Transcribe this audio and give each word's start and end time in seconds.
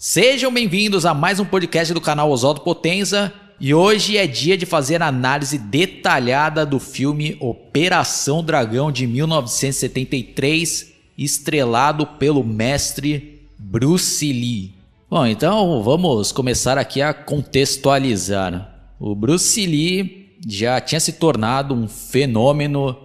Sejam 0.00 0.52
bem-vindos 0.52 1.04
a 1.04 1.12
mais 1.12 1.40
um 1.40 1.44
podcast 1.44 1.92
do 1.92 2.00
canal 2.00 2.30
Oswaldo 2.30 2.60
Potenza 2.60 3.32
e 3.58 3.74
hoje 3.74 4.16
é 4.16 4.28
dia 4.28 4.56
de 4.56 4.64
fazer 4.64 5.02
análise 5.02 5.58
detalhada 5.58 6.64
do 6.64 6.78
filme 6.78 7.36
Operação 7.40 8.44
Dragão 8.44 8.92
de 8.92 9.08
1973, 9.08 10.92
estrelado 11.18 12.06
pelo 12.06 12.44
mestre 12.44 13.42
Bruce 13.58 14.32
Lee. 14.32 14.72
Bom, 15.10 15.26
então 15.26 15.82
vamos 15.82 16.30
começar 16.30 16.78
aqui 16.78 17.02
a 17.02 17.12
contextualizar. 17.12 18.92
O 19.00 19.16
Bruce 19.16 19.66
Lee 19.66 20.36
já 20.46 20.80
tinha 20.80 21.00
se 21.00 21.14
tornado 21.14 21.74
um 21.74 21.88
fenômeno 21.88 22.96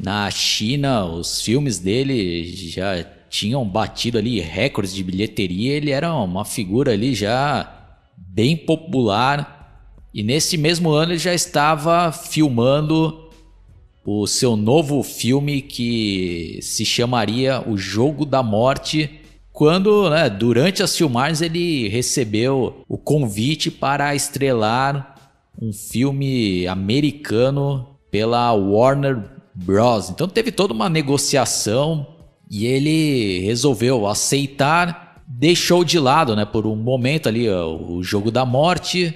na 0.00 0.30
China, 0.30 1.04
os 1.04 1.42
filmes 1.42 1.80
dele 1.80 2.44
já 2.44 3.17
tinham 3.28 3.64
batido 3.64 4.18
ali 4.18 4.40
recordes 4.40 4.94
de 4.94 5.02
bilheteria, 5.02 5.74
ele 5.74 5.90
era 5.90 6.14
uma 6.14 6.44
figura 6.44 6.92
ali 6.92 7.14
já 7.14 7.70
bem 8.16 8.56
popular. 8.56 9.56
E 10.12 10.22
nesse 10.22 10.56
mesmo 10.56 10.90
ano 10.90 11.12
ele 11.12 11.18
já 11.18 11.34
estava 11.34 12.10
filmando 12.10 13.28
o 14.04 14.26
seu 14.26 14.56
novo 14.56 15.02
filme 15.02 15.60
que 15.60 16.58
se 16.62 16.84
chamaria 16.84 17.62
O 17.68 17.76
Jogo 17.76 18.24
da 18.24 18.42
Morte, 18.42 19.10
quando, 19.52 20.08
né, 20.08 20.30
durante 20.30 20.82
as 20.82 20.96
filmagens 20.96 21.42
ele 21.42 21.88
recebeu 21.88 22.84
o 22.88 22.96
convite 22.96 23.70
para 23.70 24.14
estrelar 24.14 25.14
um 25.60 25.72
filme 25.72 26.66
americano 26.66 27.98
pela 28.10 28.52
Warner 28.52 29.22
Bros. 29.54 30.08
Então 30.10 30.28
teve 30.28 30.52
toda 30.52 30.72
uma 30.72 30.88
negociação 30.88 32.17
e 32.50 32.66
ele 32.66 33.40
resolveu 33.40 34.06
aceitar, 34.06 35.22
deixou 35.26 35.84
de 35.84 35.98
lado, 35.98 36.34
né, 36.34 36.44
por 36.44 36.66
um 36.66 36.76
momento 36.76 37.28
ali 37.28 37.48
o 37.48 38.02
jogo 38.02 38.30
da 38.30 38.46
morte 38.46 39.14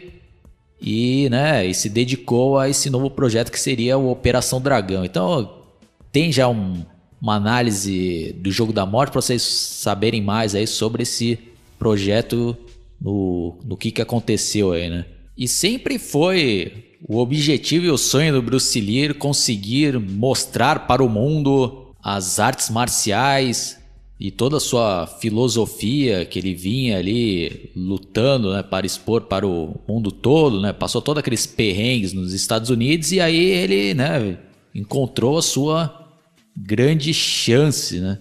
e, 0.80 1.28
né, 1.30 1.66
e 1.66 1.74
se 1.74 1.88
dedicou 1.88 2.58
a 2.58 2.68
esse 2.68 2.90
novo 2.90 3.10
projeto 3.10 3.50
que 3.50 3.60
seria 3.60 3.96
o 3.96 4.10
Operação 4.10 4.60
Dragão. 4.60 5.04
Então 5.04 5.62
tem 6.10 6.30
já 6.30 6.48
um, 6.48 6.84
uma 7.20 7.36
análise 7.36 8.34
do 8.38 8.50
jogo 8.50 8.72
da 8.72 8.84
morte 8.84 9.12
para 9.12 9.20
vocês 9.20 9.42
saberem 9.42 10.20
mais 10.20 10.54
aí 10.54 10.66
sobre 10.66 11.04
esse 11.04 11.38
projeto 11.78 12.56
no, 13.00 13.58
no 13.64 13.76
que, 13.76 13.90
que 13.90 14.02
aconteceu 14.02 14.72
aí, 14.72 14.90
né? 14.90 15.06
E 15.36 15.48
sempre 15.48 15.98
foi 15.98 16.72
o 17.08 17.18
objetivo 17.18 17.86
e 17.86 17.90
o 17.90 17.98
sonho 17.98 18.34
do 18.34 18.42
Bruce 18.42 18.80
Lee 18.80 19.14
conseguir 19.14 19.98
mostrar 19.98 20.86
para 20.86 21.02
o 21.02 21.08
mundo 21.08 21.81
as 22.02 22.40
artes 22.40 22.68
marciais 22.68 23.78
e 24.18 24.30
toda 24.30 24.56
a 24.56 24.60
sua 24.60 25.06
filosofia 25.06 26.24
que 26.24 26.38
ele 26.38 26.54
vinha 26.54 26.98
ali 26.98 27.70
lutando 27.74 28.52
né, 28.52 28.62
para 28.62 28.86
expor 28.86 29.22
para 29.22 29.46
o 29.46 29.80
mundo 29.88 30.10
todo, 30.10 30.60
né, 30.60 30.72
passou 30.72 31.02
todos 31.02 31.20
aqueles 31.20 31.46
perrengues 31.46 32.12
nos 32.12 32.32
Estados 32.32 32.70
Unidos 32.70 33.12
e 33.12 33.20
aí 33.20 33.36
ele 33.36 33.94
né, 33.94 34.38
encontrou 34.74 35.38
a 35.38 35.42
sua 35.42 36.08
grande 36.56 37.12
chance. 37.12 37.98
Né? 37.98 38.18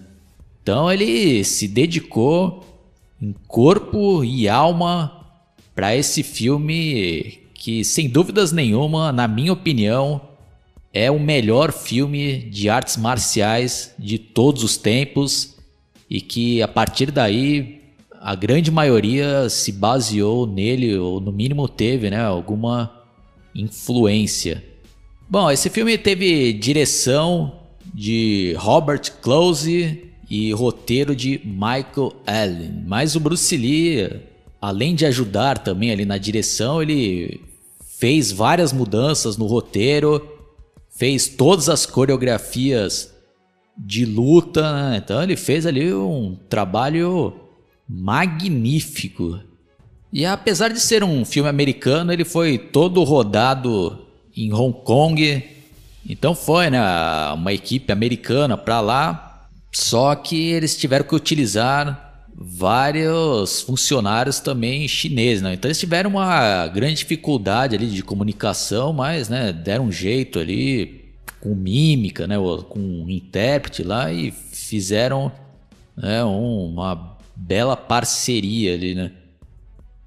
Então 0.62 0.90
ele 0.90 1.44
se 1.44 1.68
dedicou 1.68 2.64
em 3.20 3.34
corpo 3.46 4.24
e 4.24 4.48
alma 4.48 5.22
para 5.74 5.96
esse 5.96 6.22
filme 6.22 7.40
que, 7.54 7.84
sem 7.84 8.08
dúvidas 8.08 8.50
nenhuma, 8.50 9.12
na 9.12 9.28
minha 9.28 9.52
opinião, 9.52 10.20
é 10.92 11.10
o 11.10 11.18
melhor 11.18 11.72
filme 11.72 12.38
de 12.38 12.68
artes 12.68 12.96
marciais 12.96 13.94
de 13.98 14.18
todos 14.18 14.62
os 14.62 14.76
tempos 14.76 15.56
e 16.08 16.20
que 16.20 16.60
a 16.60 16.68
partir 16.68 17.10
daí 17.10 17.80
a 18.20 18.34
grande 18.34 18.70
maioria 18.70 19.48
se 19.48 19.72
baseou 19.72 20.46
nele 20.46 20.96
ou 20.96 21.18
no 21.18 21.32
mínimo 21.32 21.66
teve, 21.68 22.10
né, 22.10 22.22
alguma 22.22 22.92
influência. 23.54 24.62
Bom, 25.28 25.50
esse 25.50 25.70
filme 25.70 25.96
teve 25.96 26.52
direção 26.52 27.60
de 27.92 28.54
Robert 28.58 29.12
Close 29.22 30.12
e 30.28 30.52
roteiro 30.52 31.16
de 31.16 31.40
Michael 31.44 32.12
Allen. 32.26 32.84
Mas 32.86 33.16
o 33.16 33.20
Bruce 33.20 33.56
Lee, 33.56 34.10
além 34.60 34.94
de 34.94 35.04
ajudar 35.06 35.58
também 35.58 35.90
ali 35.90 36.04
na 36.04 36.18
direção, 36.18 36.82
ele 36.82 37.40
fez 37.98 38.30
várias 38.30 38.72
mudanças 38.72 39.36
no 39.36 39.46
roteiro 39.46 40.31
fez 40.94 41.28
todas 41.28 41.68
as 41.68 41.86
coreografias 41.86 43.12
de 43.76 44.04
luta, 44.04 44.90
né? 44.90 45.00
então 45.02 45.22
ele 45.22 45.36
fez 45.36 45.66
ali 45.66 45.92
um 45.92 46.36
trabalho 46.48 47.34
magnífico. 47.88 49.40
E 50.12 50.26
apesar 50.26 50.68
de 50.68 50.78
ser 50.78 51.02
um 51.02 51.24
filme 51.24 51.48
americano, 51.48 52.12
ele 52.12 52.24
foi 52.24 52.58
todo 52.58 53.02
rodado 53.02 54.06
em 54.36 54.52
Hong 54.52 54.78
Kong. 54.84 55.42
Então 56.06 56.34
foi, 56.34 56.68
né, 56.68 56.80
uma 57.32 57.52
equipe 57.52 57.90
americana 57.90 58.56
para 58.56 58.80
lá. 58.80 59.48
Só 59.72 60.14
que 60.14 60.50
eles 60.50 60.76
tiveram 60.76 61.06
que 61.06 61.14
utilizar 61.14 62.11
vários 62.34 63.60
funcionários 63.62 64.40
também 64.40 64.88
chineses, 64.88 65.42
né? 65.42 65.54
Então 65.54 65.68
eles 65.68 65.78
tiveram 65.78 66.10
uma 66.10 66.66
grande 66.68 66.94
dificuldade 66.94 67.76
ali 67.76 67.86
de 67.86 68.02
comunicação, 68.02 68.92
mas, 68.92 69.28
né, 69.28 69.52
deram 69.52 69.86
um 69.86 69.92
jeito 69.92 70.38
ali 70.38 71.12
com 71.40 71.54
mímica, 71.54 72.26
né, 72.26 72.36
com 72.68 72.78
um 72.78 73.10
intérprete 73.10 73.82
lá 73.82 74.12
e 74.12 74.30
fizeram 74.30 75.30
né, 75.96 76.22
uma 76.24 77.16
bela 77.34 77.76
parceria 77.76 78.74
ali, 78.74 78.94
né? 78.94 79.12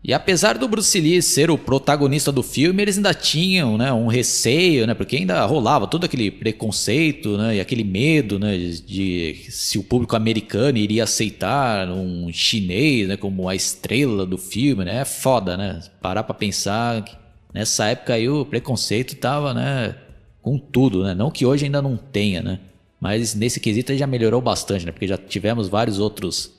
E 0.07 0.13
apesar 0.13 0.55
do 0.59 0.67
Bruce 0.67 1.01
Lee 1.01 1.19
ser 1.19 1.49
o 1.49 1.57
protagonista 1.57 2.31
do 2.31 2.43
filme, 2.43 2.79
eles 2.79 2.97
ainda 2.97 3.11
tinham 3.11 3.75
né, 3.75 3.91
um 3.91 4.05
receio, 4.05 4.85
né, 4.85 4.93
porque 4.93 5.15
ainda 5.15 5.43
rolava 5.45 5.87
todo 5.87 6.03
aquele 6.03 6.29
preconceito 6.29 7.35
né, 7.35 7.55
e 7.55 7.59
aquele 7.59 7.83
medo 7.83 8.37
né, 8.37 8.55
de, 8.55 9.47
se 9.49 9.79
o 9.79 9.83
público 9.83 10.15
americano 10.15 10.77
iria 10.77 11.05
aceitar 11.05 11.89
um 11.89 12.31
chinês 12.31 13.07
né, 13.07 13.17
como 13.17 13.49
a 13.49 13.55
estrela 13.55 14.27
do 14.27 14.37
filme. 14.37 14.85
Né, 14.85 15.01
é 15.01 15.05
foda, 15.05 15.57
né? 15.57 15.81
Parar 15.99 16.21
pra 16.21 16.35
pensar 16.35 17.03
nessa 17.51 17.87
época 17.87 18.13
aí 18.13 18.29
o 18.29 18.45
preconceito 18.45 19.15
tava 19.15 19.55
né, 19.55 19.95
com 20.39 20.59
tudo. 20.59 21.03
Né? 21.03 21.15
Não 21.15 21.31
que 21.31 21.47
hoje 21.47 21.65
ainda 21.65 21.81
não 21.81 21.97
tenha, 21.97 22.43
né? 22.43 22.59
mas 23.01 23.33
nesse 23.33 23.59
quesito 23.59 23.95
já 23.97 24.05
melhorou 24.05 24.39
bastante, 24.39 24.85
né, 24.85 24.91
porque 24.91 25.07
já 25.07 25.17
tivemos 25.17 25.67
vários 25.67 25.99
outros 25.99 26.51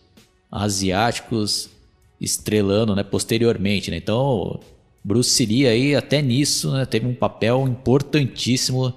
asiáticos 0.50 1.75
estrelando, 2.20 2.94
né, 2.94 3.02
posteriormente, 3.02 3.90
né? 3.90 3.96
Então, 3.96 4.60
Bruce 5.04 5.44
Lee 5.44 5.66
aí 5.66 5.94
até 5.94 6.20
nisso, 6.22 6.72
né, 6.72 6.84
teve 6.84 7.06
um 7.06 7.14
papel 7.14 7.66
importantíssimo 7.68 8.92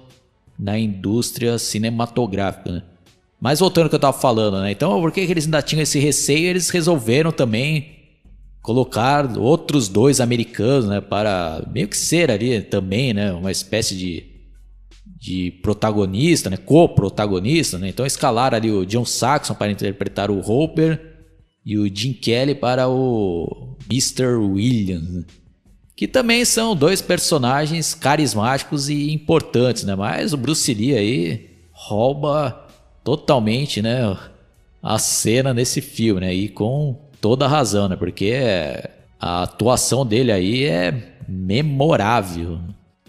na 0.58 0.78
indústria 0.78 1.58
cinematográfica, 1.58 2.72
né? 2.72 2.82
Mas 3.40 3.60
voltando 3.60 3.84
ao 3.84 3.88
que 3.88 3.94
eu 3.94 3.98
estava 3.98 4.18
falando, 4.18 4.60
né? 4.60 4.70
Então, 4.70 5.00
por 5.00 5.10
que 5.10 5.20
eles 5.20 5.46
ainda 5.46 5.62
tinham 5.62 5.82
esse 5.82 5.98
receio? 5.98 6.48
Eles 6.48 6.68
resolveram 6.68 7.32
também 7.32 7.96
colocar 8.60 9.38
outros 9.38 9.88
dois 9.88 10.20
americanos, 10.20 10.86
né, 10.86 11.00
para 11.00 11.62
meio 11.72 11.88
que 11.88 11.96
ser 11.96 12.30
ali 12.30 12.60
também, 12.60 13.14
né, 13.14 13.32
uma 13.32 13.50
espécie 13.50 13.96
de 13.96 14.30
de 15.20 15.50
protagonista, 15.62 16.48
né, 16.48 16.56
co-protagonista, 16.56 17.78
né? 17.78 17.90
Então 17.90 18.06
escalaram 18.06 18.56
ali 18.56 18.70
o 18.70 18.86
John 18.86 19.04
Saxon 19.04 19.54
para 19.54 19.70
interpretar 19.70 20.30
o 20.30 20.40
Hopper 20.40 21.09
e 21.64 21.78
o 21.78 21.94
Jim 21.94 22.12
Kelly 22.12 22.54
para 22.54 22.88
o 22.88 23.76
Mr. 23.88 24.36
Williams, 24.36 25.08
né? 25.08 25.24
que 26.00 26.08
também 26.08 26.46
são 26.46 26.74
dois 26.74 27.02
personagens 27.02 27.92
carismáticos 27.92 28.88
e 28.88 29.12
importantes, 29.12 29.84
né? 29.84 29.94
Mas 29.94 30.32
o 30.32 30.36
Bruce 30.38 30.72
Lee 30.72 30.96
aí 30.96 31.50
rouba 31.72 32.68
totalmente, 33.04 33.82
né, 33.82 34.16
a 34.82 34.98
cena 34.98 35.52
nesse 35.52 35.82
filme, 35.82 36.22
né? 36.22 36.34
E 36.34 36.48
com 36.48 36.96
toda 37.20 37.46
razão, 37.46 37.86
né? 37.86 37.96
Porque 37.96 38.32
a 39.20 39.42
atuação 39.42 40.06
dele 40.06 40.32
aí 40.32 40.64
é 40.64 41.16
memorável. 41.28 42.60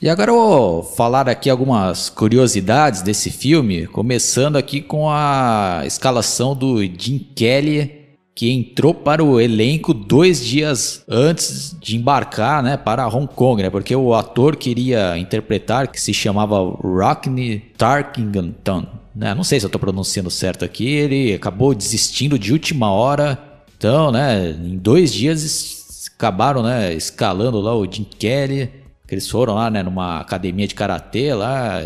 E 0.01 0.09
agora 0.09 0.31
eu 0.31 0.35
vou 0.35 0.83
falar 0.83 1.29
aqui 1.29 1.49
algumas 1.49 2.09
curiosidades 2.09 3.01
desse 3.01 3.29
filme, 3.29 3.87
começando 3.87 4.57
aqui 4.57 4.81
com 4.81 5.09
a 5.09 5.83
escalação 5.85 6.53
do 6.53 6.83
Jim 6.83 7.19
Kelly 7.33 8.00
que 8.41 8.49
entrou 8.49 8.91
para 8.91 9.23
o 9.23 9.39
elenco 9.39 9.93
dois 9.93 10.43
dias 10.43 11.05
antes 11.07 11.77
de 11.79 11.95
embarcar 11.95 12.63
né, 12.63 12.75
para 12.75 13.07
Hong 13.07 13.27
Kong, 13.27 13.61
né, 13.61 13.69
porque 13.69 13.95
o 13.95 14.15
ator 14.15 14.55
queria 14.55 15.15
interpretar, 15.15 15.87
que 15.87 16.01
se 16.01 16.11
chamava 16.11 16.57
Rockney 16.57 17.59
Tarkington. 17.77 18.87
Né, 19.15 19.35
não 19.35 19.43
sei 19.43 19.59
se 19.59 19.65
eu 19.67 19.67
estou 19.67 19.79
pronunciando 19.79 20.31
certo 20.31 20.65
aqui, 20.65 20.89
ele 20.89 21.35
acabou 21.35 21.75
desistindo 21.75 22.39
de 22.39 22.51
última 22.51 22.91
hora. 22.91 23.37
Então, 23.77 24.11
né, 24.11 24.49
em 24.49 24.75
dois 24.75 25.13
dias 25.13 26.09
acabaram 26.15 26.63
né, 26.63 26.95
escalando 26.95 27.61
lá 27.61 27.75
o 27.75 27.85
Jim 27.85 28.07
Kelly, 28.17 28.71
eles 29.07 29.29
foram 29.29 29.53
lá 29.53 29.69
né, 29.69 29.83
numa 29.83 30.19
academia 30.19 30.67
de 30.67 30.73
karatê 30.73 31.31
lá 31.35 31.83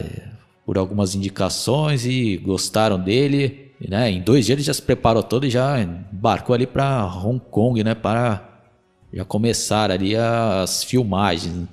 por 0.65 0.77
algumas 0.77 1.15
indicações 1.15 2.05
e 2.05 2.37
gostaram 2.37 2.97
dele 2.97 3.64
né? 3.79 4.11
Em 4.11 4.21
dois 4.21 4.45
dias 4.45 4.57
ele 4.57 4.65
já 4.65 4.73
se 4.73 4.81
preparou 4.81 5.23
todo 5.23 5.45
e 5.45 5.49
já 5.49 5.81
embarcou 5.81 6.53
ali 6.53 6.65
para 6.65 7.05
Hong 7.05 7.41
Kong, 7.51 7.83
né? 7.83 7.95
Para 7.95 8.55
já 9.13 9.23
começar 9.23 9.91
ali 9.91 10.15
as 10.15 10.83
filmagens. 10.83 11.67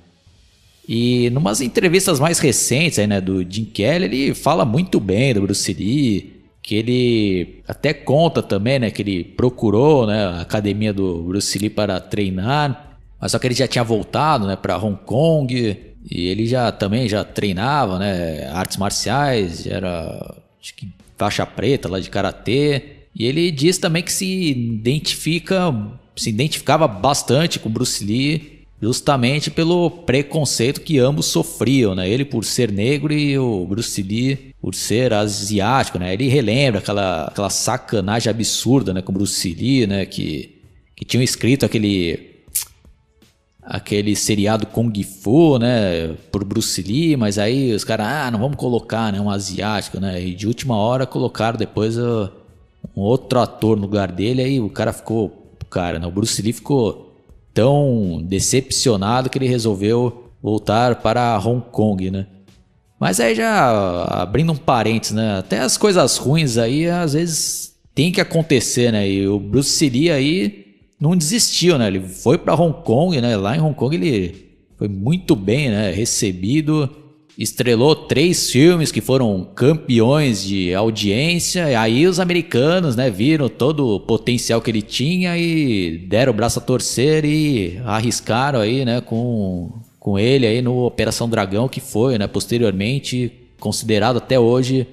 E 0.87 1.29
numas 1.29 1.61
entrevistas 1.61 2.19
mais 2.19 2.39
recentes 2.39 2.99
aí, 2.99 3.07
né, 3.07 3.21
do 3.21 3.41
Jim 3.49 3.65
Kelly, 3.65 4.05
ele 4.05 4.33
fala 4.33 4.65
muito 4.65 4.99
bem 4.99 5.33
do 5.33 5.41
Bruce 5.41 5.73
Lee, 5.73 6.43
que 6.61 6.75
ele 6.75 7.61
até 7.67 7.93
conta 7.93 8.43
também, 8.43 8.79
né, 8.79 8.91
que 8.91 9.01
ele 9.01 9.23
procurou, 9.23 10.05
né, 10.05 10.25
a 10.25 10.41
academia 10.41 10.93
do 10.93 11.23
Bruce 11.23 11.57
Lee 11.57 11.69
para 11.69 11.99
treinar, 12.01 12.99
mas 13.19 13.31
só 13.31 13.39
que 13.39 13.47
ele 13.47 13.55
já 13.55 13.67
tinha 13.67 13.83
voltado, 13.83 14.45
né, 14.45 14.57
para 14.57 14.77
Hong 14.77 14.97
Kong 15.05 15.77
e 16.11 16.27
ele 16.27 16.45
já 16.45 16.69
também 16.69 17.07
já 17.07 17.23
treinava, 17.23 17.97
né, 17.97 18.49
artes 18.49 18.75
marciais, 18.75 19.65
era 19.65 20.35
acho 20.61 20.75
que 20.75 20.89
faixa 21.17 21.45
preta 21.45 21.89
lá 21.89 21.99
de 21.99 22.09
karatê. 22.09 22.81
E 23.15 23.25
ele 23.25 23.51
diz 23.51 23.77
também 23.77 24.01
que 24.01 24.11
se 24.11 24.51
identifica, 24.51 25.73
se 26.15 26.29
identificava 26.29 26.87
bastante 26.87 27.59
com 27.59 27.69
Bruce 27.69 28.03
Lee 28.03 28.53
justamente 28.81 29.49
pelo 29.49 29.89
preconceito 29.89 30.81
que 30.81 30.99
ambos 30.99 31.27
sofriam, 31.27 31.95
né? 31.95 32.09
Ele 32.09 32.25
por 32.25 32.43
ser 32.43 32.69
negro 32.69 33.13
e 33.13 33.37
o 33.37 33.65
Bruce 33.65 34.01
Lee 34.01 34.53
por 34.61 34.75
ser 34.75 35.13
asiático, 35.13 35.97
né? 35.97 36.13
Ele 36.13 36.27
relembra 36.27 36.79
aquela, 36.79 37.25
aquela 37.25 37.49
sacanagem 37.49 38.29
absurda, 38.29 38.93
né, 38.93 39.01
com 39.01 39.13
Bruce 39.13 39.53
Lee, 39.53 39.87
né, 39.87 40.05
que 40.05 40.53
que 40.95 41.05
tinham 41.05 41.23
escrito 41.23 41.65
aquele 41.65 42.32
aquele 43.65 44.15
seriado 44.15 44.65
Kung 44.67 44.91
Fu, 45.03 45.57
né, 45.57 46.15
por 46.31 46.43
Bruce 46.43 46.81
Lee, 46.81 47.15
mas 47.15 47.39
aí 47.39 47.73
os 47.73 47.83
caras, 47.83 48.07
ah, 48.07 48.31
não 48.31 48.39
vamos 48.39 48.57
colocar, 48.57 49.11
né, 49.11 49.19
um 49.19 49.29
asiático, 49.29 49.99
né, 49.99 50.21
e 50.21 50.35
de 50.35 50.47
última 50.47 50.75
hora 50.75 51.05
colocaram 51.05 51.57
depois 51.57 51.97
uh, 51.97 52.29
um 52.95 53.01
outro 53.01 53.39
ator 53.39 53.77
no 53.77 53.83
lugar 53.83 54.11
dele, 54.11 54.41
aí 54.41 54.59
o 54.59 54.69
cara 54.69 54.91
ficou, 54.91 55.55
cara, 55.69 55.97
né, 55.97 56.05
o 56.05 56.11
Bruce 56.11 56.41
Lee 56.41 56.53
ficou 56.53 57.15
tão 57.53 58.21
decepcionado 58.23 59.29
que 59.29 59.37
ele 59.37 59.47
resolveu 59.47 60.31
voltar 60.41 60.95
para 60.95 61.39
Hong 61.39 61.63
Kong, 61.71 62.11
né. 62.11 62.27
Mas 62.99 63.19
aí 63.19 63.35
já 63.35 64.03
abrindo 64.21 64.51
um 64.51 64.57
parênteses, 64.57 65.15
né, 65.15 65.37
até 65.39 65.59
as 65.59 65.77
coisas 65.77 66.17
ruins 66.17 66.57
aí 66.57 66.89
às 66.89 67.13
vezes 67.13 67.73
tem 67.95 68.11
que 68.11 68.19
acontecer, 68.19 68.91
né, 68.91 69.07
e 69.09 69.27
o 69.27 69.39
Bruce 69.39 69.89
Lee 69.89 70.11
aí 70.11 70.62
não 71.03 71.17
desistiu, 71.17 71.77
né? 71.77 71.87
Ele 71.87 71.99
foi 71.99 72.37
para 72.37 72.55
Hong 72.55 72.81
Kong, 72.81 73.19
né? 73.19 73.35
Lá 73.35 73.57
em 73.57 73.59
Hong 73.59 73.75
Kong 73.75 73.93
ele 73.93 74.47
foi 74.77 74.87
muito 74.87 75.35
bem, 75.35 75.69
né? 75.69 75.91
Recebido, 75.91 76.89
estrelou 77.37 77.93
três 77.93 78.49
filmes 78.49 78.89
que 78.89 79.01
foram 79.01 79.43
campeões 79.53 80.41
de 80.41 80.73
audiência. 80.73 81.69
E 81.69 81.75
aí 81.75 82.07
os 82.07 82.21
americanos, 82.21 82.95
né? 82.95 83.09
Viram 83.09 83.49
todo 83.49 83.95
o 83.95 83.99
potencial 83.99 84.61
que 84.61 84.71
ele 84.71 84.81
tinha 84.81 85.37
e 85.37 85.97
deram 86.07 86.31
o 86.31 86.35
braço 86.35 86.59
a 86.59 86.61
torcer 86.61 87.25
e 87.25 87.81
arriscaram 87.83 88.61
aí, 88.61 88.85
né? 88.85 89.01
Com 89.01 89.73
com 89.99 90.17
ele 90.19 90.45
aí 90.45 90.61
no 90.61 90.85
Operação 90.85 91.29
Dragão, 91.29 91.67
que 91.67 91.81
foi, 91.81 92.17
né? 92.17 92.27
Posteriormente 92.27 93.29
considerado 93.59 94.17
até 94.17 94.39
hoje 94.39 94.87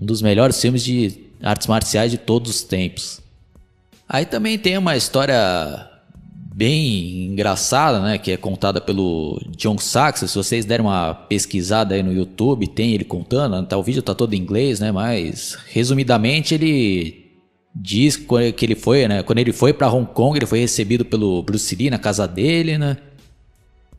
um 0.00 0.06
dos 0.06 0.22
melhores 0.22 0.58
filmes 0.58 0.82
de 0.82 1.12
artes 1.42 1.66
marciais 1.66 2.10
de 2.10 2.16
todos 2.16 2.50
os 2.50 2.62
tempos. 2.62 3.23
Aí 4.08 4.26
também 4.26 4.58
tem 4.58 4.76
uma 4.76 4.96
história 4.96 5.90
bem 6.54 7.24
engraçada, 7.26 8.00
né, 8.00 8.16
que 8.16 8.30
é 8.30 8.36
contada 8.36 8.80
pelo 8.80 9.40
John 9.56 9.76
Sachs. 9.76 10.30
Se 10.30 10.36
vocês 10.36 10.64
derem 10.64 10.86
uma 10.86 11.12
pesquisada 11.12 11.94
aí 11.94 12.02
no 12.02 12.12
YouTube, 12.12 12.68
tem 12.68 12.92
ele 12.92 13.04
contando. 13.04 13.66
Tá, 13.66 13.76
o 13.76 13.82
vídeo 13.82 14.02
tá 14.02 14.14
todo 14.14 14.34
em 14.34 14.38
inglês, 14.38 14.78
né, 14.78 14.92
mas 14.92 15.58
resumidamente 15.72 16.54
ele 16.54 17.24
diz 17.74 18.16
que 18.16 18.64
ele 18.64 18.76
foi, 18.76 19.08
né, 19.08 19.22
quando 19.24 19.40
ele 19.40 19.52
foi 19.52 19.72
para 19.72 19.90
Hong 19.90 20.06
Kong, 20.12 20.38
ele 20.38 20.46
foi 20.46 20.60
recebido 20.60 21.04
pelo 21.04 21.42
Bruce 21.42 21.74
Lee 21.74 21.90
na 21.90 21.98
casa 21.98 22.28
dele, 22.28 22.78
né? 22.78 22.98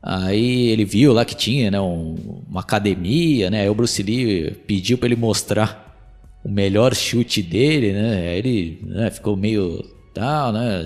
Aí 0.02 0.68
ele 0.68 0.84
viu 0.84 1.12
lá 1.12 1.24
que 1.24 1.34
tinha, 1.34 1.70
né, 1.70 1.80
um, 1.80 2.14
uma 2.48 2.60
academia, 2.60 3.50
né? 3.50 3.62
Aí 3.62 3.68
o 3.68 3.74
Bruce 3.74 4.02
Lee 4.02 4.52
pediu 4.66 4.96
para 4.96 5.08
ele 5.08 5.16
mostrar 5.16 5.84
o 6.44 6.48
melhor 6.48 6.94
chute 6.94 7.42
dele, 7.42 7.92
né? 7.92 8.28
Aí 8.30 8.38
ele 8.38 8.78
né, 8.84 9.10
ficou 9.10 9.36
meio 9.36 9.84
tal, 10.16 10.50
né? 10.50 10.84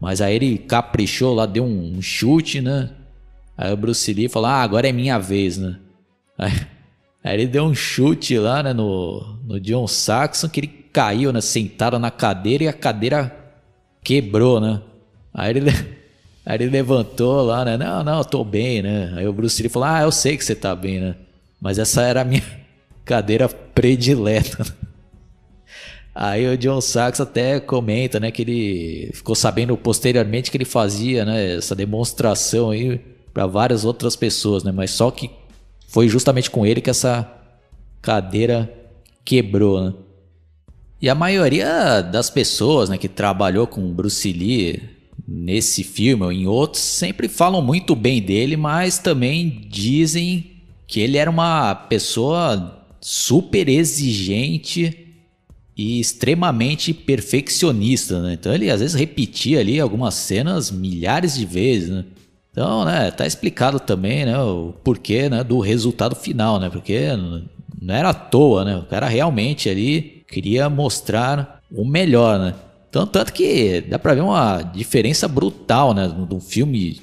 Mas 0.00 0.20
aí 0.20 0.34
ele 0.34 0.58
caprichou 0.58 1.34
lá, 1.34 1.44
deu 1.44 1.64
um, 1.64 2.00
chute, 2.00 2.60
né? 2.60 2.90
Aí 3.56 3.72
o 3.72 3.76
Bruce 3.76 4.12
Lee 4.12 4.28
falou, 4.28 4.48
ah, 4.48 4.62
agora 4.62 4.88
é 4.88 4.92
minha 4.92 5.18
vez, 5.18 5.58
né? 5.58 5.76
Aí, 6.38 6.52
aí 7.24 7.34
ele 7.34 7.46
deu 7.48 7.64
um 7.64 7.74
chute 7.74 8.38
lá, 8.38 8.62
né, 8.62 8.72
no, 8.72 9.36
no 9.44 9.58
John 9.58 9.88
Saxon, 9.88 10.48
que 10.48 10.60
ele 10.60 10.68
caiu, 10.68 11.32
né, 11.32 11.40
sentado 11.40 11.98
na 11.98 12.12
cadeira 12.12 12.62
e 12.62 12.68
a 12.68 12.72
cadeira 12.72 13.36
quebrou, 14.04 14.60
né? 14.60 14.80
Aí 15.34 15.50
ele, 15.50 15.70
aí 16.46 16.56
ele 16.56 16.70
levantou 16.70 17.42
lá, 17.42 17.64
né? 17.64 17.76
Não, 17.76 18.04
não, 18.04 18.18
eu 18.18 18.24
tô 18.24 18.44
bem, 18.44 18.82
né? 18.82 19.14
Aí 19.16 19.26
o 19.26 19.32
Bruce 19.32 19.60
Lee 19.60 19.68
falou, 19.68 19.88
ah, 19.88 20.02
eu 20.02 20.12
sei 20.12 20.36
que 20.36 20.44
você 20.44 20.54
tá 20.54 20.76
bem, 20.76 21.00
né? 21.00 21.16
Mas 21.60 21.76
essa 21.76 22.02
era 22.02 22.20
a 22.20 22.24
minha 22.24 22.44
cadeira 23.04 23.48
predileta. 23.48 24.64
Aí 26.20 26.48
o 26.48 26.58
John 26.58 26.80
Sachs 26.80 27.20
até 27.20 27.60
comenta, 27.60 28.18
né, 28.18 28.32
que 28.32 28.42
ele 28.42 29.10
ficou 29.14 29.36
sabendo 29.36 29.76
posteriormente 29.76 30.50
que 30.50 30.56
ele 30.56 30.64
fazia, 30.64 31.24
né, 31.24 31.54
essa 31.54 31.76
demonstração 31.76 32.70
aí 32.70 33.00
para 33.32 33.46
várias 33.46 33.84
outras 33.84 34.16
pessoas, 34.16 34.64
né, 34.64 34.72
mas 34.72 34.90
só 34.90 35.12
que 35.12 35.30
foi 35.86 36.08
justamente 36.08 36.50
com 36.50 36.66
ele 36.66 36.80
que 36.80 36.90
essa 36.90 37.32
cadeira 38.02 38.68
quebrou, 39.24 39.80
né? 39.80 39.94
E 41.00 41.08
a 41.08 41.14
maioria 41.14 42.00
das 42.00 42.28
pessoas, 42.28 42.88
né, 42.88 42.98
que 42.98 43.08
trabalhou 43.08 43.68
com 43.68 43.92
Bruce 43.92 44.32
Lee 44.32 44.82
nesse 45.26 45.84
filme 45.84 46.24
ou 46.24 46.32
em 46.32 46.48
outros 46.48 46.82
sempre 46.82 47.28
falam 47.28 47.62
muito 47.62 47.94
bem 47.94 48.20
dele, 48.20 48.56
mas 48.56 48.98
também 48.98 49.68
dizem 49.70 50.50
que 50.84 50.98
ele 50.98 51.16
era 51.16 51.30
uma 51.30 51.76
pessoa 51.76 52.84
super 53.00 53.68
exigente 53.68 55.04
e 55.78 56.00
extremamente 56.00 56.92
perfeccionista, 56.92 58.20
né? 58.20 58.32
Então 58.32 58.52
ele 58.52 58.68
às 58.68 58.80
vezes 58.80 58.96
repetia 58.96 59.60
ali 59.60 59.78
algumas 59.78 60.14
cenas 60.14 60.72
milhares 60.72 61.36
de 61.36 61.46
vezes, 61.46 61.88
né? 61.88 62.04
Então, 62.50 62.84
né, 62.84 63.12
tá 63.12 63.24
explicado 63.24 63.78
também, 63.78 64.26
né, 64.26 64.36
o 64.36 64.74
porquê, 64.82 65.28
né, 65.28 65.44
do 65.44 65.60
resultado 65.60 66.16
final, 66.16 66.58
né? 66.58 66.68
Porque 66.68 67.10
não 67.80 67.94
era 67.94 68.10
à 68.10 68.14
toa, 68.14 68.64
né? 68.64 68.76
O 68.76 68.82
cara 68.82 69.06
realmente 69.06 69.68
ali 69.68 70.24
queria 70.26 70.68
mostrar 70.68 71.62
o 71.70 71.84
melhor, 71.84 72.40
né? 72.40 72.54
Então, 72.90 73.06
tanto 73.06 73.32
que 73.32 73.80
dá 73.82 73.98
pra 74.00 74.14
ver 74.14 74.22
uma 74.22 74.62
diferença 74.62 75.28
brutal, 75.28 75.94
né, 75.94 76.08
do 76.08 76.40
filme 76.40 77.00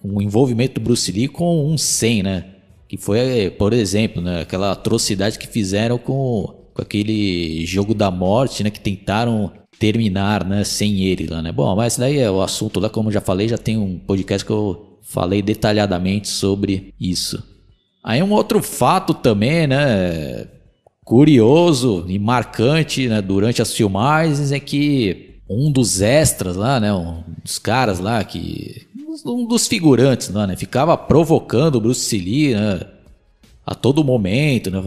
com 0.00 0.08
o 0.16 0.22
envolvimento 0.22 0.80
do 0.80 0.84
Bruce 0.84 1.12
Lee 1.12 1.28
com 1.28 1.70
um 1.70 1.76
100, 1.76 2.22
né? 2.22 2.44
Que 2.88 2.96
foi, 2.96 3.50
por 3.50 3.74
exemplo, 3.74 4.22
né, 4.22 4.40
aquela 4.40 4.72
atrocidade 4.72 5.38
que 5.38 5.46
fizeram 5.46 5.98
com 5.98 6.65
com 6.76 6.82
aquele 6.82 7.64
jogo 7.64 7.94
da 7.94 8.10
morte, 8.10 8.62
né? 8.62 8.70
Que 8.70 8.78
tentaram 8.78 9.50
terminar, 9.78 10.44
né? 10.44 10.62
Sem 10.62 11.04
ele 11.04 11.26
lá, 11.26 11.40
né? 11.40 11.50
Bom, 11.50 11.74
mas 11.74 11.96
daí 11.96 12.18
é 12.18 12.30
o 12.30 12.42
assunto 12.42 12.78
lá, 12.78 12.90
como 12.90 13.08
eu 13.08 13.14
já 13.14 13.20
falei, 13.20 13.48
já 13.48 13.56
tem 13.56 13.78
um 13.78 13.98
podcast 13.98 14.44
que 14.44 14.52
eu 14.52 14.98
falei 15.02 15.40
detalhadamente 15.40 16.28
sobre 16.28 16.92
isso. 17.00 17.42
Aí 18.04 18.22
um 18.22 18.32
outro 18.32 18.62
fato 18.62 19.14
também, 19.14 19.66
né? 19.66 20.46
Curioso 21.02 22.04
e 22.08 22.18
marcante, 22.18 23.08
né? 23.08 23.22
Durante 23.22 23.62
as 23.62 23.72
filmagens 23.72 24.52
é 24.52 24.60
que 24.60 25.40
um 25.48 25.72
dos 25.72 26.02
extras 26.02 26.56
lá, 26.56 26.78
né? 26.78 26.92
Um 26.92 27.22
dos 27.42 27.58
caras 27.58 28.00
lá 28.00 28.22
que 28.22 28.86
um 29.24 29.46
dos 29.46 29.66
figurantes 29.66 30.28
lá, 30.28 30.46
né? 30.46 30.56
Ficava 30.56 30.94
provocando 30.96 31.76
o 31.76 31.80
Bruce 31.80 32.18
Lee, 32.18 32.54
né? 32.54 32.80
A 33.64 33.74
todo 33.74 34.04
momento, 34.04 34.70
né? 34.70 34.80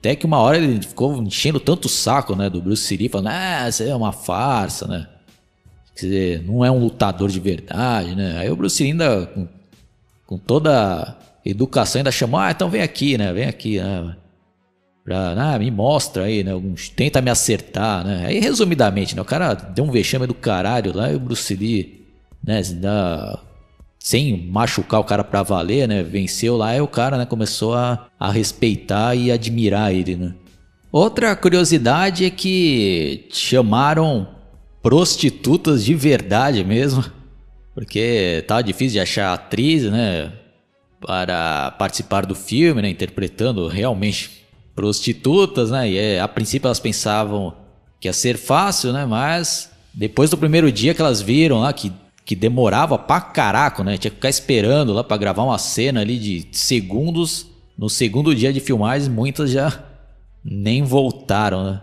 Até 0.00 0.16
que 0.16 0.24
uma 0.24 0.38
hora 0.38 0.56
ele 0.56 0.80
ficou 0.80 1.22
enchendo 1.22 1.60
tanto 1.60 1.84
o 1.84 1.88
saco, 1.88 2.34
né, 2.34 2.48
do 2.48 2.62
Bruce 2.62 2.96
Lee, 2.96 3.10
falando, 3.10 3.28
ah, 3.28 3.68
isso 3.68 3.82
é 3.82 3.94
uma 3.94 4.12
farsa, 4.12 4.88
né? 4.88 5.06
Quer 5.94 6.06
dizer, 6.06 6.42
não 6.46 6.64
é 6.64 6.70
um 6.70 6.78
lutador 6.78 7.28
de 7.28 7.38
verdade, 7.38 8.16
né? 8.16 8.38
Aí 8.38 8.50
o 8.50 8.56
Bruce 8.56 8.82
Lee 8.82 8.92
ainda, 8.92 9.26
com, 9.26 9.46
com 10.26 10.38
toda 10.38 11.02
a 11.02 11.16
educação, 11.44 11.98
ainda 12.00 12.10
chamou, 12.10 12.40
ah, 12.40 12.50
então 12.50 12.70
vem 12.70 12.80
aqui, 12.80 13.18
né? 13.18 13.30
Vem 13.30 13.44
aqui, 13.44 13.78
né? 13.78 14.16
Pra, 15.04 15.32
ah, 15.32 15.58
me 15.58 15.70
mostra 15.70 16.24
aí, 16.24 16.42
né? 16.42 16.52
Tenta 16.96 17.20
me 17.20 17.30
acertar, 17.30 18.02
né? 18.02 18.24
Aí, 18.26 18.38
resumidamente, 18.38 19.14
né? 19.14 19.20
O 19.20 19.24
cara 19.26 19.52
deu 19.52 19.84
um 19.84 19.90
vexame 19.90 20.26
do 20.26 20.34
caralho 20.34 20.96
lá 20.96 21.12
e 21.12 21.16
o 21.16 21.20
Bruce 21.20 21.54
Lee, 21.54 22.06
né? 22.42 22.62
Dá 22.62 23.38
sem 24.00 24.48
machucar 24.48 24.98
o 24.98 25.04
cara 25.04 25.22
pra 25.22 25.42
valer, 25.42 25.86
né? 25.86 26.02
Venceu 26.02 26.56
lá 26.56 26.74
e 26.74 26.80
o 26.80 26.88
cara, 26.88 27.18
né, 27.18 27.26
começou 27.26 27.74
a, 27.74 28.08
a 28.18 28.32
respeitar 28.32 29.14
e 29.14 29.30
admirar 29.30 29.94
ele, 29.94 30.16
né? 30.16 30.34
Outra 30.90 31.36
curiosidade 31.36 32.24
é 32.24 32.30
que 32.30 33.26
chamaram 33.30 34.26
prostitutas 34.82 35.84
de 35.84 35.94
verdade 35.94 36.64
mesmo, 36.64 37.04
porque 37.74 38.42
tava 38.48 38.62
difícil 38.62 38.94
de 38.94 39.00
achar 39.00 39.32
atriz, 39.32 39.84
né, 39.84 40.32
para 41.00 41.70
participar 41.72 42.26
do 42.26 42.34
filme, 42.34 42.82
né, 42.82 42.88
interpretando 42.88 43.68
realmente 43.68 44.40
prostitutas, 44.74 45.70
né? 45.70 45.90
E 45.90 45.98
é, 45.98 46.20
a 46.20 46.26
princípio 46.26 46.66
elas 46.66 46.80
pensavam 46.80 47.54
que 48.00 48.08
ia 48.08 48.12
ser 48.14 48.38
fácil, 48.38 48.92
né? 48.92 49.04
Mas 49.04 49.70
depois 49.92 50.30
do 50.30 50.38
primeiro 50.38 50.72
dia 50.72 50.94
que 50.94 51.02
elas 51.02 51.20
viram 51.20 51.60
lá 51.60 51.72
que, 51.72 51.92
que 52.24 52.36
demorava 52.36 52.98
pra 52.98 53.20
caraco, 53.20 53.82
né? 53.82 53.96
Tinha 53.96 54.10
que 54.10 54.16
ficar 54.16 54.28
esperando 54.28 54.92
lá 54.92 55.02
para 55.02 55.16
gravar 55.16 55.44
uma 55.44 55.58
cena 55.58 56.00
ali 56.00 56.18
de 56.18 56.48
segundos. 56.52 57.46
No 57.76 57.88
segundo 57.88 58.34
dia 58.34 58.52
de 58.52 58.60
filmagens, 58.60 59.08
muitas 59.08 59.50
já 59.50 59.82
nem 60.44 60.82
voltaram, 60.82 61.64
né? 61.64 61.80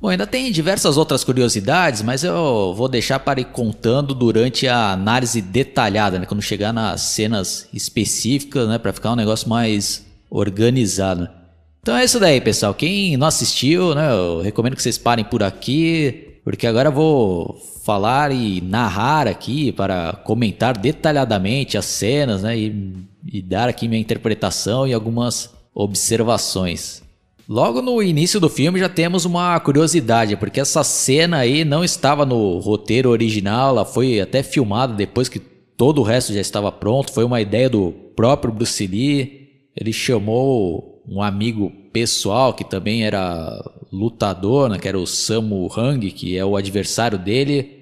Bom, 0.00 0.08
ainda 0.08 0.28
tem 0.28 0.52
diversas 0.52 0.96
outras 0.96 1.24
curiosidades, 1.24 2.02
mas 2.02 2.22
eu 2.22 2.72
vou 2.76 2.88
deixar 2.88 3.18
para 3.18 3.40
ir 3.40 3.46
contando 3.46 4.14
durante 4.14 4.68
a 4.68 4.92
análise 4.92 5.42
detalhada, 5.42 6.20
né? 6.20 6.26
Quando 6.26 6.40
chegar 6.40 6.72
nas 6.72 7.00
cenas 7.00 7.68
específicas, 7.74 8.68
né? 8.68 8.78
Para 8.78 8.92
ficar 8.92 9.12
um 9.12 9.16
negócio 9.16 9.48
mais 9.48 10.06
organizado. 10.30 11.28
Então 11.80 11.96
é 11.96 12.04
isso 12.04 12.20
daí, 12.20 12.40
pessoal. 12.40 12.74
Quem 12.74 13.16
não 13.16 13.26
assistiu, 13.26 13.94
né? 13.94 14.12
Eu 14.12 14.40
recomendo 14.40 14.76
que 14.76 14.82
vocês 14.82 14.98
parem 14.98 15.24
por 15.24 15.42
aqui, 15.42 16.38
porque 16.44 16.66
agora 16.66 16.90
eu 16.90 16.92
vou 16.92 17.60
falar 17.88 18.30
e 18.32 18.60
narrar 18.60 19.26
aqui 19.26 19.72
para 19.72 20.12
comentar 20.22 20.76
detalhadamente 20.76 21.78
as 21.78 21.86
cenas, 21.86 22.42
né? 22.42 22.54
E, 22.54 22.92
e 23.32 23.40
dar 23.40 23.66
aqui 23.66 23.88
minha 23.88 23.98
interpretação 23.98 24.86
e 24.86 24.92
algumas 24.92 25.54
observações. 25.74 27.02
Logo 27.48 27.80
no 27.80 28.02
início 28.02 28.38
do 28.38 28.50
filme 28.50 28.78
já 28.78 28.90
temos 28.90 29.24
uma 29.24 29.58
curiosidade, 29.58 30.36
porque 30.36 30.60
essa 30.60 30.84
cena 30.84 31.38
aí 31.38 31.64
não 31.64 31.82
estava 31.82 32.26
no 32.26 32.58
roteiro 32.58 33.08
original, 33.08 33.70
ela 33.70 33.86
foi 33.86 34.20
até 34.20 34.42
filmada 34.42 34.92
depois 34.92 35.30
que 35.30 35.38
todo 35.38 36.02
o 36.02 36.04
resto 36.04 36.34
já 36.34 36.42
estava 36.42 36.70
pronto, 36.70 37.10
foi 37.10 37.24
uma 37.24 37.40
ideia 37.40 37.70
do 37.70 37.90
próprio 38.14 38.52
Bruce 38.52 38.86
Lee. 38.86 39.48
Ele 39.74 39.94
chamou 39.94 41.02
um 41.08 41.22
amigo 41.22 41.72
pessoal 41.90 42.52
que 42.52 42.64
também 42.64 43.04
era 43.04 43.64
lutador, 43.90 44.68
né, 44.68 44.78
que 44.78 44.86
era 44.86 44.98
o 44.98 45.06
Samu 45.06 45.70
Hang, 45.74 46.10
que 46.10 46.36
é 46.36 46.44
o 46.44 46.54
adversário 46.54 47.18
dele 47.18 47.77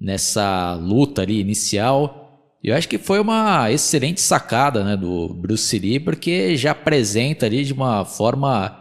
nessa 0.00 0.74
luta 0.74 1.22
ali 1.22 1.40
inicial. 1.40 2.56
Eu 2.62 2.74
acho 2.74 2.88
que 2.88 2.98
foi 2.98 3.20
uma 3.20 3.70
excelente 3.70 4.20
sacada 4.20 4.84
né, 4.84 4.96
do 4.96 5.28
Bruce 5.28 5.78
Lee, 5.78 6.00
porque 6.00 6.56
já 6.56 6.72
apresenta 6.72 7.46
ali 7.46 7.64
de 7.64 7.72
uma 7.72 8.04
forma 8.04 8.76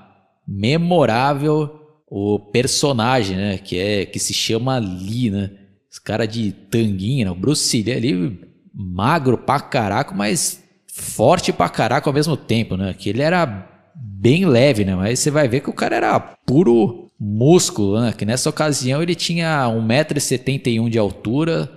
memorável 0.47 1.79
o 2.07 2.39
personagem, 2.39 3.37
né? 3.37 3.57
Que 3.57 3.77
é 3.77 4.05
que 4.05 4.19
se 4.19 4.33
chama 4.33 4.79
Lee, 4.79 5.29
né? 5.29 5.51
Esse 5.89 6.01
cara 6.01 6.25
de 6.25 6.51
tanguinha, 6.51 7.25
né? 7.25 7.31
o 7.31 7.35
Bruce 7.35 7.81
Lee 7.81 7.93
ali 7.93 8.39
magro 8.73 9.37
pra 9.37 9.59
caraco, 9.59 10.15
mas 10.15 10.63
forte 10.91 11.53
pra 11.53 11.69
caraco 11.69 12.09
ao 12.09 12.13
mesmo 12.13 12.35
tempo, 12.35 12.75
né? 12.75 12.93
Que 12.93 13.09
ele 13.09 13.21
era 13.21 13.67
bem 13.95 14.45
leve, 14.45 14.83
né? 14.83 14.95
Mas 14.95 15.19
você 15.19 15.31
vai 15.31 15.47
ver 15.47 15.61
que 15.61 15.69
o 15.69 15.73
cara 15.73 15.95
era 15.95 16.19
puro 16.19 17.08
músculo, 17.19 17.99
né? 17.99 18.13
Que 18.13 18.25
nessa 18.25 18.49
ocasião 18.49 19.03
ele 19.03 19.15
tinha 19.15 19.65
1,71m 19.67 20.89
de 20.89 20.97
altura, 20.97 21.69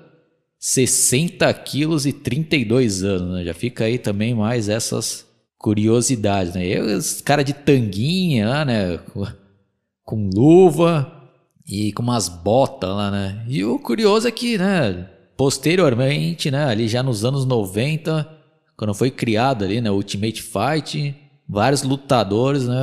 60 0.59 1.53
quilos 1.55 2.07
e 2.07 2.13
32 2.13 3.03
anos, 3.03 3.35
né? 3.35 3.45
Já 3.45 3.55
fica 3.55 3.85
aí 3.85 3.99
também 3.99 4.35
mais 4.35 4.69
essas 4.69 5.27
curiosidades, 5.59 6.55
né? 6.55 6.65
Eu, 6.65 6.97
os 6.97 7.21
cara 7.21 7.43
de 7.43 7.53
tanguinha 7.53 8.49
lá, 8.49 8.65
né? 8.65 9.01
Com 10.05 10.31
luva 10.35 11.21
e 11.67 11.93
com 11.93 12.03
umas 12.03 12.29
botas 12.29 12.91
lá, 12.91 13.11
né? 13.11 13.45
E 13.49 13.65
o 13.65 13.79
curioso 13.79 14.27
é 14.27 14.31
que, 14.31 14.59
né? 14.59 15.09
Posteriormente, 15.37 16.51
né? 16.51 16.65
Ali 16.65 16.89
já 16.89 17.03
nos 17.03 17.25
anos 17.25 17.47
90, 17.47 18.29
quando 18.77 18.95
foi 18.95 19.11
criado 19.11 19.65
ali, 19.65 19.81
né? 19.81 19.91
Ultimate 19.91 20.43
Fight, 20.43 21.15
vários 21.49 21.83
lutadores, 21.85 22.67
né? 22.67 22.75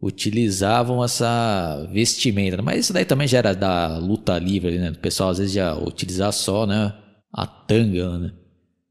Utilizavam 0.00 1.02
essa 1.02 1.86
vestimenta. 1.92 2.62
Mas 2.62 2.80
isso 2.80 2.92
daí 2.92 3.04
também 3.04 3.26
já 3.26 3.38
era 3.38 3.54
da 3.54 3.98
luta 3.98 4.38
livre, 4.38 4.78
né? 4.78 4.90
O 4.90 4.98
pessoal 4.98 5.30
às 5.30 5.38
vezes 5.38 5.54
já 5.54 5.74
utilizar 5.74 6.32
só, 6.32 6.66
né? 6.66 6.92
A 7.32 7.46
tanga, 7.46 8.18
né? 8.18 8.32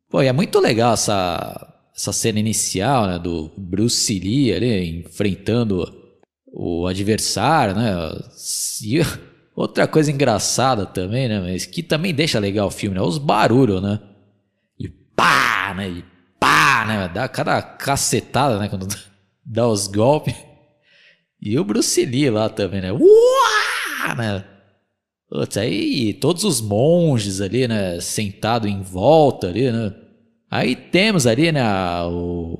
Pô, 0.09 0.21
e 0.21 0.27
é 0.27 0.33
muito 0.33 0.59
legal 0.59 0.93
essa 0.93 1.71
essa 1.95 2.11
cena 2.11 2.39
inicial 2.39 3.07
né, 3.07 3.17
do 3.17 3.49
Bruce 3.57 4.19
Lee 4.19 4.53
ali 4.53 4.99
enfrentando 4.99 5.85
o 6.45 6.87
adversário, 6.87 7.73
né? 7.73 7.93
E 8.83 8.99
outra 9.55 9.87
coisa 9.87 10.11
engraçada 10.11 10.85
também, 10.85 11.27
né? 11.29 11.39
Mas 11.39 11.65
que 11.65 11.81
também 11.81 12.13
deixa 12.13 12.37
legal 12.37 12.67
o 12.67 12.71
filme, 12.71 12.95
né? 12.95 13.01
Os 13.01 13.17
barulhos, 13.17 13.81
né? 13.81 13.99
E 14.79 14.89
pá, 14.89 15.73
né? 15.75 15.89
E 15.89 16.05
pá, 16.39 16.85
né? 16.85 17.11
Dá 17.13 17.27
cada 17.27 17.61
cacetada, 17.61 18.59
né? 18.59 18.67
Quando 18.67 18.87
dá 19.45 19.67
os 19.67 19.87
golpes. 19.87 20.35
E 21.45 21.59
o 21.59 21.63
Bruce 21.63 22.03
Lee 22.03 22.29
lá 22.29 22.49
também, 22.49 22.81
né? 22.81 22.91
Uá, 22.91 24.15
né? 24.15 24.43
Putz, 25.29 25.57
aí 25.57 26.13
todos 26.15 26.43
os 26.43 26.59
monges 26.59 27.39
ali, 27.39 27.67
né? 27.67 27.99
Sentado 27.99 28.67
em 28.67 28.81
volta 28.81 29.47
ali, 29.47 29.71
né? 29.71 29.93
Aí 30.49 30.75
temos 30.75 31.27
ali, 31.27 31.51
né, 31.51 31.63
o, 32.05 32.55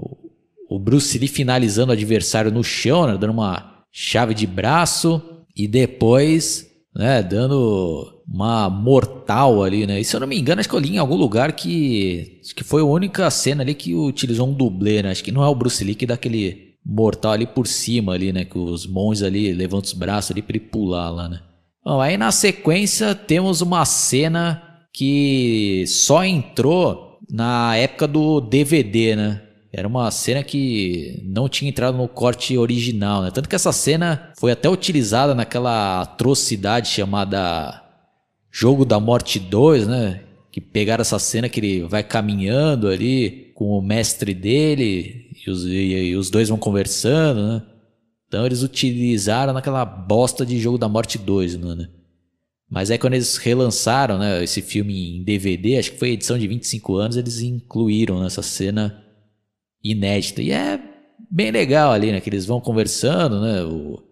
o 0.70 0.80
Bruce 0.80 1.18
Lee 1.18 1.27
finalizando 1.27 1.92
o 1.92 1.94
adversário 1.94 2.51
no 2.51 2.63
chão, 2.63 3.08
né, 3.08 3.18
dando 3.18 3.32
uma 3.32 3.84
chave 3.92 4.34
de 4.34 4.46
braço 4.46 5.22
e 5.56 5.68
depois, 5.68 6.68
né, 6.94 7.24
dando 7.24 8.22
uma 8.27 8.70
mortal 8.70 9.63
ali, 9.63 9.88
né? 9.88 10.00
E 10.01 10.04
se 10.04 10.15
eu 10.15 10.20
não 10.20 10.27
me 10.27 10.38
engano, 10.38 10.60
acho 10.60 10.68
que 10.68 10.75
eu 10.75 10.80
li 10.80 10.96
em 10.96 10.98
algum 10.98 11.15
lugar 11.15 11.54
que 11.54 12.42
acho 12.44 12.56
que 12.56 12.63
foi 12.63 12.82
a 12.82 12.86
única 12.86 13.30
cena 13.30 13.63
ali 13.63 13.74
que 13.74 13.96
utilizou 13.96 14.50
um 14.50 14.54
dublê, 14.54 15.01
né? 15.01 15.12
Acho 15.12 15.24
que 15.24 15.32
não 15.32 15.44
é 15.44 15.48
o 15.48 15.56
Bruce 15.56 15.84
Lee 15.84 15.96
que 15.96 16.06
dá 16.06 16.15
aquele 16.15 16.75
mortal 16.86 17.32
ali 17.32 17.48
por 17.48 17.65
cima 17.65 18.13
ali, 18.13 18.32
né, 18.32 18.46
que 18.46 18.58
os 18.58 18.86
monges 18.86 19.24
ali 19.24 19.51
levantam 19.54 19.88
os 19.88 19.94
braços 19.94 20.32
ali 20.32 20.42
para 20.42 20.56
ele 20.56 20.65
pular 20.65 21.10
lá, 21.10 21.27
né? 21.27 21.39
Bom, 21.84 22.00
aí 22.00 22.18
na 22.18 22.32
sequência 22.32 23.15
temos 23.15 23.62
uma 23.62 23.86
cena 23.86 24.62
que 24.94 25.84
só 25.88 26.24
entrou 26.24 27.20
na 27.30 27.75
época 27.75 28.08
do 28.08 28.39
DVD, 28.39 29.15
né? 29.15 29.42
Era 29.72 29.88
uma 29.88 30.10
cena 30.10 30.42
que 30.42 31.22
não 31.25 31.50
tinha 31.50 31.70
entrado 31.70 31.98
no 31.98 32.08
corte 32.08 32.58
original, 32.58 33.22
né? 33.22 33.32
Tanto 33.32 33.50
que 33.50 33.56
essa 33.56 33.74
cena 33.74 34.32
foi 34.39 34.51
até 34.51 34.70
utilizada 34.70 35.36
naquela 35.36 36.01
atrocidade 36.01 36.88
chamada 36.88 37.84
Jogo 38.50 38.86
da 38.86 39.00
Morte 39.00 39.38
2, 39.38 39.86
né? 39.86 40.22
Que 40.50 40.62
pegaram 40.62 41.01
essa 41.01 41.20
cena 41.20 41.50
que 41.50 41.60
ele 41.60 41.84
vai 41.84 42.04
caminhando 42.04 42.88
ali 42.88 43.51
com 43.54 43.77
o 43.77 43.82
mestre 43.82 44.34
dele 44.34 45.25
e 45.46 45.52
os, 45.52 45.66
e, 45.66 46.16
os 46.16 46.30
dois 46.30 46.50
vão 46.50 46.58
conversando, 46.58 47.42
né? 47.48 47.64
Então 48.28 48.46
eles 48.46 48.64
utilizaram 48.64 49.54
naquela 49.54 49.86
bosta 49.86 50.46
de 50.46 50.60
Jogo 50.60 50.78
da 50.78 50.90
Morte 50.90 51.18
2, 51.18 51.58
né? 51.58 51.90
Mas 52.70 52.90
aí 52.90 52.98
quando 52.98 53.14
eles 53.14 53.38
relançaram 53.38 54.18
né, 54.18 54.44
esse 54.44 54.62
filme 54.62 55.18
em 55.18 55.24
DVD, 55.24 55.78
acho 55.78 55.92
que 55.92 56.00
foi 56.00 56.10
edição 56.12 56.38
de 56.38 56.48
25 56.48 56.96
anos, 56.96 57.16
eles 57.16 57.42
incluíram 57.42 58.22
nessa 58.22 58.42
cena 58.42 59.04
inédita. 59.84 60.42
E 60.42 60.52
é 60.52 60.80
bem 61.30 61.52
legal 61.52 61.92
ali, 61.92 62.12
né? 62.12 62.20
Que 62.20 62.30
eles 62.30 62.46
vão 62.46 62.60
conversando, 62.60 63.40
né? 63.40 63.64
O, 63.64 64.04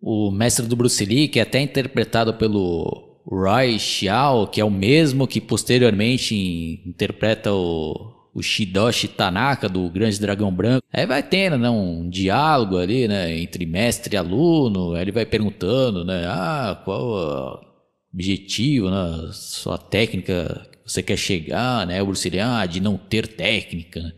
o 0.00 0.30
mestre 0.30 0.66
do 0.66 0.76
Bruce 0.76 1.04
Lee, 1.04 1.28
que 1.28 1.38
é 1.38 1.42
até 1.42 1.60
interpretado 1.60 2.34
pelo 2.34 3.22
Roy 3.26 3.78
Xiao, 3.78 4.46
que 4.46 4.60
é 4.60 4.64
o 4.64 4.70
mesmo 4.70 5.26
que 5.26 5.40
posteriormente 5.40 6.82
interpreta 6.86 7.52
o, 7.52 8.15
o 8.36 8.42
Shidoshi 8.42 9.08
Tanaka 9.08 9.66
do 9.66 9.88
Grande 9.88 10.20
Dragão 10.20 10.52
Branco. 10.52 10.86
Aí 10.92 11.06
vai 11.06 11.22
tendo 11.22 11.56
né, 11.56 11.70
um 11.70 12.06
diálogo 12.06 12.76
ali, 12.76 13.08
né, 13.08 13.34
entre 13.38 13.64
mestre 13.64 14.14
e 14.14 14.18
aluno. 14.18 14.92
Aí 14.92 15.00
ele 15.00 15.12
vai 15.12 15.24
perguntando, 15.24 16.04
né, 16.04 16.26
ah, 16.28 16.78
qual 16.84 17.64
objetivo, 18.12 18.90
né? 18.90 19.30
sua 19.32 19.78
técnica 19.78 20.68
que 20.70 20.92
você 20.92 21.02
quer 21.02 21.16
chegar, 21.16 21.86
né? 21.86 22.02
O 22.02 22.06
Bruce 22.06 22.28
Lee, 22.28 22.40
ah, 22.40 22.66
de 22.66 22.78
não 22.78 22.98
ter 22.98 23.26
técnica. 23.26 24.00
Né? 24.00 24.12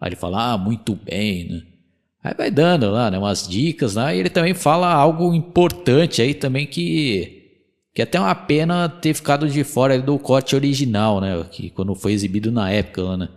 Aí 0.00 0.08
ele 0.08 0.16
fala, 0.16 0.54
ah, 0.54 0.58
muito 0.58 0.96
bem, 0.96 1.48
né? 1.48 1.62
Aí 2.24 2.34
vai 2.34 2.50
dando 2.50 2.90
lá, 2.90 3.12
né, 3.12 3.18
umas 3.18 3.46
dicas 3.46 3.94
lá, 3.94 4.12
e 4.12 4.18
ele 4.18 4.30
também 4.30 4.54
fala 4.54 4.92
algo 4.92 5.32
importante 5.32 6.20
aí 6.20 6.34
também 6.34 6.66
que 6.66 7.38
que 7.94 8.00
é 8.00 8.04
até 8.04 8.18
uma 8.18 8.34
pena 8.34 8.88
ter 8.88 9.12
ficado 9.12 9.46
de 9.46 9.62
fora 9.62 10.00
do 10.00 10.18
corte 10.18 10.56
original, 10.56 11.20
né, 11.20 11.44
que 11.50 11.68
quando 11.68 11.94
foi 11.94 12.12
exibido 12.12 12.50
na 12.50 12.70
época, 12.70 13.16
né? 13.18 13.28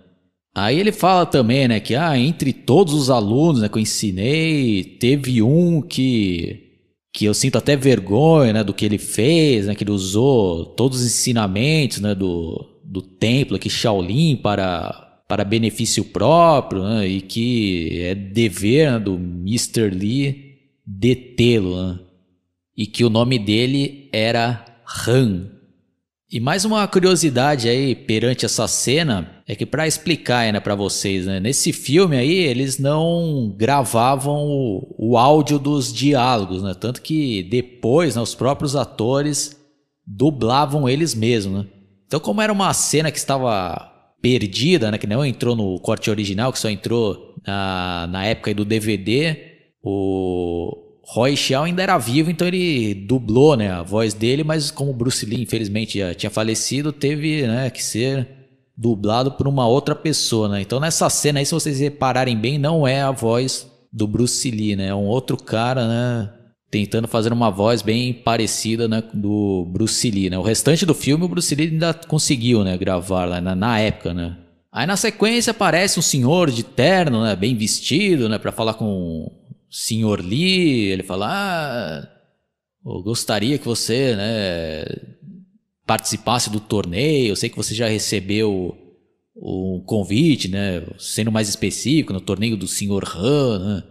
Aí 0.56 0.80
ele 0.80 0.94
fala 0.94 1.26
também, 1.26 1.68
né, 1.68 1.82
que 1.82 1.96
ah, 1.96 2.18
entre 2.18 2.54
todos 2.54 2.94
os 2.94 3.10
alunos, 3.10 3.62
né, 3.62 3.68
que 3.68 3.78
eu 3.78 3.82
ensinei, 3.82 4.84
teve 4.84 5.42
um 5.42 5.82
que 5.82 6.62
que 7.12 7.24
eu 7.24 7.34
sinto 7.34 7.58
até 7.58 7.78
vergonha 7.78 8.52
né, 8.52 8.64
do 8.64 8.74
que 8.74 8.84
ele 8.84 8.98
fez, 8.98 9.68
né, 9.68 9.76
que 9.76 9.86
ele 9.86 9.92
usou 9.92 10.66
todos 10.66 11.00
os 11.00 11.06
ensinamentos 11.06 12.02
né, 12.02 12.14
do, 12.14 12.82
do 12.84 13.02
templo 13.02 13.56
aqui 13.56 13.70
Shaolin 13.70 14.36
para, 14.36 15.22
para 15.26 15.46
benefício 15.46 16.04
próprio 16.04 16.84
né, 16.84 17.08
e 17.08 17.22
que 17.22 18.02
é 18.02 18.14
dever 18.14 18.92
né, 18.92 19.00
do 19.00 19.16
Mr. 19.16 19.90
Lee 19.92 20.58
detê-lo. 20.86 21.82
Né, 21.82 22.00
e 22.76 22.86
que 22.86 23.06
o 23.06 23.10
nome 23.10 23.40
dele 23.40 24.10
era 24.12 24.66
Han. 25.08 25.55
E 26.32 26.40
mais 26.40 26.66
uma 26.66 26.88
curiosidade 26.88 27.70
aí 27.70 27.94
perante 27.94 28.46
essa 28.46 28.68
cena 28.68 29.44
é 29.48 29.56
que 29.56 29.66
para 29.66 29.88
explicar 29.88 30.52
né, 30.52 30.60
para 30.60 30.74
vocês, 30.74 31.28
né, 31.28 31.40
nesse 31.40 31.72
filme 31.72 32.18
aí 32.18 32.34
eles 32.34 32.80
não 32.80 33.54
gravavam 33.56 34.44
o, 34.44 34.96
o 34.98 35.18
áudio 35.18 35.60
dos 35.60 35.94
diálogos, 35.94 36.64
né, 36.64 36.74
tanto 36.74 37.02
que 37.02 37.44
depois 37.44 38.16
né, 38.16 38.22
os 38.24 38.34
próprios 38.34 38.76
atores 38.76 39.56
dublavam 40.06 40.90
eles 40.90 41.14
mesmos. 41.14 41.64
Né. 41.64 41.70
Então 42.08 42.20
como 42.20 42.42
era 42.42 42.52
uma 42.52 42.74
cena 42.74 43.12
que 43.12 43.20
estava 43.20 43.92
perdida, 44.20 44.90
né, 44.90 44.98
que 44.98 45.06
não 45.06 45.24
entrou 45.24 45.56
no 45.56 45.80
corte 45.80 46.10
original, 46.10 46.52
que 46.52 46.58
só 46.58 46.72
entrou 46.72 47.36
na, 47.46 48.08
na 48.08 48.26
época 48.26 48.52
do 48.56 48.66
DVD, 48.66 49.38
o 49.84 50.85
Roy 51.08 51.38
Shell 51.38 51.64
ainda 51.64 51.84
era 51.84 51.98
vivo, 51.98 52.32
então 52.32 52.48
ele 52.48 52.96
dublou 52.96 53.56
né, 53.56 53.72
a 53.72 53.84
voz 53.84 54.14
dele, 54.14 54.44
mas 54.44 54.72
como 54.72 54.92
Bruce 54.92 55.26
Lee 55.26 55.44
infelizmente 55.44 56.00
já 56.00 56.14
tinha 56.16 56.30
falecido, 56.32 56.92
teve 56.92 57.46
né, 57.46 57.70
que 57.70 57.84
ser 57.84 58.28
dublado 58.76 59.32
por 59.32 59.48
uma 59.48 59.68
outra 59.68 59.94
pessoa. 59.96 60.50
Né? 60.50 60.62
Então 60.62 60.80
nessa 60.80 61.10
cena 61.10 61.40
aí, 61.40 61.46
se 61.46 61.54
vocês 61.54 61.80
repararem 61.80 62.36
bem, 62.36 62.58
não 62.58 62.88
é 62.88 63.02
a 63.02 63.12
voz 63.12 63.70
do 63.96 64.06
Bruce 64.06 64.52
Lee, 64.52 64.76
né? 64.76 64.88
É 64.88 64.96
um 64.96 65.06
outro 65.06 65.38
cara, 65.38 65.88
né? 65.88 66.30
Tentando 66.70 67.08
fazer 67.08 67.32
uma 67.32 67.50
voz 67.50 67.82
bem 67.82 68.14
parecida 68.14 68.90
né, 68.90 69.02
do 69.14 69.66
Bruce 69.72 70.12
Lee, 70.12 70.30
né? 70.30 70.38
O 70.38 70.42
restante 70.42 70.86
do 70.86 70.94
filme 70.94 71.24
o 71.24 71.30
Bruce 71.30 71.56
Lee 71.56 71.70
ainda 71.70 71.94
conseguiu, 71.94 72.66
né? 72.66 72.78
Gravar 72.78 73.24
lá 73.24 73.40
na, 73.40 73.56
na 73.56 73.80
época, 73.80 74.14
né? 74.14 74.36
Aí 74.70 74.86
na 74.86 74.98
sequência 74.98 75.52
aparece 75.52 75.98
um 75.98 76.02
senhor 76.02 76.52
de 76.52 76.64
terno, 76.64 77.24
né? 77.24 77.34
Bem 77.38 77.56
vestido, 77.56 78.28
né? 78.28 78.38
Para 78.38 78.52
falar 78.52 78.74
com 78.74 79.32
senhor 79.76 80.22
Lee, 80.22 80.90
ele 80.92 81.04
fala: 81.04 81.28
ah, 81.30 82.08
eu 82.86 83.04
gostaria 83.04 83.58
que 83.58 83.66
você 83.66 84.16
né, 84.16 84.86
participasse 85.86 86.50
do 86.50 86.62
torneio, 86.62 87.30
eu 87.30 87.36
sei 87.36 87.50
que 87.50 87.58
você 87.58 87.76
já 87.76 87.88
recebeu 87.88 88.78
o 89.36 89.84
convite, 89.86 90.48
né, 90.48 90.82
sendo 90.98 91.30
mais 91.30 91.50
específico, 91.50 92.14
no 92.14 92.22
torneio 92.22 92.56
do 92.56 92.68
senhor 92.68 93.04
Han, 93.18 93.60
né, 93.60 93.84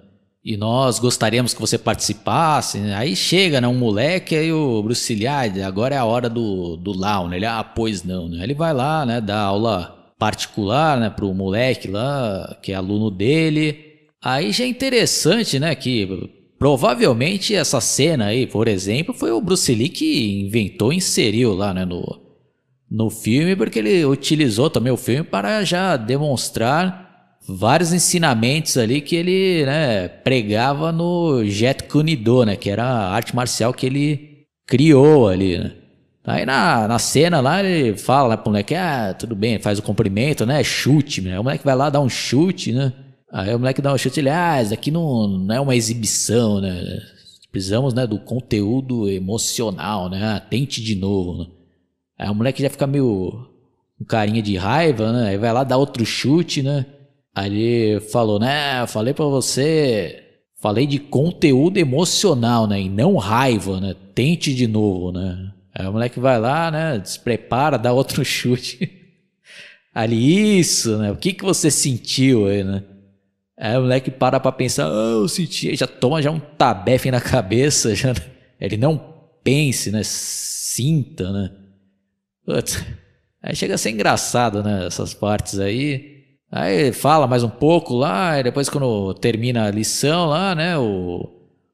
e 0.42 0.56
nós 0.56 0.98
gostaríamos 0.98 1.52
que 1.52 1.60
você 1.60 1.76
participasse. 1.76 2.78
Né? 2.78 2.94
Aí 2.94 3.14
chega 3.14 3.60
né, 3.60 3.68
um 3.68 3.74
moleque, 3.74 4.34
aí 4.34 4.50
o 4.50 4.82
Bruce 4.82 5.14
Lee, 5.14 5.26
ah, 5.26 5.42
agora 5.66 5.94
é 5.94 5.98
a 5.98 6.04
hora 6.06 6.30
do, 6.30 6.78
do 6.78 6.96
Lau, 6.96 7.28
né? 7.28 7.36
ele, 7.36 7.46
ah, 7.46 7.62
pois 7.62 8.02
não, 8.02 8.30
né? 8.30 8.42
ele 8.42 8.54
vai 8.54 8.72
lá, 8.72 9.04
né, 9.04 9.20
dar 9.20 9.40
aula 9.40 10.14
particular 10.18 10.98
né, 10.98 11.10
para 11.10 11.26
o 11.26 11.34
moleque 11.34 11.88
lá, 11.88 12.56
que 12.62 12.72
é 12.72 12.74
aluno 12.74 13.10
dele, 13.10 13.83
Aí 14.24 14.52
já 14.52 14.64
é 14.64 14.68
interessante, 14.68 15.60
né, 15.60 15.74
que 15.74 16.30
provavelmente 16.58 17.54
essa 17.54 17.78
cena 17.78 18.28
aí, 18.28 18.46
por 18.46 18.66
exemplo, 18.66 19.12
foi 19.12 19.30
o 19.30 19.40
Bruce 19.40 19.74
Lee 19.74 19.90
que 19.90 20.40
inventou 20.40 20.94
e 20.94 20.96
inseriu 20.96 21.52
lá, 21.52 21.74
né, 21.74 21.84
no, 21.84 22.02
no 22.90 23.10
filme, 23.10 23.54
porque 23.54 23.80
ele 23.80 24.02
utilizou 24.06 24.70
também 24.70 24.90
o 24.90 24.96
filme 24.96 25.24
para 25.24 25.62
já 25.62 25.98
demonstrar 25.98 27.36
vários 27.46 27.92
ensinamentos 27.92 28.78
ali 28.78 29.02
que 29.02 29.14
ele, 29.14 29.66
né, 29.66 30.08
pregava 30.08 30.90
no 30.90 31.44
Jet 31.44 31.82
Kune 31.82 32.16
Do, 32.16 32.46
né, 32.46 32.56
que 32.56 32.70
era 32.70 32.82
a 32.82 33.12
arte 33.12 33.36
marcial 33.36 33.74
que 33.74 33.84
ele 33.84 34.46
criou 34.66 35.28
ali, 35.28 35.58
né. 35.58 35.72
Aí 36.26 36.46
na, 36.46 36.88
na 36.88 36.98
cena 36.98 37.42
lá 37.42 37.62
ele 37.62 37.98
fala 37.98 38.30
né, 38.30 38.36
pro 38.38 38.50
moleque, 38.50 38.74
ah, 38.74 39.12
tudo 39.12 39.36
bem, 39.36 39.58
faz 39.58 39.78
o 39.78 39.82
cumprimento, 39.82 40.46
né, 40.46 40.64
chute, 40.64 41.20
né, 41.20 41.38
o 41.38 41.44
moleque 41.44 41.62
vai 41.62 41.76
lá 41.76 41.90
dar 41.90 42.00
um 42.00 42.08
chute, 42.08 42.72
né, 42.72 42.90
Aí 43.34 43.52
o 43.52 43.58
moleque 43.58 43.82
dá 43.82 43.92
um 43.92 43.98
chute, 43.98 44.20
ele, 44.20 44.30
ah, 44.30 44.62
isso 44.62 44.72
aqui 44.72 44.92
não, 44.92 45.26
não 45.26 45.52
é 45.52 45.60
uma 45.60 45.74
exibição, 45.74 46.60
né? 46.60 47.00
Precisamos, 47.50 47.92
né, 47.92 48.06
do 48.06 48.16
conteúdo 48.16 49.08
emocional, 49.10 50.08
né? 50.08 50.24
Ah, 50.24 50.38
tente 50.38 50.80
de 50.80 50.94
novo, 50.94 51.38
né? 51.38 51.46
Aí 52.16 52.30
o 52.30 52.34
moleque 52.34 52.62
já 52.62 52.70
fica 52.70 52.86
meio 52.86 53.44
com 53.98 54.04
carinha 54.04 54.40
de 54.40 54.56
raiva, 54.56 55.12
né? 55.12 55.30
Aí 55.30 55.36
vai 55.36 55.52
lá 55.52 55.64
dar 55.64 55.78
outro 55.78 56.06
chute, 56.06 56.62
né? 56.62 56.86
Aí 57.34 57.52
ele 57.52 58.00
falou, 58.02 58.38
né, 58.38 58.86
falei 58.86 59.12
pra 59.12 59.24
você, 59.24 60.22
falei 60.62 60.86
de 60.86 61.00
conteúdo 61.00 61.78
emocional, 61.78 62.68
né? 62.68 62.82
E 62.82 62.88
não 62.88 63.16
raiva, 63.16 63.80
né? 63.80 63.96
Tente 64.14 64.54
de 64.54 64.68
novo, 64.68 65.10
né? 65.10 65.50
Aí 65.74 65.88
o 65.88 65.92
moleque 65.92 66.20
vai 66.20 66.38
lá, 66.38 66.70
né? 66.70 66.98
Desprepara, 66.98 67.78
dá 67.78 67.92
outro 67.92 68.22
chute. 68.24 68.88
Ali, 69.92 70.60
isso, 70.60 70.98
né? 70.98 71.10
O 71.10 71.16
que 71.16 71.32
que 71.32 71.44
você 71.44 71.68
sentiu 71.68 72.46
aí, 72.46 72.62
né? 72.62 72.84
Aí 73.64 73.78
o 73.78 73.80
moleque 73.80 74.10
para 74.10 74.38
pra 74.38 74.52
pensar, 74.52 74.90
oh, 74.90 75.22
eu 75.22 75.28
senti, 75.28 75.74
já 75.74 75.86
toma 75.86 76.20
já 76.20 76.30
um 76.30 76.38
tabefe 76.38 77.10
na 77.10 77.16
cabeça, 77.22 77.94
já, 77.94 78.12
ele 78.60 78.76
não 78.76 79.00
pense, 79.42 79.90
né, 79.90 80.02
sinta, 80.04 81.32
né. 81.32 81.50
Putz, 82.44 82.84
aí 83.42 83.56
chega 83.56 83.74
a 83.74 83.78
ser 83.78 83.88
engraçado, 83.88 84.62
né, 84.62 84.86
essas 84.86 85.14
partes 85.14 85.58
aí. 85.58 86.24
Aí 86.52 86.92
fala 86.92 87.26
mais 87.26 87.42
um 87.42 87.48
pouco 87.48 87.94
lá, 87.94 88.38
e 88.38 88.42
depois 88.42 88.68
quando 88.68 89.14
termina 89.14 89.64
a 89.64 89.70
lição 89.70 90.26
lá, 90.26 90.54
né, 90.54 90.76
o, 90.76 91.26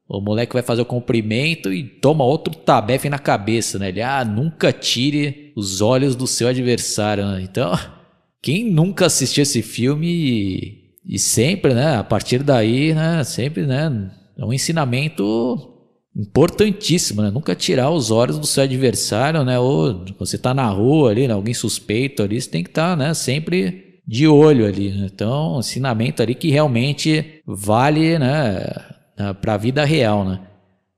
o 0.08 0.20
moleque 0.20 0.52
vai 0.52 0.62
fazer 0.62 0.82
o 0.82 0.86
cumprimento 0.86 1.72
e 1.72 1.82
toma 1.82 2.22
outro 2.22 2.54
tabefe 2.54 3.10
na 3.10 3.18
cabeça, 3.18 3.80
né, 3.80 3.88
ele, 3.88 4.00
ah, 4.00 4.24
nunca 4.24 4.72
tire 4.72 5.52
os 5.56 5.80
olhos 5.80 6.14
do 6.14 6.28
seu 6.28 6.46
adversário, 6.46 7.26
né? 7.26 7.42
Então, 7.42 7.76
quem 8.40 8.70
nunca 8.70 9.06
assistiu 9.06 9.42
esse 9.42 9.60
filme 9.60 10.79
e 11.04 11.18
sempre, 11.18 11.74
né, 11.74 11.96
a 11.96 12.04
partir 12.04 12.42
daí, 12.42 12.94
né, 12.94 13.24
sempre, 13.24 13.66
né, 13.66 14.10
é 14.36 14.44
um 14.44 14.52
ensinamento 14.52 15.70
importantíssimo, 16.16 17.22
né? 17.22 17.30
Nunca 17.30 17.54
tirar 17.54 17.90
os 17.90 18.10
olhos 18.10 18.38
do 18.38 18.46
seu 18.46 18.64
adversário, 18.64 19.44
né? 19.44 19.58
Ou 19.58 20.04
você 20.18 20.36
tá 20.36 20.52
na 20.52 20.66
rua 20.68 21.10
ali, 21.10 21.28
né? 21.28 21.34
alguém 21.34 21.54
suspeito 21.54 22.22
ali, 22.22 22.40
você 22.40 22.50
tem 22.50 22.62
que 22.64 22.70
estar, 22.70 22.90
tá, 22.90 22.96
né, 22.96 23.14
sempre 23.14 24.00
de 24.06 24.26
olho 24.26 24.66
ali. 24.66 24.90
Né? 24.90 25.08
Então, 25.12 25.56
um 25.56 25.60
ensinamento 25.60 26.22
ali 26.22 26.34
que 26.34 26.50
realmente 26.50 27.42
vale, 27.46 28.18
né, 28.18 28.60
para 29.40 29.54
a 29.54 29.58
vida 29.58 29.84
real, 29.84 30.24
né? 30.24 30.40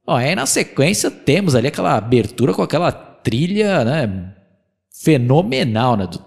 Aí 0.06 0.34
na 0.34 0.46
sequência 0.46 1.10
temos 1.10 1.54
ali 1.54 1.68
aquela 1.68 1.96
abertura 1.96 2.52
com 2.52 2.62
aquela 2.62 2.90
trilha, 2.90 3.84
né, 3.84 4.34
fenomenal, 5.02 5.96
né? 5.96 6.06
Do 6.06 6.20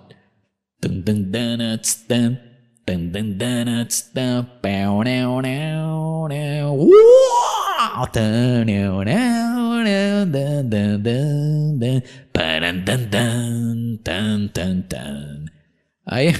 Aí, 16.06 16.34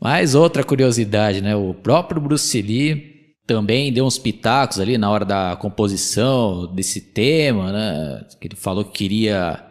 mais 0.00 0.34
outra 0.34 0.62
curiosidade, 0.62 1.40
né? 1.40 1.56
O 1.56 1.74
próprio 1.74 2.20
Bruce 2.20 2.62
Lee 2.62 3.34
também 3.46 3.92
deu 3.92 4.04
uns 4.04 4.18
pitacos 4.18 4.78
ali 4.78 4.96
na 4.96 5.10
hora 5.10 5.24
da 5.24 5.56
composição 5.56 6.72
desse 6.74 7.00
tema, 7.00 7.72
né? 7.72 8.26
Ele 8.40 8.54
falou 8.54 8.84
que 8.84 8.92
queria 8.92 9.64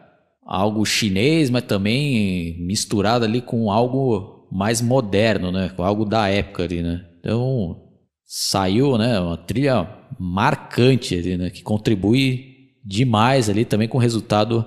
algo 0.46 0.86
chinês, 0.86 1.50
mas 1.50 1.63
também 1.63 2.58
misturado 2.60 3.24
ali 3.24 3.42
com 3.42 3.72
algo 3.72 4.37
mais 4.52 4.82
moderno, 4.82 5.52
né? 5.52 5.72
Algo 5.78 6.06
da 6.06 6.28
época 6.28 6.64
ali, 6.64 6.82
né? 6.82 7.06
Então 7.20 7.84
saiu, 8.26 8.98
né? 8.98 9.20
Uma 9.20 9.38
trilha 9.38 9.88
marcante 10.20 11.16
ali, 11.16 11.38
né? 11.38 11.50
Que 11.50 11.62
contribui 11.64 12.56
demais 12.84 13.50
ali 13.50 13.66
também 13.66 13.88
com 13.88 13.98
o 13.98 14.02
resultado 14.02 14.66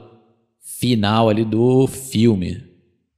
final 0.79 1.29
ali 1.29 1.45
do 1.45 1.87
filme. 1.87 2.63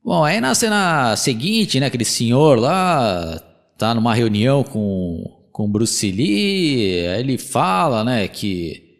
Bom, 0.05 0.25
aí 0.25 0.41
na 0.41 0.55
cena 0.55 1.15
seguinte, 1.17 1.79
né? 1.79 1.87
Aquele 1.87 2.05
senhor 2.05 2.59
lá 2.59 3.41
tá 3.79 3.95
numa 3.95 4.15
reunião 4.15 4.63
com 4.65 5.39
com 5.53 5.71
Bruce 5.71 6.11
Lee, 6.11 7.07
aí 7.09 7.21
ele 7.21 7.37
fala, 7.37 8.03
né? 8.03 8.27
Que 8.27 8.91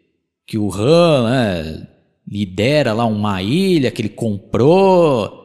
que 0.45 0.57
o 0.57 0.71
Han, 0.73 1.29
né? 1.29 1.87
Lidera 2.27 2.93
lá 2.93 3.05
uma 3.05 3.41
ilha 3.41 3.91
que 3.91 4.01
ele 4.01 4.09
comprou 4.09 5.42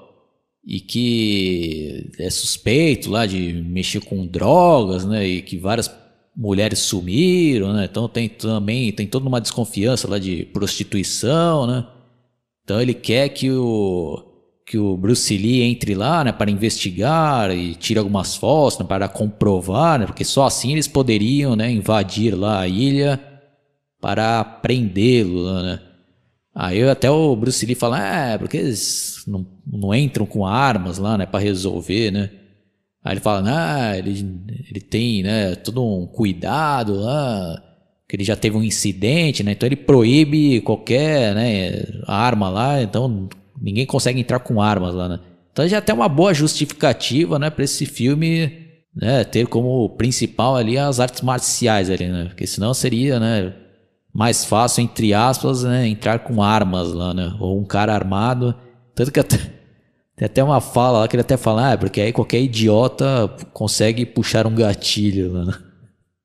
e 0.69 0.81
que 0.81 2.11
é 2.19 2.29
suspeito 2.29 3.11
lá 3.11 3.25
de 3.25 3.55
mexer 3.55 4.01
com 4.01 4.27
drogas, 4.27 5.07
né? 5.07 5.27
E 5.27 5.41
que 5.41 5.57
várias 5.57 5.91
mulheres 6.37 6.81
sumiram, 6.81 7.73
né? 7.73 7.89
Então 7.91 8.07
tem 8.07 8.29
também 8.29 8.93
tem 8.93 9.07
toda 9.07 9.27
uma 9.27 9.41
desconfiança 9.41 10.07
lá 10.07 10.19
de 10.19 10.45
prostituição, 10.53 11.67
né? 11.67 11.87
Então 12.65 12.83
ele 12.83 12.93
quer 12.93 13.31
que 13.31 13.51
o 13.51 14.25
que 14.67 14.77
o 14.77 14.99
Bruce 14.99 15.35
Lee 15.39 15.63
entre 15.63 15.95
lá, 15.95 16.23
né, 16.23 16.31
para 16.33 16.51
investigar 16.51 17.51
e 17.57 17.75
tire 17.75 17.99
algumas 17.99 18.37
fotos, 18.37 18.79
né, 18.79 18.85
para 18.87 19.09
comprovar, 19.09 19.99
né, 19.99 20.05
porque 20.05 20.25
só 20.25 20.45
assim 20.45 20.73
eles 20.73 20.87
poderiam, 20.87 21.57
né, 21.57 21.71
invadir 21.71 22.35
lá 22.35 22.61
a 22.61 22.69
ilha 22.69 23.19
para 23.99 24.45
prendê-lo, 24.45 25.63
né? 25.63 25.81
Aí 26.61 26.83
até 26.83 27.09
o 27.09 27.37
Bruce 27.37 27.65
Lee 27.65 27.77
fala, 27.77 28.05
é, 28.05 28.37
porque 28.37 28.57
eles 28.57 29.23
não, 29.29 29.47
não 29.65 29.95
entram 29.95 30.27
com 30.27 30.45
armas 30.45 30.99
lá, 30.99 31.17
né, 31.17 31.25
para 31.25 31.39
resolver, 31.39 32.11
né? 32.11 32.31
Aí 33.05 33.13
ele 33.13 33.21
fala, 33.21 33.45
ah, 33.47 33.97
ele, 33.97 34.11
ele 34.69 34.81
tem, 34.81 35.23
né, 35.23 35.55
todo 35.55 35.85
um 35.85 36.05
cuidado 36.05 36.95
lá, 36.95 37.63
que 38.09 38.17
ele 38.17 38.25
já 38.25 38.35
teve 38.35 38.57
um 38.57 38.65
incidente, 38.65 39.45
né? 39.45 39.53
Então 39.53 39.69
ele 39.69 39.77
proíbe 39.77 40.61
qualquer, 40.63 41.33
né, 41.33 41.85
arma 42.09 42.49
lá, 42.49 42.83
então 42.83 43.29
ninguém 43.63 43.87
consegue 43.87 44.19
entrar 44.19 44.41
com 44.41 44.61
armas 44.61 44.93
lá, 44.97 45.09
né? 45.09 45.21
Então 45.53 45.69
já 45.69 45.81
tem 45.81 45.95
uma 45.95 46.09
boa 46.09 46.35
justificativa, 46.35 47.39
né, 47.39 47.51
para 47.51 47.63
esse 47.63 47.87
filme, 47.87 48.67
né, 48.97 49.23
ter 49.23 49.47
como 49.47 49.91
principal 49.91 50.57
ali 50.57 50.77
as 50.77 50.99
artes 50.99 51.23
marciais 51.23 51.89
ali, 51.89 52.09
né? 52.09 52.25
Porque 52.25 52.49
senão 52.49 52.75
seria, 52.75 53.21
né, 53.21 53.55
mais 54.19 54.45
fácil 54.45 54.83
entre 54.83 55.15
aspas, 55.15 55.63
né, 55.63 55.87
entrar 55.87 56.19
com 56.19 56.43
armas 56.43 56.93
lá, 56.93 57.15
né? 57.15 57.37
Ou 57.39 57.57
um 57.57 57.65
cara 57.65 57.95
armado, 57.95 58.53
tanto 58.93 59.13
que 59.13 59.21
até 59.21 59.37
tem 60.17 60.27
até 60.27 60.43
uma 60.43 60.61
fala 60.61 60.99
lá 60.99 61.07
que 61.07 61.15
ele 61.15 61.21
até 61.21 61.37
fala, 61.37 61.73
ah, 61.73 61.79
porque 61.79 62.01
aí 62.01 62.13
qualquer 62.13 62.41
idiota 62.41 63.29
consegue 63.53 64.05
puxar 64.05 64.45
um 64.45 64.57
gatilho, 64.57 65.45
né? 65.45 65.55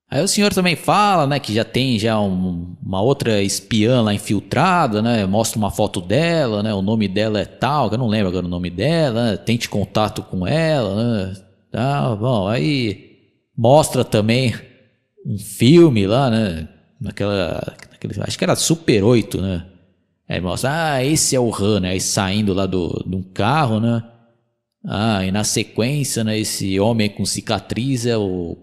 Aí 0.10 0.24
o 0.24 0.28
senhor 0.28 0.52
também 0.52 0.76
fala, 0.76 1.28
né, 1.28 1.40
que 1.40 1.54
já 1.54 1.64
tem 1.64 2.00
já 2.00 2.20
um, 2.20 2.76
uma 2.84 3.00
outra 3.00 3.44
espiã 3.44 4.02
lá 4.02 4.12
infiltrada, 4.12 5.00
né, 5.00 5.28
mostra 5.28 5.60
uma 5.60 5.70
foto 5.70 6.02
dela, 6.02 6.64
né, 6.64 6.74
o 6.74 6.82
nome 6.82 7.08
dela 7.08 7.42
é 7.42 7.46
tal, 7.46 7.90
que 7.90 7.96
eu 7.96 8.00
não 8.00 8.08
lembro 8.08 8.30
agora 8.30 8.46
o 8.46 8.50
nome 8.50 8.72
dela, 8.72 9.32
né, 9.32 9.38
tente 9.38 9.70
contato 9.70 10.24
com 10.24 10.48
ela, 10.48 10.96
né, 10.96 11.34
tá, 11.72 12.16
bom, 12.16 12.48
aí 12.48 13.12
mostra 13.56 14.04
também 14.04 14.56
um 15.26 15.38
filme 15.38 16.08
lá, 16.08 16.30
né, 16.32 16.68
naquela, 17.04 17.76
naquele, 17.92 18.22
acho 18.22 18.38
que 18.38 18.44
era 18.44 18.56
Super 18.56 19.04
8, 19.04 19.42
né, 19.42 19.66
aí 20.28 20.42
mostra, 20.42 20.94
ah, 20.94 21.04
esse 21.04 21.36
é 21.36 21.40
o 21.40 21.54
Han, 21.54 21.82
né, 21.82 21.90
aí 21.92 22.02
saindo 22.02 22.54
lá 22.54 22.66
do, 22.66 23.04
de 23.08 23.16
um 23.16 23.24
carro, 23.24 23.80
né, 23.80 24.04
ah, 24.86 25.26
e 25.26 25.32
na 25.32 25.44
sequência, 25.44 26.24
né, 26.24 26.38
esse 26.38 26.80
homem 26.80 27.10
com 27.10 27.26
cicatriz 27.26 28.06
é 28.06 28.18
o 28.18 28.58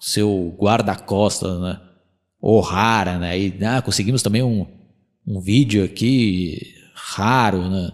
seu 0.00 0.54
guarda-costas, 0.58 1.60
né? 1.60 1.80
O'Hara, 2.40 3.18
né? 3.18 3.38
E 3.38 3.58
ah, 3.64 3.82
conseguimos 3.82 4.22
também 4.22 4.42
um, 4.42 4.66
um 5.26 5.40
vídeo 5.40 5.84
aqui 5.84 6.74
raro, 6.94 7.68
né? 7.68 7.90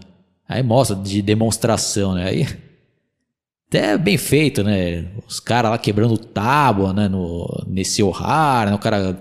Aí 0.47 0.61
mostra 0.61 0.95
de 0.95 1.21
demonstração, 1.21 2.13
né? 2.13 2.27
Aí 2.27 2.47
até 3.67 3.97
bem 3.97 4.17
feito, 4.17 4.63
né? 4.63 5.11
Os 5.27 5.39
caras 5.39 5.71
lá 5.71 5.77
quebrando 5.77 6.17
tábua, 6.17 6.93
né? 6.93 7.07
No, 7.07 7.47
nesse 7.67 8.03
O'Hara, 8.03 8.69
né? 8.69 8.75
o 8.75 8.79
cara 8.79 9.13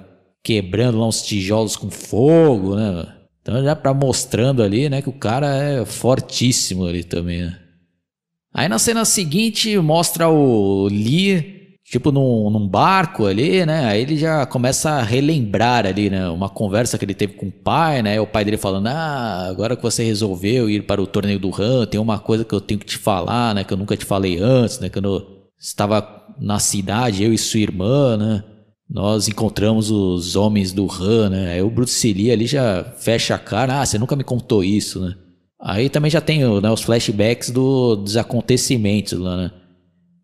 quebrando 0.42 0.98
lá 0.98 1.07
uns 1.07 1.22
tijolos 1.22 1.76
com 1.76 1.90
fogo, 1.90 2.76
né? 2.76 3.07
Então 3.40 3.62
já 3.62 3.74
para 3.74 3.92
mostrando 3.92 4.62
ali, 4.62 4.88
né? 4.88 5.02
Que 5.02 5.09
o 5.09 5.12
cara 5.12 5.55
é 5.55 5.85
fortíssimo 5.85 6.87
ali 6.87 7.05
também, 7.05 7.42
né? 7.42 7.59
Aí 8.55 8.68
na 8.68 8.78
cena 8.78 9.05
seguinte 9.05 9.76
mostra 9.78 10.28
o 10.28 10.87
Lee 10.88 11.62
tipo 11.85 12.11
num, 12.11 12.48
num, 12.48 12.66
barco 12.66 13.26
ali, 13.26 13.66
né? 13.66 13.85
Aí 13.87 14.00
ele 14.00 14.16
já 14.16 14.46
começa 14.46 14.92
a 14.92 15.02
relembrar 15.02 15.87
ali, 15.87 16.09
né? 16.09 16.28
Uma 16.28 16.48
conversa 16.48 16.96
que 16.96 17.05
ele 17.05 17.14
teve 17.14 17.35
com 17.35 17.48
o 17.48 17.52
pai, 17.52 18.02
né? 18.02 18.20
O 18.20 18.26
pai 18.26 18.44
dele 18.44 18.57
falando: 18.57 18.87
Ah, 18.87 19.46
agora 19.48 19.76
que 19.76 19.83
você 19.83 20.02
resolveu 20.05 20.70
ir 20.70 20.87
para 20.87 21.02
o 21.02 21.07
torneio 21.07 21.38
do 21.38 21.50
RAM, 21.50 21.87
tem 21.87 22.00
uma 22.00 22.18
coisa 22.18 22.44
que 22.44 22.55
eu 22.55 22.61
tenho 22.61 22.81
que 22.81 22.87
te 22.87 22.98
falar, 22.98 23.55
né? 23.55 23.64
Que 23.64 23.72
eu 23.72 23.76
nunca 23.76 23.96
te 23.96 24.05
falei 24.05 24.38
antes, 24.38 24.78
né? 24.78 24.88
Quando 24.88 25.09
eu 25.09 25.26
estava 25.59 26.26
na 26.40 26.59
cidade, 26.59 27.24
eu 27.24 27.33
e 27.33 27.38
sua 27.38 27.61
irmã, 27.61 28.16
né? 28.16 28.44
Nós 28.92 29.26
encontramos 29.26 29.90
os 29.90 30.37
homens 30.37 30.70
do 30.70 30.85
RAM, 30.85 31.31
né? 31.31 31.55
Aí 31.55 31.62
o 31.62 31.70
Bruce 31.70 32.12
Lee 32.12 32.31
ali 32.31 32.46
já 32.46 32.85
fecha 32.98 33.35
a 33.35 33.38
cara: 33.38 33.81
Ah, 33.81 33.87
você 33.87 33.98
nunca 33.98 34.14
me 34.14 34.22
contou 34.22 34.62
isso, 34.62 35.00
né? 35.00 35.14
Aí 35.59 35.88
também 35.88 36.11
já 36.11 36.20
tem 36.20 36.40
né, 36.61 36.70
os 36.70 36.83
flashbacks 36.83 37.50
do, 37.50 37.96
dos 37.96 38.18
acontecimentos 38.18 39.18
lá, 39.18 39.37
né? 39.37 39.50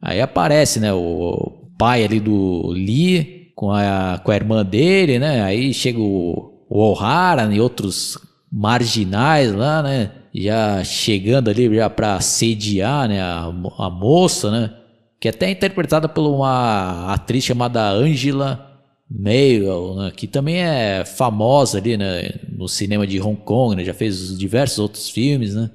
Aí 0.02 0.20
aparece, 0.20 0.81
né, 0.81 0.92
o 0.92 1.70
pai 1.78 2.04
ali 2.04 2.20
do 2.20 2.68
Lee 2.68 3.52
com 3.57 3.72
a, 3.72 4.20
com 4.22 4.31
a 4.31 4.37
irmã 4.37 4.64
dele, 4.64 5.18
né? 5.18 5.42
Aí 5.42 5.72
chega 5.72 5.98
o, 5.98 6.66
o 6.68 6.78
O'Hara 6.78 7.52
e 7.54 7.61
outros 7.61 8.18
marginais 8.52 9.50
lá, 9.54 9.83
né? 9.83 10.11
Já 10.35 10.85
chegando 10.85 11.48
ali 11.48 11.74
já 11.74 11.88
para 11.88 12.20
sediar, 12.20 13.09
né, 13.09 13.22
a, 13.22 13.44
a 13.46 13.90
moça, 13.90 14.50
né? 14.50 14.77
Que 15.20 15.28
até 15.28 15.46
é 15.46 15.50
interpretada 15.50 16.09
por 16.09 16.22
uma 16.28 17.12
atriz 17.12 17.44
chamada 17.44 17.90
Angela 17.90 18.64
Maywell, 19.11 19.96
né, 19.96 20.12
que 20.14 20.26
também 20.26 20.57
é 20.57 21.04
famosa 21.04 21.78
ali 21.78 21.96
né, 21.96 22.31
no 22.50 22.68
cinema 22.68 23.07
de 23.07 23.20
Hong 23.20 23.40
Kong, 23.40 23.74
né, 23.74 23.85
já 23.85 23.94
fez 23.94 24.38
diversos 24.38 24.78
outros 24.78 25.09
filmes, 25.09 25.54
né, 25.54 25.70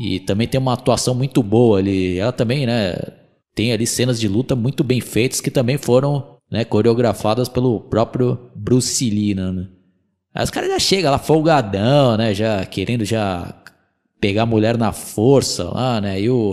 e 0.00 0.20
também 0.20 0.46
tem 0.46 0.60
uma 0.60 0.72
atuação 0.72 1.14
muito 1.14 1.42
boa 1.42 1.78
ali. 1.78 2.18
Ela 2.18 2.32
também, 2.32 2.64
né, 2.64 2.94
tem 3.54 3.72
ali 3.72 3.86
cenas 3.86 4.20
de 4.20 4.28
luta 4.28 4.54
muito 4.54 4.84
bem 4.84 5.00
feitas 5.00 5.40
que 5.40 5.50
também 5.50 5.78
foram 5.78 6.36
né, 6.50 6.64
coreografadas 6.64 7.48
pelo 7.48 7.80
próprio 7.80 8.50
Bruce 8.54 9.08
Lee, 9.08 9.34
né? 9.34 9.66
Aí 10.34 10.44
os 10.44 10.50
caras 10.50 10.68
já 10.68 10.78
chegam 10.78 11.10
lá 11.10 11.18
folgadão, 11.18 12.16
né? 12.18 12.34
Já 12.34 12.64
querendo 12.66 13.06
já 13.06 13.54
pegar 14.20 14.42
a 14.42 14.46
mulher 14.46 14.76
na 14.76 14.92
força 14.92 15.64
lá, 15.64 15.98
né? 15.98 16.20
E 16.20 16.28
o 16.28 16.52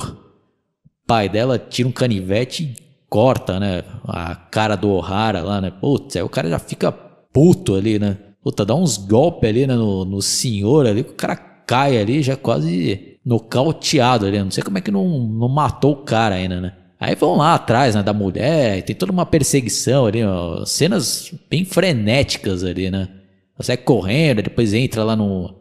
pai 1.06 1.30
dela 1.30 1.58
tira 1.58 1.88
um 1.88 1.92
canivete 1.92 2.64
e 2.64 2.84
corta, 3.10 3.60
né? 3.60 3.84
A 4.08 4.36
cara 4.36 4.76
do 4.76 4.90
O'Hara 4.90 5.42
lá, 5.42 5.62
né? 5.62 5.72
Putz, 5.72 6.16
aí 6.16 6.24
o 6.24 6.30
cara 6.30 6.50
já 6.50 6.60
fica 6.60 6.92
puto 6.92 7.76
ali, 7.76 8.00
né? 8.00 8.18
Puta, 8.44 8.66
dá 8.66 8.76
uns 8.76 8.98
golpes 8.98 9.50
ali 9.50 9.66
né, 9.66 9.76
no, 9.76 10.04
no 10.04 10.22
senhor 10.22 10.86
ali, 10.86 11.02
o 11.02 11.14
cara 11.14 11.36
cai 11.36 11.98
ali 11.98 12.22
já 12.22 12.36
quase 12.36 13.18
nocauteado 13.26 14.26
ali. 14.26 14.38
Não 14.40 14.52
sei 14.52 14.64
como 14.64 14.78
é 14.78 14.82
que 14.82 14.92
não, 14.92 15.08
não 15.08 15.48
matou 15.48 15.94
o 15.94 16.04
cara 16.04 16.36
ainda, 16.36 16.60
né? 16.60 16.74
Aí 17.00 17.16
vão 17.16 17.36
lá 17.36 17.56
atrás, 17.56 17.96
né, 17.96 18.04
da 18.04 18.14
mulher, 18.14 18.82
tem 18.84 18.96
toda 18.96 19.12
uma 19.12 19.26
perseguição 19.26 20.06
ali, 20.06 20.24
ó, 20.24 20.64
cenas 20.66 21.34
bem 21.50 21.66
frenéticas 21.66 22.64
ali, 22.64 22.90
né? 22.90 23.10
Você 23.58 23.76
correndo, 23.78 24.42
depois 24.42 24.74
entra 24.74 25.04
lá 25.04 25.16
no, 25.16 25.54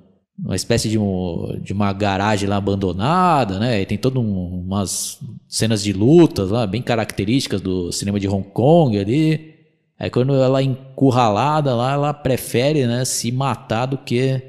numa 0.43 0.57
espécie 0.57 0.89
de, 0.89 0.99
um, 0.99 1.57
de 1.63 1.73
uma 1.73 1.93
garagem 1.93 2.49
lá 2.49 2.57
abandonada, 2.57 3.61
né? 3.61 3.81
E 3.81 3.87
tem 3.87 3.97
todas 3.97 4.21
um, 4.21 4.63
umas 4.67 5.21
cenas 5.47 5.83
de 5.85 5.93
lutas 5.93 6.51
lá, 6.51 6.67
bem 6.67 6.83
características 6.83 7.61
do 7.61 7.93
cinema 7.93 8.19
de 8.19 8.29
Hong 8.29 8.49
Kong 8.49 8.99
ali. 8.99 9.55
Aí 9.97 10.11
quando 10.11 10.35
ela 10.35 10.61
é 10.61 10.65
encurralada 10.65 11.77
lá, 11.77 11.93
ela 11.93 12.13
prefere, 12.13 12.89
né, 12.89 13.05
se 13.05 13.31
matar 13.31 13.87
do 13.87 13.97
que 13.97 14.43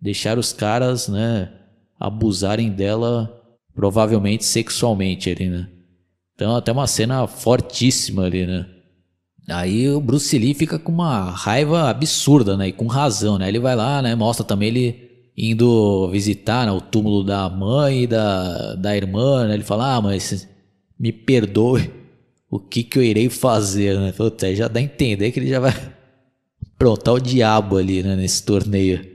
deixar 0.00 0.38
os 0.38 0.52
caras, 0.52 1.08
né, 1.08 1.50
abusarem 1.98 2.70
dela, 2.70 3.42
provavelmente 3.74 4.44
sexualmente 4.44 5.28
ali, 5.28 5.48
né? 5.48 5.68
Então, 6.34 6.54
até 6.54 6.70
uma 6.70 6.86
cena 6.86 7.26
fortíssima 7.26 8.24
ali, 8.24 8.46
né? 8.46 8.66
Aí 9.48 9.88
o 9.90 10.00
Bruce 10.00 10.38
Lee 10.38 10.54
fica 10.54 10.78
com 10.78 10.92
uma 10.92 11.30
raiva 11.30 11.90
absurda, 11.90 12.56
né? 12.56 12.68
E 12.68 12.72
com 12.72 12.86
razão, 12.86 13.38
né? 13.38 13.48
Ele 13.48 13.58
vai 13.58 13.74
lá, 13.74 14.00
né? 14.00 14.14
Mostra 14.14 14.44
também 14.44 14.68
ele 14.68 15.11
indo 15.36 16.08
visitar 16.10 16.66
né? 16.66 16.72
o 16.72 16.80
túmulo 16.80 17.24
da 17.24 17.48
mãe 17.48 18.02
e 18.02 18.06
da, 18.06 18.74
da 18.74 18.96
irmã, 18.96 19.46
né? 19.46 19.54
Ele 19.54 19.64
fala, 19.64 19.96
ah, 19.96 20.00
mas 20.00 20.48
me 20.98 21.12
perdoe, 21.12 21.90
o 22.50 22.58
que 22.58 22.82
que 22.82 22.98
eu 22.98 23.02
irei 23.02 23.28
fazer, 23.28 23.98
né? 23.98 24.12
Já 24.54 24.68
dá 24.68 24.78
a 24.78 24.82
entender 24.82 25.32
que 25.32 25.40
ele 25.40 25.48
já 25.48 25.58
vai 25.60 25.72
aprontar 26.74 27.14
o 27.14 27.20
diabo 27.20 27.76
ali, 27.76 28.02
né? 28.02 28.14
Nesse 28.14 28.44
torneio. 28.44 29.12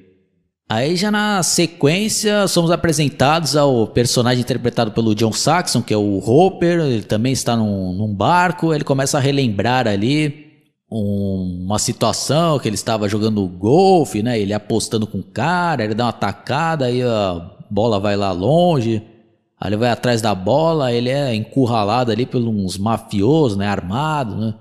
Aí 0.70 0.98
já 0.98 1.10
na 1.10 1.42
sequência 1.44 2.46
somos 2.48 2.72
apresentados 2.72 3.56
ao 3.56 3.88
personagem 3.88 4.42
interpretado 4.42 4.92
pelo 4.92 5.16
John 5.16 5.32
Saxon, 5.32 5.82
que 5.82 5.94
é 5.94 5.98
o 5.98 6.18
Hopper, 6.18 6.82
ele 6.82 7.04
também 7.04 7.32
está 7.32 7.56
num, 7.56 7.94
num 7.94 8.14
barco, 8.14 8.74
ele 8.74 8.84
começa 8.84 9.18
a 9.18 9.22
relembrar 9.22 9.88
ali 9.88 10.47
um, 10.90 11.64
uma 11.66 11.80
situação 11.80 12.60
que 12.60 12.68
ele 12.68 12.76
estava 12.76 13.10
jogando 13.10 13.46
golfe, 13.48 14.24
né? 14.24 14.40
Ele 14.40 14.54
apostando 14.54 15.06
com 15.06 15.20
o 15.20 15.24
cara, 15.24 15.84
ele 15.84 15.94
dá 15.94 16.06
uma 16.06 16.14
tacada, 16.14 16.86
aí 16.86 17.02
a 17.04 17.52
bola 17.70 18.00
vai 18.00 18.16
lá 18.16 18.32
longe, 18.32 19.04
aí 19.60 19.70
ele 19.70 19.78
vai 19.78 19.90
atrás 19.90 20.22
da 20.22 20.34
bola, 20.34 20.92
ele 20.92 21.10
é 21.10 21.36
encurralado 21.36 22.12
ali 22.12 22.26
por 22.26 22.42
uns 22.42 22.78
mafiosos, 22.78 23.58
né? 23.58 23.68
Armados, 23.68 24.38
né? 24.38 24.54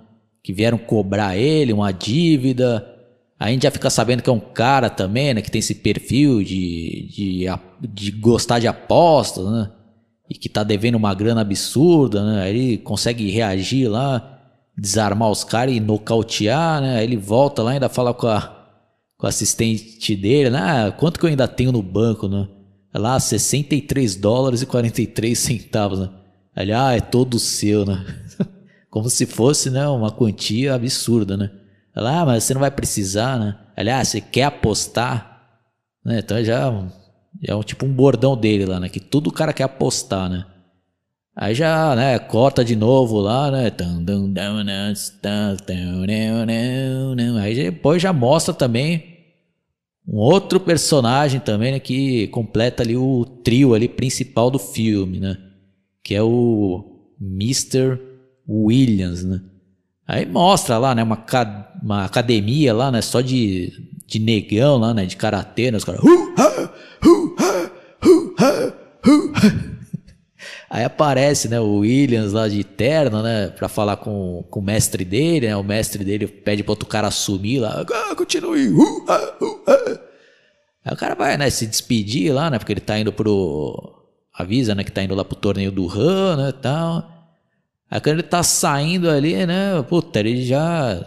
Que 0.43 0.53
vieram 0.53 0.79
cobrar 0.79 1.37
ele 1.37 1.73
uma 1.73 1.93
dívida. 1.93 2.87
A 3.39 3.51
gente 3.51 3.63
já 3.65 3.71
fica 3.71 3.91
sabendo 3.91 4.23
que 4.23 4.31
é 4.31 4.33
um 4.33 4.41
cara 4.41 4.91
também, 4.91 5.35
né? 5.35 5.43
Que 5.43 5.51
tem 5.51 5.59
esse 5.61 5.75
perfil 5.77 6.43
de, 6.43 7.09
de, 7.09 7.47
de 7.93 8.11
gostar 8.11 8.59
de 8.59 8.67
apostas, 8.67 9.47
né? 9.47 9.71
E 10.29 10.35
que 10.35 10.49
tá 10.49 10.65
devendo 10.65 10.97
uma 10.97 11.15
grana 11.15 11.43
absurda, 11.43 12.25
né? 12.25 12.43
Aí 12.43 12.57
ele 12.57 12.79
consegue 12.79 13.31
reagir 13.31 13.89
lá, 13.89 14.36
desarmar 14.77 15.31
os 15.31 15.43
caras 15.43 15.75
e 15.75 15.81
nocautear, 15.81 16.81
né? 16.81 16.99
Aí 16.99 17.05
ele 17.05 17.17
volta 17.17 17.63
lá 17.63 17.73
e 17.73 17.75
ainda 17.75 17.89
fala 17.89 18.13
com 18.13 18.27
a, 18.27 18.69
com 19.17 19.27
assistente 19.27 20.15
dele, 20.15 20.51
né? 20.51 20.59
Ah, 20.61 20.93
quanto 20.93 21.19
que 21.19 21.25
eu 21.25 21.31
ainda 21.31 21.49
tenho 21.49 21.73
no 21.73 21.83
banco, 21.83 22.29
né? 22.29 22.49
É 22.93 22.99
lá, 22.99 23.19
63 23.19 24.17
dólares 24.17 24.63
e 24.63 24.67
43 24.67 25.39
centavos, 25.39 26.01
né? 26.01 26.11
Ele, 26.57 26.73
ah, 26.73 26.93
é 26.93 27.01
todo 27.01 27.39
seu, 27.39 27.85
né? 27.85 28.05
Como 28.91 29.11
se 29.11 29.27
fosse, 29.27 29.71
né? 29.71 29.87
Uma 29.89 30.11
quantia 30.11 30.75
absurda, 30.75 31.37
né? 31.37 31.51
Ela, 31.95 32.21
ah, 32.21 32.27
mas 32.27 32.45
você 32.45 32.55
não 32.55 32.61
vai 32.61 32.71
precisar, 32.71 33.39
né? 33.39 33.59
Aliás, 33.77 34.09
ah, 34.09 34.11
você 34.11 34.21
quer 34.21 34.45
apostar? 34.45 35.37
Né? 36.05 36.21
Então 36.21 36.43
já 36.45 36.73
é 37.43 37.55
um, 37.55 37.63
tipo 37.63 37.85
um 37.85 37.93
bordão 37.93 38.37
dele 38.37 38.65
lá, 38.65 38.79
né? 38.79 38.89
Que 38.89 39.01
tudo 39.01 39.29
o 39.29 39.33
cara 39.33 39.53
quer 39.53 39.65
apostar, 39.65 40.29
né? 40.31 40.45
Aí 41.39 41.55
já, 41.55 41.95
né, 41.95 42.19
corta 42.19 42.65
de 42.65 42.75
novo 42.75 43.21
lá, 43.21 43.51
né? 43.51 43.71
Aí 47.43 47.55
depois 47.55 48.01
já 48.01 48.11
mostra 48.13 48.55
também 48.55 49.15
Um 50.09 50.17
outro 50.19 50.61
personagem 50.61 51.41
também, 51.41 51.73
né, 51.73 51.81
que 51.81 52.29
completa 52.29 52.83
ali 52.83 52.97
o 52.97 53.25
trio 53.45 53.75
ali 53.75 53.89
principal 53.89 54.51
do 54.51 54.59
filme, 54.59 55.19
né? 55.19 55.37
Que 56.03 56.15
é 56.15 56.23
o 56.23 56.85
Mr. 57.21 57.99
Williams, 58.49 59.25
né? 59.25 59.41
Aí 60.07 60.25
mostra 60.25 60.79
lá, 60.79 60.95
né, 60.95 61.03
uma, 61.03 61.25
uma 61.83 62.05
academia 62.05 62.73
lá, 62.73 62.93
né, 62.93 63.03
só 63.03 63.21
de, 63.21 63.73
de 64.07 64.21
negão 64.21 64.79
lá, 64.79 64.95
né, 64.95 65.05
de 65.05 65.17
karatê, 65.17 65.71
né, 65.73 65.79
os 65.79 65.85
caras... 65.85 66.01
Aí 70.77 70.85
aparece, 70.85 71.49
né, 71.49 71.59
o 71.59 71.79
Williams 71.79 72.35
lá 72.35 72.47
de 72.49 72.63
terno, 72.63 73.23
né, 73.23 73.49
pra 73.49 73.67
falar 73.67 73.97
com, 73.97 74.45
com 74.51 74.61
o 74.61 74.63
mestre 74.63 75.07
dele, 75.07 75.49
né, 75.49 75.57
o 75.57 75.65
mestre 75.65 76.05
dele 76.05 76.27
pede 76.27 76.63
pro 76.63 76.73
outro 76.73 76.87
cara 76.87 77.09
assumir 77.09 77.61
lá, 77.61 77.81
ah, 77.81 78.15
continue, 78.15 78.69
Aí 80.85 80.93
o 80.93 80.97
cara 80.99 81.15
vai, 81.15 81.39
né, 81.39 81.49
se 81.49 81.67
despedir 81.67 82.31
lá, 82.31 82.51
né, 82.51 82.59
porque 82.59 82.75
ele 82.75 82.83
tá 82.83 82.99
indo 82.99 83.11
pro... 83.11 83.91
Avisa, 84.35 84.75
né, 84.75 84.85
que 84.85 84.93
tá 84.93 85.03
indo 85.03 85.15
lá 85.15 85.25
pro 85.25 85.35
torneio 85.35 85.73
do 85.73 85.89
Han, 85.89 86.37
né, 86.37 86.53
tal... 86.53 87.11
Aí 87.91 87.99
quando 87.99 88.19
ele 88.19 88.23
tá 88.25 88.43
saindo 88.43 89.09
ali, 89.09 89.47
né? 89.47 89.81
Puta, 89.89 90.19
ele 90.19 90.45
já. 90.45 91.07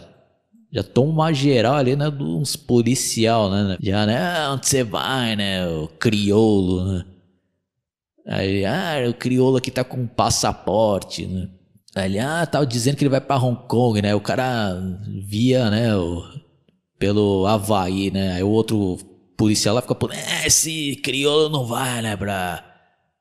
Já 0.72 0.82
toma 0.82 1.12
uma 1.12 1.32
geral 1.32 1.74
ali, 1.74 1.94
né? 1.94 2.10
De 2.10 2.22
uns 2.22 2.56
policial, 2.56 3.50
né? 3.50 3.76
Já, 3.82 4.06
né? 4.06 4.16
Ah, 4.18 4.52
onde 4.54 4.66
você 4.66 4.82
vai, 4.82 5.36
né? 5.36 5.68
O 5.68 5.88
crioulo, 5.88 6.84
né? 6.86 7.04
Aí, 8.26 8.64
ah, 8.64 9.08
o 9.08 9.14
crioulo 9.14 9.56
aqui 9.56 9.70
tá 9.70 9.82
com 9.82 10.06
passaporte, 10.06 11.26
né? 11.26 11.48
Aí 11.94 12.10
ele, 12.10 12.18
ah, 12.18 12.46
tava 12.46 12.66
dizendo 12.66 12.96
que 12.96 13.02
ele 13.02 13.10
vai 13.10 13.20
pra 13.20 13.36
Hong 13.36 13.66
Kong, 13.66 14.00
né? 14.00 14.14
O 14.14 14.20
cara 14.20 14.74
via, 15.26 15.70
né? 15.70 15.96
O, 15.96 16.22
pelo 16.98 17.46
Havaí, 17.46 18.10
né? 18.10 18.34
Aí 18.34 18.42
o 18.42 18.48
outro 18.48 18.98
policial 19.36 19.74
lá 19.74 19.82
fica, 19.82 19.96
é, 20.12 20.46
esse 20.46 20.96
crioulo 20.96 21.48
não 21.48 21.66
vai, 21.66 22.02
né? 22.02 22.16
Pra, 22.16 22.64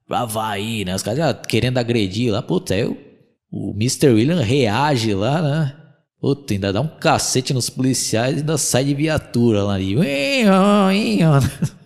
pra 0.08 0.20
Havaí, 0.20 0.86
né? 0.86 0.94
Os 0.94 1.02
caras 1.02 1.20
já 1.20 1.34
querendo 1.34 1.78
agredir 1.78 2.32
lá, 2.32 2.42
puta, 2.42 2.76
eu 2.76 3.10
o 3.52 3.72
Mr. 3.72 4.10
William 4.10 4.42
reage 4.42 5.14
lá, 5.14 5.42
né? 5.42 5.76
Puta, 6.22 6.54
ainda 6.54 6.74
dá 6.74 6.82
um 6.82 6.88
cacete 6.88 7.54
nos 7.54 7.70
policiais 7.70 8.36
e 8.36 8.40
ainda 8.40 8.58
sai 8.58 8.84
de 8.84 8.94
viatura 8.94 9.64
lá 9.64 9.74
ali. 9.76 9.96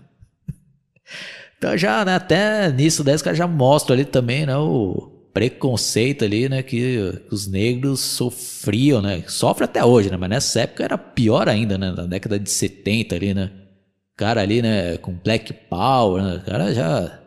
Então 1.63 1.77
já, 1.77 2.03
né, 2.03 2.15
até 2.15 2.69
nisso 2.69 3.05
daí 3.05 3.15
os 3.15 3.21
caras 3.21 3.37
já 3.37 3.47
mostram 3.47 3.93
ali 3.93 4.03
também, 4.03 4.45
né, 4.45 4.57
o 4.57 5.09
preconceito 5.33 6.25
ali, 6.25 6.49
né, 6.49 6.61
que, 6.61 7.21
que 7.29 7.33
os 7.33 7.47
negros 7.47 8.01
sofriam, 8.01 9.01
né, 9.01 9.23
sofre 9.29 9.63
até 9.63 9.83
hoje, 9.83 10.11
né, 10.11 10.17
mas 10.17 10.29
nessa 10.29 10.59
época 10.59 10.83
era 10.83 10.97
pior 10.97 11.47
ainda, 11.47 11.77
né, 11.77 11.93
na 11.95 12.03
década 12.03 12.37
de 12.37 12.49
70 12.49 13.15
ali, 13.15 13.33
né, 13.33 13.49
cara 14.17 14.41
ali, 14.41 14.61
né, 14.61 14.97
com 14.97 15.13
Black 15.13 15.53
Power, 15.53 16.21
né, 16.21 16.35
o 16.35 16.45
cara 16.45 16.73
já 16.73 17.19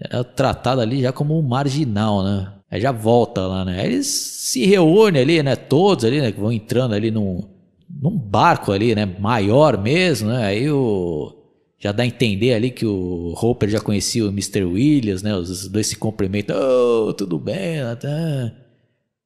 era 0.00 0.24
tratado 0.24 0.80
ali 0.80 1.00
já 1.00 1.12
como 1.12 1.38
um 1.38 1.42
marginal, 1.42 2.24
né, 2.24 2.52
Aí 2.70 2.80
já 2.82 2.92
volta 2.92 3.46
lá, 3.46 3.64
né? 3.64 3.80
Aí 3.80 3.86
eles 3.86 4.06
se 4.06 4.66
reúnem 4.66 5.22
ali, 5.22 5.42
né? 5.42 5.56
Todos 5.56 6.04
ali, 6.04 6.20
né? 6.20 6.30
Que 6.30 6.38
vão 6.38 6.52
entrando 6.52 6.94
ali 6.94 7.10
num, 7.10 7.42
num 7.88 8.18
barco 8.18 8.72
ali, 8.72 8.94
né? 8.94 9.06
Maior 9.06 9.78
mesmo, 9.78 10.28
né? 10.28 10.44
Aí 10.44 10.70
o... 10.70 11.37
Já 11.78 11.92
dá 11.92 12.02
a 12.02 12.06
entender 12.06 12.54
ali 12.54 12.70
que 12.70 12.84
o 12.84 13.34
Hopper 13.40 13.68
já 13.68 13.80
conhecia 13.80 14.24
o 14.24 14.28
Mr. 14.28 14.64
Williams, 14.64 15.22
né? 15.22 15.34
Os 15.36 15.68
dois 15.68 15.86
se 15.86 15.96
cumprimentam. 15.96 16.56
Oh, 16.58 17.12
tudo 17.12 17.38
bem, 17.38 17.78
tá. 18.00 18.52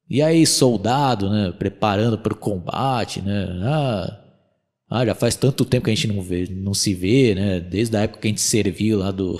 E 0.07 0.21
aí, 0.21 0.45
soldado, 0.45 1.29
né? 1.29 1.51
Preparando 1.57 2.17
para 2.17 2.33
o 2.33 2.37
combate, 2.37 3.21
né? 3.21 3.47
Ah, 3.63 4.19
ah, 4.89 5.05
já 5.05 5.15
faz 5.15 5.35
tanto 5.35 5.65
tempo 5.65 5.85
que 5.85 5.91
a 5.91 5.95
gente 5.95 6.07
não, 6.07 6.21
vê, 6.21 6.47
não 6.51 6.73
se 6.75 6.93
vê, 6.93 7.33
né? 7.33 7.59
Desde 7.59 7.97
a 7.97 8.01
época 8.01 8.21
que 8.21 8.27
a 8.27 8.29
gente 8.29 8.41
serviu 8.41 8.99
lá 8.99 9.09
do 9.09 9.39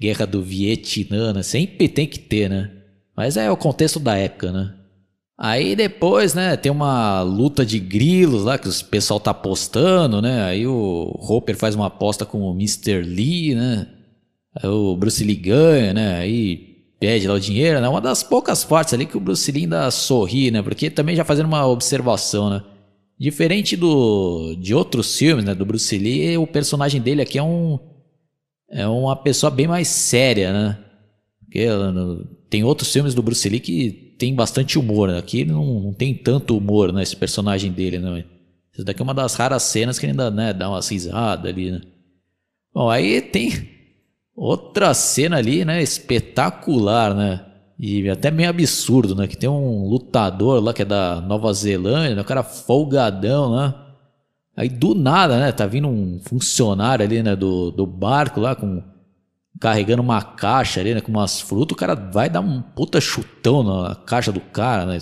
Guerra 0.00 0.26
do 0.26 0.42
Vietnã, 0.42 1.34
né? 1.34 1.42
Sempre 1.42 1.88
tem 1.88 2.06
que 2.06 2.18
ter, 2.18 2.48
né? 2.48 2.70
Mas 3.14 3.36
é 3.36 3.50
o 3.50 3.56
contexto 3.56 4.00
da 4.00 4.16
época, 4.16 4.50
né? 4.50 4.74
Aí 5.36 5.74
depois, 5.74 6.32
né, 6.32 6.56
tem 6.56 6.70
uma 6.70 7.22
luta 7.22 7.66
de 7.66 7.80
grilos 7.80 8.44
lá 8.44 8.56
que 8.56 8.68
o 8.68 8.84
pessoal 8.84 9.18
tá 9.18 9.32
apostando, 9.32 10.22
né? 10.22 10.44
Aí 10.44 10.66
o 10.66 11.12
Hopper 11.28 11.56
faz 11.56 11.74
uma 11.74 11.86
aposta 11.86 12.24
com 12.24 12.42
o 12.42 12.52
Mr. 12.54 13.02
Lee, 13.02 13.54
né? 13.54 13.88
Aí 14.54 14.68
o 14.68 14.96
Bruce 14.96 15.24
Lee 15.24 15.34
ganha, 15.34 15.92
né? 15.92 16.16
Aí 16.18 16.74
pede 17.00 17.26
lá 17.26 17.34
o 17.34 17.40
dinheiro, 17.40 17.80
né? 17.80 17.88
Uma 17.88 18.00
das 18.00 18.22
poucas 18.22 18.64
partes 18.64 18.94
ali 18.94 19.06
que 19.06 19.16
o 19.16 19.20
Bruce 19.20 19.50
Lee 19.50 19.64
ainda 19.64 19.90
sorri, 19.90 20.50
né? 20.52 20.62
Porque 20.62 20.88
também 20.88 21.16
já 21.16 21.24
fazendo 21.24 21.46
uma 21.46 21.66
observação, 21.66 22.48
né? 22.48 22.62
Diferente 23.18 23.76
do 23.76 24.54
de 24.56 24.74
outros 24.74 25.16
filmes, 25.16 25.44
né, 25.44 25.54
do 25.54 25.64
Bruce 25.64 25.96
Lee, 25.96 26.36
o 26.36 26.46
personagem 26.46 27.00
dele 27.00 27.22
aqui 27.22 27.38
é 27.38 27.42
um 27.42 27.78
é 28.70 28.86
uma 28.88 29.14
pessoa 29.16 29.50
bem 29.50 29.68
mais 29.68 29.88
séria, 29.88 30.52
né? 30.52 30.78
Porque 31.40 31.66
tem 32.50 32.64
outros 32.64 32.92
filmes 32.92 33.14
do 33.14 33.22
Bruce 33.22 33.48
Lee 33.48 33.60
que 33.60 34.03
tem 34.18 34.34
bastante 34.34 34.78
humor. 34.78 35.08
Né? 35.08 35.18
Aqui 35.18 35.44
não, 35.44 35.80
não 35.80 35.92
tem 35.92 36.14
tanto 36.14 36.56
humor 36.56 36.92
né, 36.92 37.02
personagem 37.18 37.72
dele. 37.72 37.98
Né? 37.98 38.24
Isso 38.72 38.84
daqui 38.84 39.00
é 39.00 39.04
uma 39.04 39.14
das 39.14 39.34
raras 39.34 39.62
cenas 39.62 39.98
que 39.98 40.06
ele 40.06 40.12
ainda 40.12 40.30
né, 40.30 40.52
dá 40.52 40.68
uma 40.68 40.80
risada 40.80 41.48
ali. 41.48 41.70
Né? 41.70 41.80
Bom, 42.74 42.90
aí 42.90 43.20
tem 43.20 43.68
outra 44.36 44.92
cena 44.94 45.36
ali, 45.36 45.64
né? 45.64 45.82
Espetacular, 45.82 47.14
né? 47.14 47.44
E 47.78 48.08
até 48.08 48.30
meio 48.30 48.50
absurdo, 48.50 49.14
né? 49.14 49.26
Que 49.26 49.36
tem 49.36 49.48
um 49.48 49.88
lutador 49.88 50.62
lá 50.62 50.72
que 50.72 50.82
é 50.82 50.84
da 50.84 51.20
Nova 51.20 51.52
Zelândia, 51.52 52.16
né? 52.16 52.24
cara 52.24 52.42
folgadão, 52.42 53.54
né? 53.54 53.74
Aí 54.56 54.68
do 54.68 54.94
nada, 54.94 55.38
né? 55.38 55.52
Tá 55.52 55.66
vindo 55.66 55.88
um 55.88 56.20
funcionário 56.20 57.04
ali, 57.04 57.22
né? 57.22 57.36
Do, 57.36 57.70
do 57.70 57.86
barco 57.86 58.40
lá 58.40 58.54
com 58.54 58.82
carregando 59.60 60.02
uma 60.02 60.20
caixa 60.20 60.80
ali, 60.80 60.94
né, 60.94 61.00
com 61.00 61.12
umas 61.12 61.40
frutas, 61.40 61.74
o 61.74 61.78
cara 61.78 61.94
vai 61.94 62.28
dar 62.28 62.40
um 62.40 62.60
puta 62.60 63.00
chutão 63.00 63.62
na 63.62 63.94
caixa 63.94 64.32
do 64.32 64.40
cara, 64.40 64.84
né? 64.84 64.98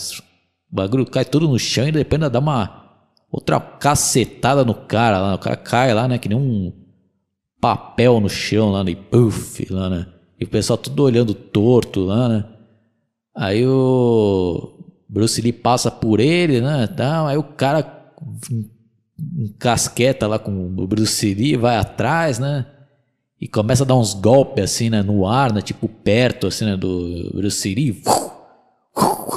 O 0.70 0.74
bagulho 0.74 1.06
cai 1.06 1.24
tudo 1.24 1.48
no 1.48 1.58
chão 1.58 1.88
e 1.88 1.92
depois 1.92 2.20
ainda 2.20 2.30
dá 2.30 2.38
uma 2.38 2.82
outra 3.30 3.58
cacetada 3.58 4.64
no 4.64 4.74
cara 4.74 5.18
lá. 5.18 5.34
O 5.34 5.38
cara 5.38 5.56
cai 5.56 5.94
lá, 5.94 6.06
né, 6.06 6.18
que 6.18 6.28
nem 6.28 6.38
um 6.38 6.72
papel 7.60 8.20
no 8.20 8.28
chão 8.28 8.70
lá, 8.70 8.84
né, 8.84 8.92
e 8.92 8.96
puff, 8.96 9.66
lá, 9.72 9.88
né? 9.88 10.06
E 10.38 10.44
o 10.44 10.48
pessoal 10.48 10.76
tudo 10.76 11.02
olhando 11.02 11.34
torto 11.34 12.00
lá, 12.04 12.28
né? 12.28 12.44
Aí 13.34 13.66
o 13.66 14.78
Bruce 15.08 15.40
Lee 15.40 15.52
passa 15.52 15.90
por 15.90 16.20
ele, 16.20 16.60
né, 16.60 16.86
tal, 16.86 17.26
aí 17.26 17.36
o 17.36 17.42
cara 17.42 18.00
casqueta 19.58 20.26
lá 20.26 20.38
com 20.38 20.66
o 20.66 20.86
Bruce 20.86 21.34
Lee, 21.34 21.56
vai 21.56 21.76
atrás, 21.76 22.38
né? 22.38 22.66
E 23.42 23.48
começa 23.48 23.82
a 23.82 23.86
dar 23.86 23.96
uns 23.96 24.14
golpes 24.14 24.62
assim, 24.62 24.88
né, 24.88 25.02
no 25.02 25.26
ar, 25.26 25.52
né, 25.52 25.60
tipo 25.60 25.88
perto 25.88 26.46
assim, 26.46 26.64
né, 26.64 26.76
do 26.76 27.28
Bruce 27.34 27.74
Lee. 27.74 28.00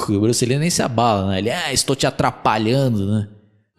O 0.08 0.20
Bruce 0.20 0.46
Lee 0.46 0.60
nem 0.60 0.70
se 0.70 0.80
abala, 0.80 1.26
né? 1.26 1.38
Ele, 1.38 1.50
ah, 1.50 1.72
estou 1.72 1.96
te 1.96 2.06
atrapalhando, 2.06 3.10
né? 3.10 3.28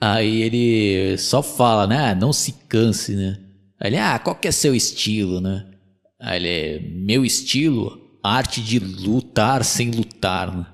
Aí 0.01 0.41
ele 0.41 1.17
só 1.17 1.41
fala, 1.41 1.87
né? 1.87 2.09
Ah, 2.09 2.15
não 2.15 2.33
se 2.33 2.51
canse, 2.67 3.15
né? 3.15 3.37
Aí 3.79 3.89
ele, 3.89 3.97
ah, 3.97 4.19
qual 4.19 4.35
que 4.35 4.49
é 4.49 4.51
seu 4.51 4.75
estilo, 4.75 5.39
né? 5.39 5.65
Aí 6.19 6.43
ele, 6.43 7.05
meu 7.05 7.23
estilo, 7.23 7.97
arte 8.21 8.61
de 8.61 8.79
lutar 8.79 9.63
sem 9.63 9.91
lutar, 9.91 10.53
né? 10.53 10.65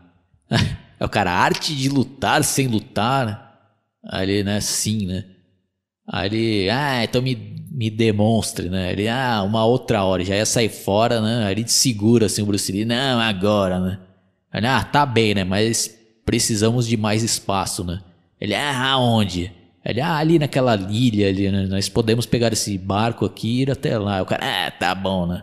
É 1.00 1.06
o 1.06 1.10
cara, 1.10 1.32
arte 1.32 1.76
de 1.76 1.90
lutar 1.90 2.44
sem 2.44 2.66
lutar, 2.66 3.26
né? 3.26 3.40
Aí 4.10 4.30
ele, 4.30 4.44
né, 4.44 4.62
sim, 4.62 5.06
né? 5.06 5.26
Aí 6.08 6.28
ele, 6.28 6.70
ah, 6.70 7.04
então 7.04 7.22
me 7.22 7.54
me 7.74 7.90
demonstre, 7.90 8.70
né? 8.70 8.92
Ele, 8.92 9.10
ah, 9.10 9.42
uma 9.42 9.66
outra 9.66 10.04
hora, 10.04 10.24
já 10.24 10.36
ia 10.36 10.46
sair 10.46 10.70
fora, 10.70 11.20
né? 11.20 11.48
Aí 11.48 11.54
ele 11.54 11.68
segura 11.68 12.28
assim 12.28 12.44
o 12.44 12.46
Bruce 12.46 12.72
Lee, 12.72 12.86
não, 12.86 13.20
agora, 13.20 13.80
né? 13.80 14.00
Ele, 14.54 14.68
ah, 14.68 14.84
tá 14.84 15.08
bem, 15.08 15.34
né? 15.34 15.44
Mas 15.44 15.98
precisamos 16.24 16.88
de 16.88 16.96
mais 16.96 17.24
espaço, 17.24 17.84
né? 17.84 18.00
Ele, 18.40 18.54
ah, 18.54 18.92
aonde? 18.92 19.52
Ele, 19.84 20.02
ah, 20.02 20.18
ali 20.18 20.38
naquela 20.38 20.76
ilha 20.76 21.28
ali, 21.30 21.52
né? 21.52 21.66
Nós 21.66 21.90
podemos 21.90 22.28
pegar 22.28 22.54
esse 22.54 22.78
barco 22.78 23.26
aqui 23.26 23.48
e 23.48 23.62
ir 23.64 23.72
até 23.72 23.98
lá. 23.98 24.22
O 24.22 24.26
cara, 24.28 24.68
ah, 24.68 24.72
tá 24.72 24.94
bom, 24.94 25.26
né? 25.26 25.42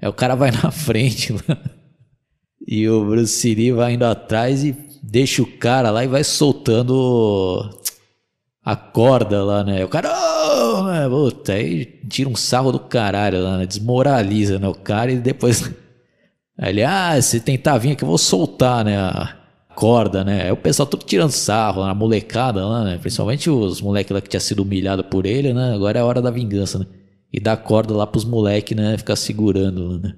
Aí 0.00 0.08
o 0.08 0.12
cara 0.12 0.36
vai 0.36 0.52
na 0.52 0.70
frente 0.72 1.32
lá. 1.32 1.58
E 2.66 2.88
o 2.88 3.04
Bruce 3.04 3.52
Lee 3.52 3.72
vai 3.72 3.94
indo 3.94 4.04
atrás 4.04 4.64
e 4.64 4.76
deixa 5.02 5.42
o 5.42 5.46
cara 5.58 5.90
lá 5.90 6.04
e 6.04 6.08
vai 6.08 6.22
soltando 6.22 7.68
a 8.64 8.74
corda 8.74 9.44
lá, 9.44 9.62
né? 9.62 9.84
O 9.84 9.88
cara, 9.88 10.10
oh? 10.10 11.10
Puta, 11.10 11.52
aí 11.52 11.84
tira 12.08 12.30
um 12.30 12.36
sarro 12.36 12.72
do 12.72 12.78
caralho 12.78 13.42
lá, 13.42 13.58
né? 13.58 13.66
Desmoraliza, 13.66 14.58
né? 14.58 14.66
O 14.66 14.74
cara 14.74 15.12
e 15.12 15.18
depois. 15.18 15.70
Ele, 16.58 16.82
ah, 16.82 17.20
se 17.20 17.40
tentar 17.40 17.78
vir 17.78 17.92
aqui 17.92 18.04
eu 18.04 18.08
vou 18.08 18.16
soltar, 18.16 18.84
né? 18.84 18.96
A 18.96 19.36
corda, 19.74 20.24
né? 20.24 20.44
Aí 20.44 20.52
o 20.52 20.56
pessoal 20.56 20.86
tudo 20.86 21.04
tirando 21.04 21.32
sarro, 21.32 21.82
a 21.82 21.94
molecada 21.94 22.64
lá, 22.64 22.84
né? 22.84 22.98
Principalmente 22.98 23.50
os 23.50 23.80
moleques 23.82 24.12
lá 24.12 24.20
que 24.20 24.28
tinha 24.28 24.40
sido 24.40 24.62
humilhado 24.62 25.04
por 25.04 25.26
ele, 25.26 25.52
né? 25.52 25.74
Agora 25.74 25.98
é 25.98 26.02
a 26.02 26.04
hora 26.04 26.22
da 26.22 26.30
vingança, 26.30 26.78
né? 26.78 26.86
E 27.32 27.40
dá 27.40 27.56
corda 27.56 27.94
lá 27.94 28.06
pros 28.06 28.24
moleques, 28.24 28.76
né? 28.76 28.96
Ficar 28.96 29.16
segurando, 29.16 29.98
né? 30.00 30.14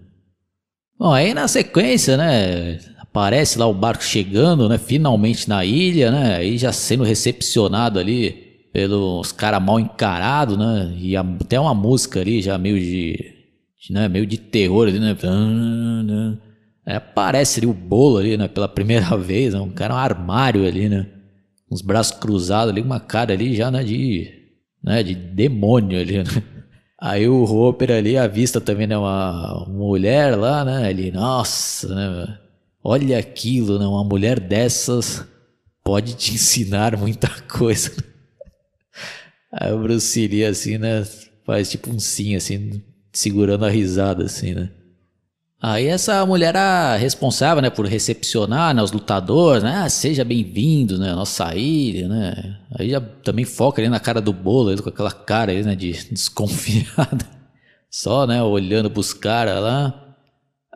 Bom, 0.98 1.12
aí 1.12 1.34
na 1.34 1.48
sequência, 1.48 2.16
né? 2.16 2.78
Aparece 3.16 3.58
lá 3.58 3.66
o 3.66 3.72
barco 3.72 4.04
chegando, 4.04 4.68
né? 4.68 4.76
Finalmente 4.76 5.48
na 5.48 5.64
ilha, 5.64 6.10
né? 6.10 6.36
Aí 6.36 6.58
já 6.58 6.70
sendo 6.70 7.02
recepcionado 7.02 7.98
ali 7.98 8.68
pelos 8.74 9.32
caras 9.32 9.62
mal 9.62 9.80
encarados, 9.80 10.58
né? 10.58 10.94
E 10.98 11.16
até 11.16 11.58
uma 11.58 11.72
música 11.72 12.20
ali 12.20 12.42
já 12.42 12.58
meio 12.58 12.78
de, 12.78 13.14
de 13.80 13.90
né? 13.94 14.06
meio 14.06 14.26
de 14.26 14.36
terror 14.36 14.88
ali, 14.88 15.00
né? 15.00 15.16
É, 16.84 16.96
aparece 16.96 17.58
ali 17.58 17.66
o 17.66 17.72
bolo 17.72 18.18
ali, 18.18 18.36
né? 18.36 18.48
Pela 18.48 18.68
primeira 18.68 19.16
vez, 19.16 19.54
né? 19.54 19.60
um 19.60 19.70
cara 19.70 19.94
um 19.94 19.96
armário 19.96 20.66
ali, 20.66 20.86
né? 20.86 21.06
Uns 21.72 21.80
braços 21.80 22.18
cruzados 22.18 22.70
ali, 22.70 22.82
uma 22.82 23.00
cara 23.00 23.32
ali 23.32 23.56
já, 23.56 23.70
né? 23.70 23.82
De, 23.82 24.30
né? 24.84 25.02
de 25.02 25.14
demônio 25.14 25.98
ali, 25.98 26.18
né? 26.18 26.24
Aí 27.00 27.26
o 27.26 27.44
Roper 27.44 27.92
ali 27.92 28.18
avista 28.18 28.60
também, 28.60 28.86
né? 28.86 28.98
Uma 28.98 29.64
mulher 29.70 30.36
lá, 30.36 30.66
né? 30.66 30.90
Ele, 30.90 31.10
nossa, 31.10 31.94
né? 31.94 32.45
Olha 32.88 33.18
aquilo, 33.18 33.80
né? 33.80 33.84
Uma 33.84 34.04
mulher 34.04 34.38
dessas 34.38 35.26
pode 35.82 36.14
te 36.14 36.34
ensinar 36.34 36.96
muita 36.96 37.28
coisa. 37.50 37.90
Aí 39.52 39.72
o 39.72 39.78
Bruce 39.80 40.24
Lee, 40.28 40.44
assim, 40.44 40.78
né? 40.78 41.04
Faz 41.44 41.68
tipo 41.68 41.90
um 41.90 41.98
sim, 41.98 42.36
assim, 42.36 42.80
segurando 43.12 43.64
a 43.64 43.68
risada, 43.68 44.26
assim, 44.26 44.54
né? 44.54 44.70
Aí 45.60 45.86
essa 45.86 46.24
mulher 46.24 46.50
era 46.50 46.94
responsável, 46.94 47.60
né, 47.60 47.70
por 47.70 47.86
recepcionar 47.86 48.72
né, 48.72 48.80
os 48.80 48.92
lutadores, 48.92 49.64
né? 49.64 49.78
Ah, 49.78 49.88
seja 49.88 50.24
bem-vindo, 50.24 50.96
né, 50.96 51.12
nossa 51.12 51.56
ilha, 51.56 52.06
né? 52.06 52.56
Aí 52.78 52.90
já 52.90 53.00
também 53.00 53.44
foca 53.44 53.82
ali 53.82 53.88
na 53.88 53.98
cara 53.98 54.20
do 54.20 54.32
bolo, 54.32 54.70
ele 54.70 54.80
com 54.82 54.90
aquela 54.90 55.10
cara 55.10 55.50
aí, 55.50 55.60
né, 55.64 55.74
de 55.74 55.90
desconfiada. 56.12 57.26
Só, 57.90 58.28
né, 58.28 58.40
olhando 58.44 58.88
pros 58.88 59.12
caras 59.12 59.60
lá. 59.60 60.05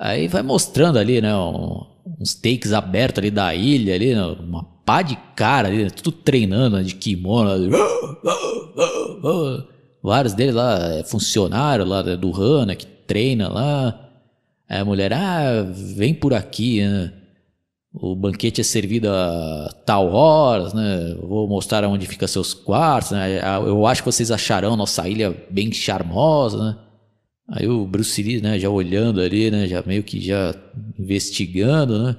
Aí 0.01 0.29
vai 0.29 0.43
mostrando 0.43 0.99
ali, 0.99 1.21
né, 1.21 1.37
um, 1.37 1.85
uns 2.19 2.35
takes 2.35 2.73
abertos 2.73 3.19
ali 3.19 3.31
da 3.31 3.55
ilha, 3.55 3.95
ali, 3.95 4.15
né, 4.15 4.25
uma 4.25 4.65
pá 4.83 5.03
de 5.03 5.15
cara 5.37 5.69
ali, 5.69 5.85
né, 5.85 5.91
tudo 5.91 6.11
treinando 6.11 6.79
né, 6.79 6.83
de 6.83 6.95
kimono. 6.95 7.51
Ali. 7.51 7.69
Vários 10.03 10.33
deles 10.33 10.55
lá 10.55 10.79
é 10.95 11.05
funcionário 11.05 11.85
lá 11.85 12.03
né, 12.03 12.17
do 12.17 12.35
Han, 12.35 12.65
né, 12.65 12.75
que 12.75 12.87
treina 12.87 13.47
lá. 13.51 14.09
Aí 14.67 14.79
a 14.79 14.85
mulher, 14.87 15.13
ah, 15.13 15.67
vem 15.95 16.15
por 16.15 16.33
aqui, 16.33 16.83
né? 16.83 17.13
O 17.93 18.15
banquete 18.15 18.63
é 18.63 18.65
servido 18.65 19.11
a 19.11 19.75
tal 19.85 20.15
horas, 20.15 20.73
né? 20.73 21.15
Vou 21.21 21.49
mostrar 21.49 21.85
onde 21.85 22.07
fica 22.07 22.29
seus 22.29 22.55
quartos, 22.55 23.11
né? 23.11 23.41
Eu 23.67 23.85
acho 23.85 24.01
que 24.03 24.11
vocês 24.11 24.31
acharão 24.31 24.77
nossa 24.77 25.09
ilha 25.09 25.37
bem 25.51 25.73
charmosa, 25.73 26.57
né? 26.57 26.77
Aí 27.51 27.67
o 27.67 27.85
Bruce 27.85 28.23
Lee, 28.23 28.41
né, 28.41 28.59
já 28.59 28.71
olhando 28.71 29.21
ali, 29.21 29.51
né, 29.51 29.67
já 29.67 29.83
meio 29.85 30.05
que 30.05 30.21
já 30.21 30.55
investigando, 30.99 32.03
né? 32.05 32.17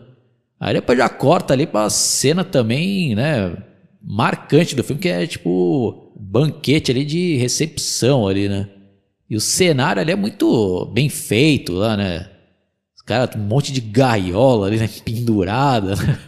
Aí 0.59 0.73
depois 0.73 0.97
já 0.97 1.07
corta 1.07 1.53
ali 1.53 1.65
pra 1.65 1.89
cena 1.89 2.43
também, 2.43 3.15
né, 3.15 3.55
marcante 4.01 4.75
do 4.75 4.83
filme, 4.83 5.01
que 5.01 5.09
é 5.09 5.25
tipo 5.25 6.11
banquete 6.19 6.91
ali 6.91 7.05
de 7.05 7.37
recepção 7.37 8.27
ali, 8.27 8.49
né? 8.49 8.67
E 9.29 9.35
o 9.35 9.39
cenário 9.39 10.01
ali 10.01 10.11
é 10.11 10.15
muito 10.15 10.85
bem 10.93 11.07
feito 11.07 11.73
lá, 11.73 11.95
né? 11.95 12.29
Os 12.93 13.01
caras, 13.01 13.35
um 13.35 13.39
monte 13.39 13.71
de 13.71 13.79
gaiola 13.79 14.67
ali, 14.67 14.77
né? 14.77 14.89
Pendurada, 15.05 15.95
né? 15.95 16.19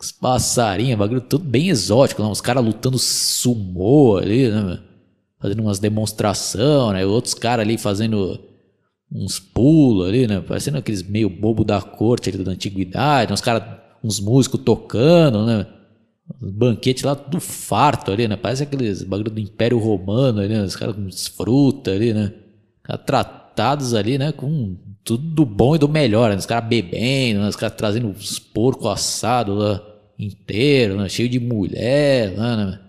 Os 0.00 0.12
passarinhos, 0.12 0.98
bagulho 0.98 1.20
tudo 1.20 1.44
bem 1.44 1.68
exótico, 1.68 2.22
né? 2.22 2.28
Os 2.28 2.40
caras 2.40 2.64
lutando 2.64 2.98
sumô 2.98 4.16
ali, 4.16 4.48
né? 4.50 4.78
Fazendo 5.40 5.62
umas 5.62 5.78
demonstrações, 5.78 6.94
né? 6.94 7.04
Outros 7.06 7.34
caras 7.34 7.64
ali 7.64 7.76
fazendo 7.76 8.40
uns 9.12 9.38
pulos 9.38 10.08
ali, 10.08 10.26
né? 10.26 10.40
Parecendo 10.40 10.78
aqueles 10.78 11.02
meio 11.02 11.28
bobo 11.28 11.64
da 11.64 11.80
corte 11.80 12.30
ali 12.30 12.42
da 12.42 12.52
antiguidade? 12.52 13.32
Os 13.32 13.40
caras, 13.40 13.62
uns 14.02 14.20
músicos 14.20 14.60
tocando, 14.64 15.44
né? 15.44 15.66
Os 16.40 16.50
banquetes 16.50 17.04
lá 17.04 17.14
tudo 17.14 17.40
farto 17.40 18.10
ali, 18.10 18.26
né? 18.26 18.36
Parece 18.36 18.62
aqueles 18.62 19.02
bagulho 19.02 19.30
do 19.30 19.40
Império 19.40 19.78
Romano 19.78 20.40
ali, 20.40 20.54
né? 20.54 20.62
Os 20.62 20.76
caras 20.76 20.96
com 20.96 21.08
fruta 21.36 21.90
ali, 21.92 22.12
né? 22.12 22.32
Tratados 23.04 23.94
ali, 23.94 24.18
né? 24.18 24.32
Com 24.32 24.76
tudo 25.06 25.22
do 25.22 25.46
bom 25.46 25.76
e 25.76 25.78
do 25.78 25.88
melhor, 25.88 26.30
né? 26.30 26.36
Os 26.36 26.46
caras 26.46 26.68
bebendo, 26.68 27.40
né? 27.40 27.48
os 27.48 27.56
caras 27.56 27.76
trazendo 27.76 28.10
os 28.10 28.40
porcos 28.40 28.88
assados 28.88 29.56
lá 29.56 29.80
inteiro, 30.18 30.96
né? 30.96 31.08
cheio 31.08 31.28
de 31.28 31.38
mulher 31.38 32.36
né? 32.36 32.80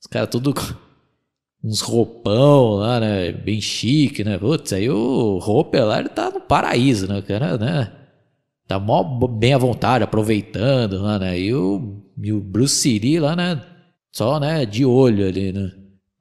Os 0.00 0.06
caras 0.08 0.28
tudo 0.28 0.52
uns 1.64 1.80
roupão 1.80 2.74
lá, 2.74 3.00
né? 3.00 3.32
Bem 3.32 3.58
chique, 3.60 4.22
né? 4.22 4.36
Putz, 4.36 4.74
aí 4.74 4.90
o 4.90 5.38
Roper 5.38 5.86
lá, 5.86 5.98
ele 5.98 6.10
tá 6.10 6.30
no 6.30 6.40
paraíso, 6.40 7.08
né? 7.08 7.22
Cara, 7.22 7.56
né? 7.56 7.90
Tá 8.68 8.78
mó 8.78 9.02
bem 9.02 9.54
à 9.54 9.58
vontade, 9.58 10.04
aproveitando 10.04 11.00
lá, 11.00 11.18
né? 11.18 11.38
E 11.38 11.54
o, 11.54 12.02
e 12.22 12.32
o 12.32 12.40
Bruce 12.40 12.98
Lee 12.98 13.18
lá, 13.18 13.34
né? 13.34 13.62
Só, 14.12 14.38
né? 14.38 14.66
De 14.66 14.84
olho 14.84 15.26
ali, 15.26 15.52
né? 15.52 15.72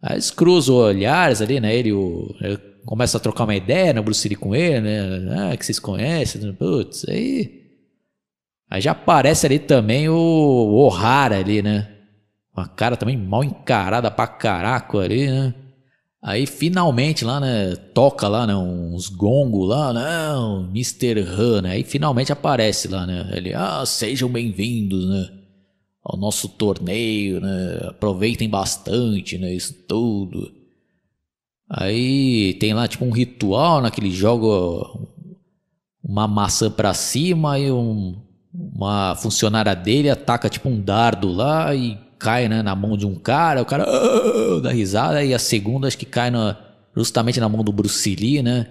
Aí 0.02 0.16
eles 0.16 0.32
cruzam 0.32 0.76
olhares 0.76 1.42
ali, 1.42 1.60
né? 1.60 1.76
Ele, 1.76 1.92
o, 1.92 2.34
começa 2.86 3.18
a 3.18 3.22
trocar 3.22 3.44
uma 3.44 3.56
ideia, 3.56 3.92
né? 3.92 4.00
O 4.00 4.04
Bruce 4.04 4.28
Lee 4.28 4.38
com 4.38 4.56
ele, 4.56 4.80
né? 4.80 5.52
Ah, 5.52 5.58
que 5.58 5.66
vocês 5.66 5.80
conhecem, 5.80 6.42
né? 6.42 6.54
putz, 6.58 7.06
aí. 7.10 7.64
Aí 8.70 8.82
já 8.82 8.92
aparece 8.92 9.46
ali 9.46 9.60
também 9.60 10.08
o 10.10 10.16
O'Hara 10.16 11.38
ali, 11.38 11.62
né? 11.62 11.93
Uma 12.56 12.68
cara 12.68 12.96
também 12.96 13.18
mal 13.18 13.44
encarada 13.44 14.12
pra 14.12 14.28
caraco 14.28 15.00
ali, 15.00 15.28
né? 15.28 15.54
Aí 16.22 16.46
finalmente 16.46 17.26
lá, 17.26 17.40
né? 17.40 17.76
Toca 17.94 18.28
lá, 18.28 18.48
né? 18.48 18.56
Uns 18.56 19.10
gongos 19.10 19.68
lá, 19.68 19.92
né? 19.92 20.70
Mr. 20.70 21.20
Han, 21.22 21.62
né? 21.64 21.72
Aí 21.72 21.84
finalmente 21.84 22.32
aparece 22.32 22.88
lá, 22.88 23.06
né? 23.06 23.30
Ele, 23.34 23.54
ah, 23.54 23.84
sejam 23.86 24.30
bem-vindos, 24.30 25.10
né? 25.10 25.30
Ao 26.04 26.18
nosso 26.18 26.48
torneio, 26.48 27.42
né? 27.42 27.88
Aproveitem 27.90 28.48
bastante, 28.48 29.38
né? 29.38 29.54
Isso 29.54 29.74
tudo. 29.88 30.52
Aí 31.70 32.54
tem 32.56 32.74
lá 32.74 32.88
tipo 32.88 33.04
um 33.04 33.12
ritual 33.12 33.82
naquele 33.82 34.10
né, 34.10 34.16
joga 34.16 34.88
uma 36.04 36.28
maçã 36.28 36.70
para 36.70 36.94
cima 36.94 37.58
e 37.58 37.72
um, 37.72 38.16
uma 38.54 39.16
funcionária 39.16 39.76
dele 39.76 40.10
ataca 40.10 40.50
tipo 40.50 40.70
um 40.70 40.80
dardo 40.80 41.32
lá 41.32 41.74
e 41.74 41.98
cai 42.24 42.48
né, 42.48 42.62
na 42.64 42.74
mão 42.74 42.96
de 42.96 43.06
um 43.06 43.16
cara, 43.16 43.62
o 43.62 43.66
cara 43.66 43.86
uh, 43.86 44.62
dá 44.62 44.72
risada 44.72 45.22
e 45.26 45.34
a 45.34 45.40
segunda 45.40 45.90
acho 45.90 45.98
que 45.98 46.06
cai 46.06 46.32
na, 46.32 46.56
justamente 46.96 47.38
na 47.38 47.50
mão 47.50 47.62
do 47.62 47.74
Bruce 47.74 48.16
Lee, 48.16 48.42
né? 48.42 48.68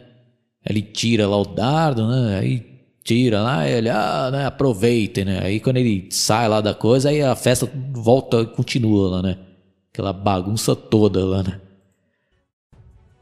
Ele 0.64 0.80
tira 0.80 1.28
lá 1.28 1.36
o 1.36 1.44
dardo, 1.44 2.08
né? 2.08 2.38
Aí 2.38 2.64
tira 3.04 3.42
lá, 3.42 3.68
ele, 3.68 3.90
ah, 3.90 4.30
né, 4.32 4.46
aproveitem, 4.46 5.26
né? 5.26 5.40
Aí 5.42 5.60
quando 5.60 5.76
ele 5.76 6.08
sai 6.10 6.48
lá 6.48 6.62
da 6.62 6.72
coisa, 6.72 7.10
aí 7.10 7.20
a 7.20 7.36
festa 7.36 7.70
volta, 7.92 8.46
continua 8.46 9.16
lá, 9.16 9.22
né? 9.22 9.36
Aquela 9.92 10.14
bagunça 10.14 10.74
toda 10.74 11.22
lá, 11.22 11.42
né? 11.42 11.60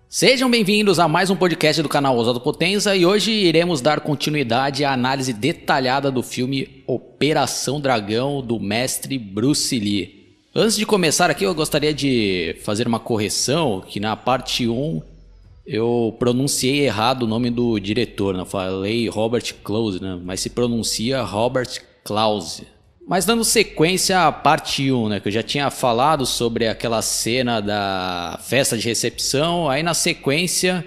Sejam 0.08 0.48
bem-vindos 0.48 1.00
a 1.00 1.08
mais 1.08 1.30
um 1.30 1.36
podcast 1.36 1.82
do 1.82 1.88
canal 1.88 2.16
Osado 2.16 2.40
Potenza 2.40 2.94
e 2.94 3.04
hoje 3.04 3.32
iremos 3.32 3.80
dar 3.80 4.00
continuidade 4.00 4.84
à 4.84 4.92
análise 4.92 5.32
detalhada 5.32 6.08
do 6.08 6.22
filme 6.22 6.84
Operação 6.86 7.80
Dragão 7.80 8.40
do 8.40 8.60
mestre 8.60 9.18
Bruce 9.18 9.76
Lee. 9.76 10.19
Antes 10.52 10.76
de 10.76 10.84
começar 10.84 11.30
aqui, 11.30 11.44
eu 11.44 11.54
gostaria 11.54 11.94
de 11.94 12.56
fazer 12.64 12.88
uma 12.88 12.98
correção, 12.98 13.80
que 13.86 14.00
na 14.00 14.16
parte 14.16 14.66
1 14.66 15.00
eu 15.64 16.16
pronunciei 16.18 16.80
errado 16.80 17.22
o 17.22 17.26
nome 17.28 17.50
do 17.50 17.78
diretor, 17.78 18.36
né? 18.36 18.44
falei 18.44 19.08
Robert 19.08 19.54
Close, 19.62 20.02
né? 20.02 20.18
mas 20.24 20.40
se 20.40 20.50
pronuncia 20.50 21.22
Robert 21.22 21.80
Klause. 22.02 22.66
Mas 23.06 23.24
dando 23.24 23.44
sequência 23.44 24.26
à 24.26 24.32
parte 24.32 24.90
1, 24.90 25.08
né, 25.08 25.20
que 25.20 25.28
eu 25.28 25.32
já 25.32 25.42
tinha 25.42 25.70
falado 25.70 26.26
sobre 26.26 26.66
aquela 26.66 27.00
cena 27.00 27.60
da 27.60 28.40
festa 28.42 28.76
de 28.76 28.88
recepção, 28.88 29.68
aí 29.68 29.84
na 29.84 29.94
sequência 29.94 30.84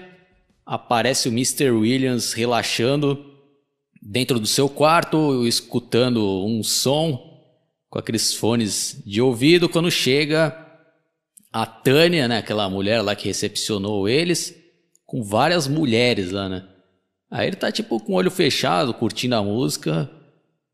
aparece 0.66 1.26
o 1.26 1.32
Mr. 1.32 1.70
Williams 1.70 2.34
relaxando 2.34 3.32
dentro 4.00 4.38
do 4.38 4.46
seu 4.46 4.68
quarto, 4.68 5.46
escutando 5.46 6.44
um 6.46 6.62
som 6.62 7.33
com 7.94 8.00
aqueles 8.00 8.34
fones 8.34 9.00
de 9.06 9.22
ouvido, 9.22 9.68
quando 9.68 9.88
chega 9.88 10.52
a 11.52 11.64
Tânia, 11.64 12.26
né, 12.26 12.38
aquela 12.38 12.68
mulher 12.68 13.00
lá 13.00 13.14
que 13.14 13.28
recepcionou 13.28 14.08
eles, 14.08 14.52
com 15.06 15.22
várias 15.22 15.68
mulheres 15.68 16.32
lá, 16.32 16.48
né? 16.48 16.66
Aí 17.30 17.46
ele 17.46 17.54
tá 17.54 17.70
tipo 17.70 18.00
com 18.00 18.14
o 18.14 18.16
olho 18.16 18.32
fechado, 18.32 18.92
curtindo 18.92 19.36
a 19.36 19.44
música, 19.44 20.10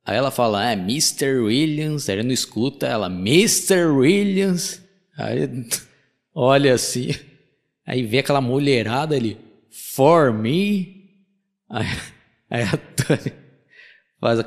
Aí 0.02 0.16
ela 0.16 0.30
fala, 0.30 0.66
é 0.66 0.72
Mr. 0.72 1.40
Williams. 1.40 2.08
Aí 2.08 2.16
ele 2.16 2.22
não 2.22 2.32
escuta, 2.32 2.86
ela, 2.86 3.06
Mr. 3.06 3.84
Williams. 3.84 4.82
Aí 5.14 5.46
olha 6.34 6.72
assim. 6.72 7.10
Aí 7.86 8.02
vê 8.02 8.20
aquela 8.20 8.40
mulherada 8.40 9.14
ali, 9.14 9.36
for 9.70 10.32
me. 10.32 11.04
Aí, 11.68 11.86
aí 12.48 12.62
a 12.62 12.76
Tânia 12.78 13.39
faz 14.20 14.40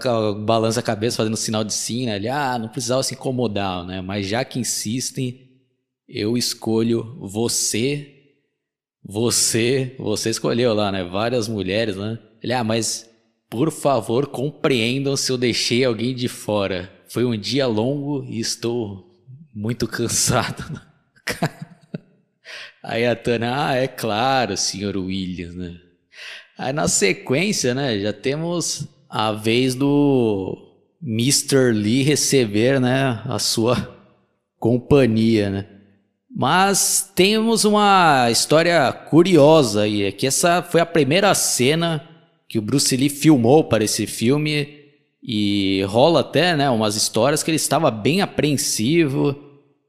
balança 0.45 0.79
a 0.79 0.83
cabeça 0.83 1.17
fazendo 1.17 1.35
sinal 1.35 1.63
de 1.63 1.73
sim, 1.73 2.05
né? 2.05 2.15
Ele, 2.15 2.29
ah, 2.29 2.59
não 2.59 2.69
precisava 2.69 3.01
se 3.01 3.15
incomodar, 3.15 3.83
né? 3.85 4.01
Mas 4.01 4.27
já 4.27 4.45
que 4.45 4.59
insistem, 4.59 5.49
eu 6.07 6.37
escolho 6.37 7.17
você. 7.19 8.09
Você, 9.05 9.95
você 9.99 10.29
escolheu 10.29 10.73
lá, 10.73 10.91
né? 10.91 11.03
Várias 11.03 11.47
mulheres, 11.47 11.97
né? 11.97 12.19
Ele, 12.41 12.53
ah, 12.53 12.63
mas 12.63 13.09
por 13.49 13.71
favor, 13.71 14.27
compreendam 14.27 15.15
se 15.17 15.31
eu 15.31 15.37
deixei 15.37 15.83
alguém 15.83 16.15
de 16.15 16.27
fora. 16.27 16.91
Foi 17.07 17.25
um 17.25 17.37
dia 17.37 17.67
longo 17.67 18.23
e 18.23 18.39
estou 18.39 19.11
muito 19.53 19.87
cansado. 19.87 20.81
Aí 22.81 23.05
a 23.05 23.15
Tânia, 23.15 23.53
ah, 23.55 23.75
é 23.75 23.87
claro, 23.87 24.57
senhor 24.57 24.97
Williams, 24.97 25.55
né? 25.55 25.77
Aí 26.57 26.73
na 26.73 26.87
sequência, 26.87 27.73
né, 27.73 27.99
já 27.99 28.11
temos 28.11 28.87
a 29.15 29.31
vez 29.31 29.75
do 29.75 30.57
Mr. 30.99 31.71
Lee 31.71 32.01
receber, 32.01 32.81
né, 32.81 33.21
a 33.25 33.37
sua 33.37 33.95
companhia, 34.59 35.51
né? 35.51 35.65
Mas 36.35 37.11
temos 37.13 37.63
uma 37.63 38.31
história 38.31 38.91
curiosa 38.91 39.83
aí, 39.83 40.01
é 40.01 40.11
que 40.11 40.25
essa 40.25 40.63
foi 40.63 40.81
a 40.81 40.85
primeira 40.85 41.31
cena 41.35 42.03
que 42.49 42.57
o 42.57 42.61
Bruce 42.61 42.97
Lee 42.97 43.07
filmou 43.07 43.65
para 43.65 43.83
esse 43.83 44.07
filme 44.07 44.79
e 45.21 45.83
rola 45.83 46.21
até, 46.21 46.55
né, 46.57 46.67
umas 46.71 46.95
histórias 46.95 47.43
que 47.43 47.51
ele 47.51 47.57
estava 47.57 47.91
bem 47.91 48.21
apreensivo 48.21 49.35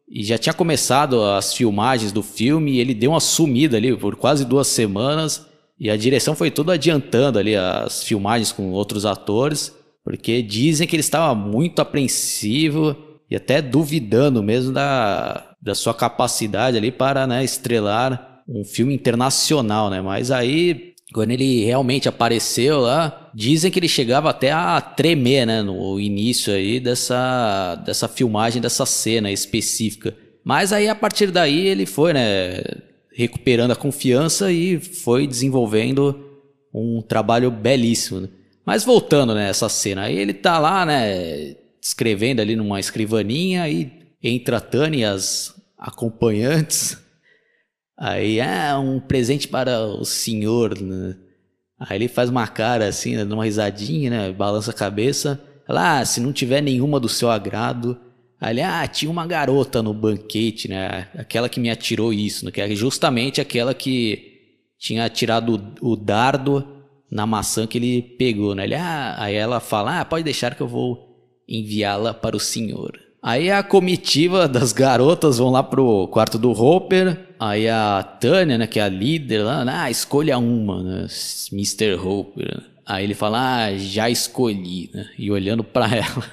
e 0.06 0.22
já 0.22 0.36
tinha 0.36 0.52
começado 0.52 1.24
as 1.24 1.54
filmagens 1.54 2.12
do 2.12 2.22
filme 2.22 2.72
e 2.72 2.78
ele 2.78 2.92
deu 2.92 3.12
uma 3.12 3.20
sumida 3.20 3.78
ali 3.78 3.96
por 3.96 4.16
quase 4.16 4.44
duas 4.44 4.66
semanas 4.66 5.46
e 5.78 5.90
a 5.90 5.96
direção 5.96 6.34
foi 6.34 6.50
toda 6.50 6.74
adiantando 6.74 7.38
ali 7.38 7.56
as 7.56 8.02
filmagens 8.02 8.52
com 8.52 8.70
outros 8.70 9.04
atores, 9.04 9.74
porque 10.04 10.42
dizem 10.42 10.86
que 10.86 10.94
ele 10.94 11.00
estava 11.00 11.34
muito 11.34 11.80
apreensivo 11.80 12.96
e 13.30 13.36
até 13.36 13.60
duvidando 13.60 14.42
mesmo 14.42 14.72
da, 14.72 15.54
da 15.60 15.74
sua 15.74 15.94
capacidade 15.94 16.76
ali 16.76 16.92
para 16.92 17.26
né, 17.26 17.42
estrelar 17.42 18.42
um 18.46 18.64
filme 18.64 18.94
internacional, 18.94 19.88
né? 19.88 20.00
Mas 20.02 20.30
aí 20.30 20.94
quando 21.12 21.30
ele 21.30 21.64
realmente 21.64 22.08
apareceu 22.08 22.80
lá, 22.80 23.30
dizem 23.32 23.70
que 23.70 23.78
ele 23.78 23.86
chegava 23.86 24.30
até 24.30 24.50
a 24.50 24.80
tremer, 24.80 25.46
né, 25.46 25.62
no 25.62 26.00
início 26.00 26.52
aí 26.52 26.80
dessa, 26.80 27.76
dessa 27.86 28.08
filmagem, 28.08 28.60
dessa 28.60 28.84
cena 28.84 29.30
específica. 29.30 30.16
Mas 30.44 30.72
aí 30.72 30.88
a 30.88 30.94
partir 30.94 31.30
daí 31.30 31.68
ele 31.68 31.86
foi, 31.86 32.12
né, 32.12 32.62
recuperando 33.14 33.70
a 33.70 33.76
confiança 33.76 34.50
e 34.50 34.78
foi 34.80 35.26
desenvolvendo 35.26 36.42
um 36.72 37.00
trabalho 37.00 37.50
belíssimo. 37.50 38.28
Mas 38.66 38.84
voltando 38.84 39.34
nessa 39.34 39.66
né, 39.66 39.70
cena, 39.70 40.10
ele 40.10 40.34
tá 40.34 40.58
lá, 40.58 40.84
né, 40.84 41.56
escrevendo 41.80 42.40
ali 42.40 42.56
numa 42.56 42.80
escrivaninha 42.80 43.68
e 43.68 43.92
entra 44.22 44.56
a 44.56 44.60
Tânia 44.60 44.98
e 44.98 45.04
as 45.04 45.54
acompanhantes 45.78 47.04
Aí, 47.96 48.40
ah, 48.40 48.78
um 48.78 48.98
presente 48.98 49.46
para 49.46 49.80
o 49.80 50.04
senhor. 50.04 50.78
Né? 50.80 51.16
Aí 51.78 51.96
ele 51.96 52.08
faz 52.08 52.28
uma 52.28 52.46
cara 52.46 52.88
assim, 52.88 53.16
né, 53.16 53.24
uma 53.24 53.44
risadinha, 53.44 54.10
né? 54.10 54.32
Balança 54.32 54.70
a 54.70 54.74
cabeça. 54.74 55.40
Ela, 55.68 56.00
ah, 56.00 56.04
se 56.04 56.20
não 56.20 56.32
tiver 56.32 56.60
nenhuma 56.60 56.98
do 56.98 57.08
seu 57.08 57.30
agrado. 57.30 57.98
Ele, 58.42 58.60
ah, 58.62 58.86
tinha 58.86 59.10
uma 59.10 59.26
garota 59.26 59.82
no 59.82 59.94
banquete, 59.94 60.68
né? 60.68 61.08
Aquela 61.16 61.48
que 61.48 61.60
me 61.60 61.70
atirou 61.70 62.12
isso, 62.12 62.44
né? 62.44 62.50
Que 62.50 62.60
é 62.60 62.74
justamente 62.74 63.40
aquela 63.40 63.72
que 63.72 64.32
tinha 64.78 65.04
atirado 65.04 65.76
o, 65.80 65.92
o 65.92 65.96
dardo 65.96 66.66
na 67.10 67.26
maçã 67.26 67.66
que 67.66 67.78
ele 67.78 68.02
pegou, 68.02 68.54
né? 68.54 68.66
Ah, 68.74 69.16
aí 69.18 69.34
ela 69.34 69.60
fala, 69.60 70.00
ah, 70.00 70.04
pode 70.04 70.24
deixar 70.24 70.54
que 70.54 70.60
eu 70.60 70.68
vou 70.68 71.14
enviá-la 71.48 72.12
para 72.12 72.36
o 72.36 72.40
senhor. 72.40 72.98
Aí 73.22 73.50
a 73.50 73.62
comitiva 73.62 74.46
das 74.46 74.70
garotas 74.72 75.38
vão 75.38 75.50
lá 75.50 75.62
pro 75.62 76.06
quarto 76.08 76.38
do 76.38 76.50
Hopper. 76.50 77.18
Aí 77.40 77.66
a 77.66 78.02
Tânia, 78.02 78.58
né, 78.58 78.66
que 78.66 78.78
é 78.78 78.82
a 78.82 78.88
líder 78.88 79.42
lá, 79.42 79.64
ah, 79.66 79.90
escolha 79.90 80.36
uma, 80.36 80.82
né, 80.82 81.06
Mr. 81.50 81.94
Hopper. 81.94 82.62
Aí 82.84 83.04
ele 83.04 83.14
fala, 83.14 83.64
ah, 83.64 83.76
já 83.78 84.10
escolhi, 84.10 84.90
né? 84.92 85.08
E 85.18 85.30
olhando 85.30 85.64
para 85.64 85.86
ela, 85.96 86.30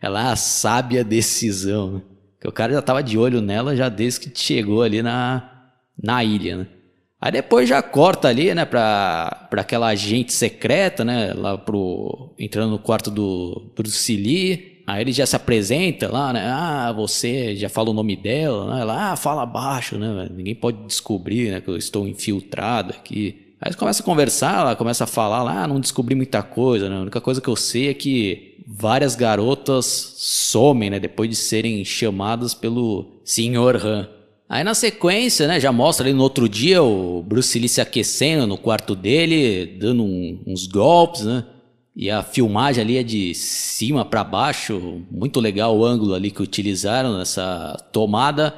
ela, 0.00 0.32
ah, 0.32 0.76
a 0.76 1.02
decisão, 1.02 1.92
né? 1.92 2.02
O 2.44 2.52
cara 2.52 2.72
já 2.72 2.80
tava 2.80 3.02
de 3.02 3.18
olho 3.18 3.42
nela 3.42 3.76
já 3.76 3.88
desde 3.88 4.20
que 4.20 4.38
chegou 4.38 4.82
ali 4.82 5.02
na, 5.02 5.70
na 6.02 6.24
ilha, 6.24 6.56
né? 6.56 6.66
Aí 7.20 7.30
depois 7.30 7.68
já 7.68 7.82
corta 7.82 8.28
ali, 8.28 8.54
né, 8.54 8.64
pra 8.64 9.48
aquela 9.52 9.88
agente 9.88 10.32
secreta, 10.32 11.04
né, 11.04 11.34
lá 11.34 11.58
pro... 11.58 12.34
entrando 12.38 12.70
no 12.70 12.78
quarto 12.78 13.10
do 13.10 13.72
Bruce 13.76 14.16
Lee. 14.16 14.82
Aí 14.86 15.02
ele 15.02 15.12
já 15.12 15.26
se 15.26 15.36
apresenta 15.36 16.10
lá, 16.10 16.32
né? 16.32 16.42
Ah, 16.46 16.90
você 16.92 17.54
já 17.54 17.68
fala 17.68 17.90
o 17.90 17.92
nome 17.92 18.16
dela, 18.16 18.74
né? 18.74 18.80
Ela, 18.80 19.12
ah, 19.12 19.16
fala 19.16 19.46
baixo, 19.46 19.96
né? 19.96 20.28
Ninguém 20.34 20.54
pode 20.54 20.78
descobrir, 20.84 21.52
né? 21.52 21.60
Que 21.60 21.68
eu 21.68 21.76
estou 21.76 22.08
infiltrado 22.08 22.90
aqui. 22.92 23.49
Aí 23.60 23.74
começa 23.74 24.02
a 24.02 24.04
conversar, 24.04 24.60
ela 24.60 24.76
começa 24.76 25.04
a 25.04 25.06
falar 25.06 25.42
lá, 25.42 25.64
ah, 25.64 25.68
não 25.68 25.78
descobri 25.78 26.14
muita 26.14 26.42
coisa, 26.42 26.88
né? 26.88 26.96
A 26.96 27.00
única 27.02 27.20
coisa 27.20 27.42
que 27.42 27.48
eu 27.48 27.56
sei 27.56 27.88
é 27.90 27.94
que 27.94 28.56
várias 28.66 29.14
garotas 29.14 30.14
somem, 30.16 30.88
né? 30.88 30.98
Depois 30.98 31.28
de 31.28 31.36
serem 31.36 31.84
chamadas 31.84 32.54
pelo 32.54 33.20
Sr. 33.24 33.84
Han. 33.84 34.08
Aí 34.48 34.64
na 34.64 34.74
sequência, 34.74 35.46
né, 35.46 35.60
já 35.60 35.70
mostra 35.70 36.06
ali 36.06 36.12
no 36.12 36.22
outro 36.22 36.48
dia 36.48 36.82
o 36.82 37.22
Bruce 37.22 37.56
Lee 37.56 37.68
se 37.68 37.80
aquecendo 37.80 38.46
no 38.46 38.58
quarto 38.58 38.96
dele, 38.96 39.78
dando 39.78 40.02
um, 40.02 40.42
uns 40.46 40.66
golpes, 40.66 41.22
né? 41.22 41.44
E 41.94 42.10
a 42.10 42.22
filmagem 42.22 42.82
ali 42.82 42.96
é 42.96 43.02
de 43.02 43.34
cima 43.34 44.04
para 44.04 44.24
baixo, 44.24 45.02
muito 45.10 45.38
legal 45.38 45.76
o 45.76 45.84
ângulo 45.84 46.14
ali 46.14 46.30
que 46.30 46.42
utilizaram 46.42 47.18
nessa 47.18 47.76
tomada. 47.92 48.54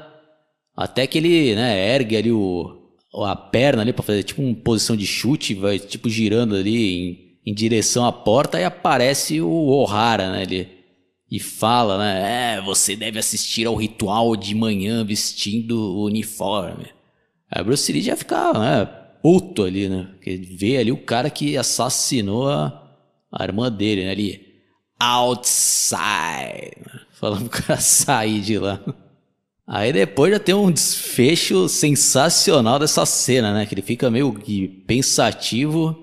Até 0.77 1.07
que 1.07 1.19
ele, 1.19 1.55
né, 1.55 1.95
ergue 1.95 2.17
ali 2.17 2.33
o, 2.33 2.82
a 3.15 3.37
perna 3.37 3.83
ali 3.83 3.93
para 3.93 4.03
fazer 4.03 4.23
tipo 4.23 4.43
uma 4.43 4.55
posição 4.55 4.97
de 4.97 5.07
chute, 5.07 5.55
vai 5.55 5.79
tipo 5.79 6.09
girando 6.09 6.55
ali 6.55 7.37
em, 7.45 7.51
em 7.51 7.55
direção 7.55 8.07
à 8.07 8.13
porta 8.13 8.59
e 8.61 8.65
aparece 8.65 9.41
o 9.41 9.51
O'Hara, 9.51 10.33
né, 10.33 10.43
ele, 10.43 10.69
e 11.31 11.39
fala, 11.39 11.99
né, 11.99 12.57
é, 12.57 12.61
você 12.61 12.97
deve 12.97 13.19
assistir 13.19 13.67
ao 13.67 13.75
ritual 13.75 14.37
de 14.37 14.55
manhã 14.55 15.05
vestindo 15.05 15.79
o 15.79 16.05
uniforme. 16.05 16.87
Aí 17.51 17.63
Bruce 17.63 17.93
Lee 17.93 18.03
já 18.03 18.17
fica, 18.17 18.53
né, 18.55 18.87
puto 19.23 19.65
ali, 19.65 19.89
né, 19.89 20.09
porque 20.13 20.37
vê 20.37 20.79
ali 20.79 20.93
o 20.93 21.05
cara 21.05 21.29
que 21.29 21.57
assassinou 21.57 22.49
a 22.49 22.83
a 23.33 23.45
irmã 23.45 23.73
dele, 23.73 24.05
né, 24.05 24.11
ali, 24.11 24.47
outside, 25.01 26.77
falando 27.19 27.49
pro 27.49 27.63
cara 27.63 27.81
sair 27.81 28.41
de 28.43 28.59
lá. 28.59 28.79
Aí 29.67 29.93
depois 29.93 30.33
já 30.33 30.39
tem 30.39 30.55
um 30.55 30.71
desfecho 30.71 31.69
sensacional 31.69 32.79
dessa 32.79 33.07
cena, 33.07 33.55
né, 33.55 33.67
que 33.67 33.75
ele 33.75 33.83
fica 33.83 34.11
meio 34.11 34.35
pensativo, 34.87 35.97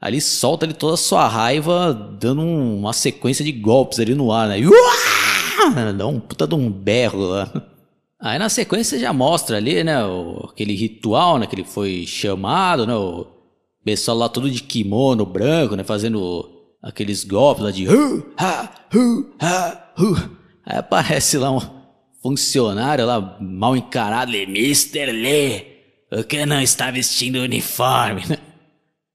ali 0.00 0.20
solta 0.20 0.64
ali 0.64 0.72
toda 0.74 0.94
a 0.94 0.96
sua 0.96 1.28
raiva, 1.28 1.92
dando 2.18 2.42
uma 2.42 2.92
sequência 2.92 3.44
de 3.44 3.52
golpes 3.52 4.00
ali 4.00 4.14
no 4.14 4.32
ar, 4.32 4.48
né, 4.48 4.56
dá 5.96 6.06
um 6.06 6.18
puta 6.18 6.46
de 6.46 6.54
um 6.54 6.70
berro 6.70 7.20
lá. 7.20 7.52
Aí 8.20 8.38
na 8.38 8.48
sequência 8.48 8.98
já 8.98 9.12
mostra 9.12 9.58
ali, 9.58 9.84
né, 9.84 10.04
o, 10.04 10.48
aquele 10.50 10.74
ritual, 10.74 11.38
né, 11.38 11.46
que 11.46 11.54
ele 11.54 11.64
foi 11.64 12.04
chamado, 12.06 12.86
né, 12.86 12.94
o 12.94 13.38
pessoal 13.84 14.18
lá 14.18 14.28
todo 14.28 14.50
de 14.50 14.62
kimono 14.62 15.24
branco, 15.24 15.74
né? 15.74 15.82
Fazendo 15.82 16.46
aqueles 16.82 17.24
golpes 17.24 17.64
lá 17.64 17.70
de 17.70 17.88
hu, 17.88 18.26
hu, 18.94 19.34
hu. 19.98 20.16
Aí 20.66 20.76
aparece 20.76 21.38
lá 21.38 21.50
um 21.50 21.77
funcionário 22.22 23.06
lá 23.06 23.38
mal 23.40 23.76
encarado, 23.76 24.34
Mr. 24.34 25.12
Lee, 25.12 25.66
o 26.10 26.24
que 26.24 26.44
não 26.44 26.60
está 26.60 26.90
vestindo 26.90 27.36
uniforme, 27.36 28.24
né? 28.28 28.38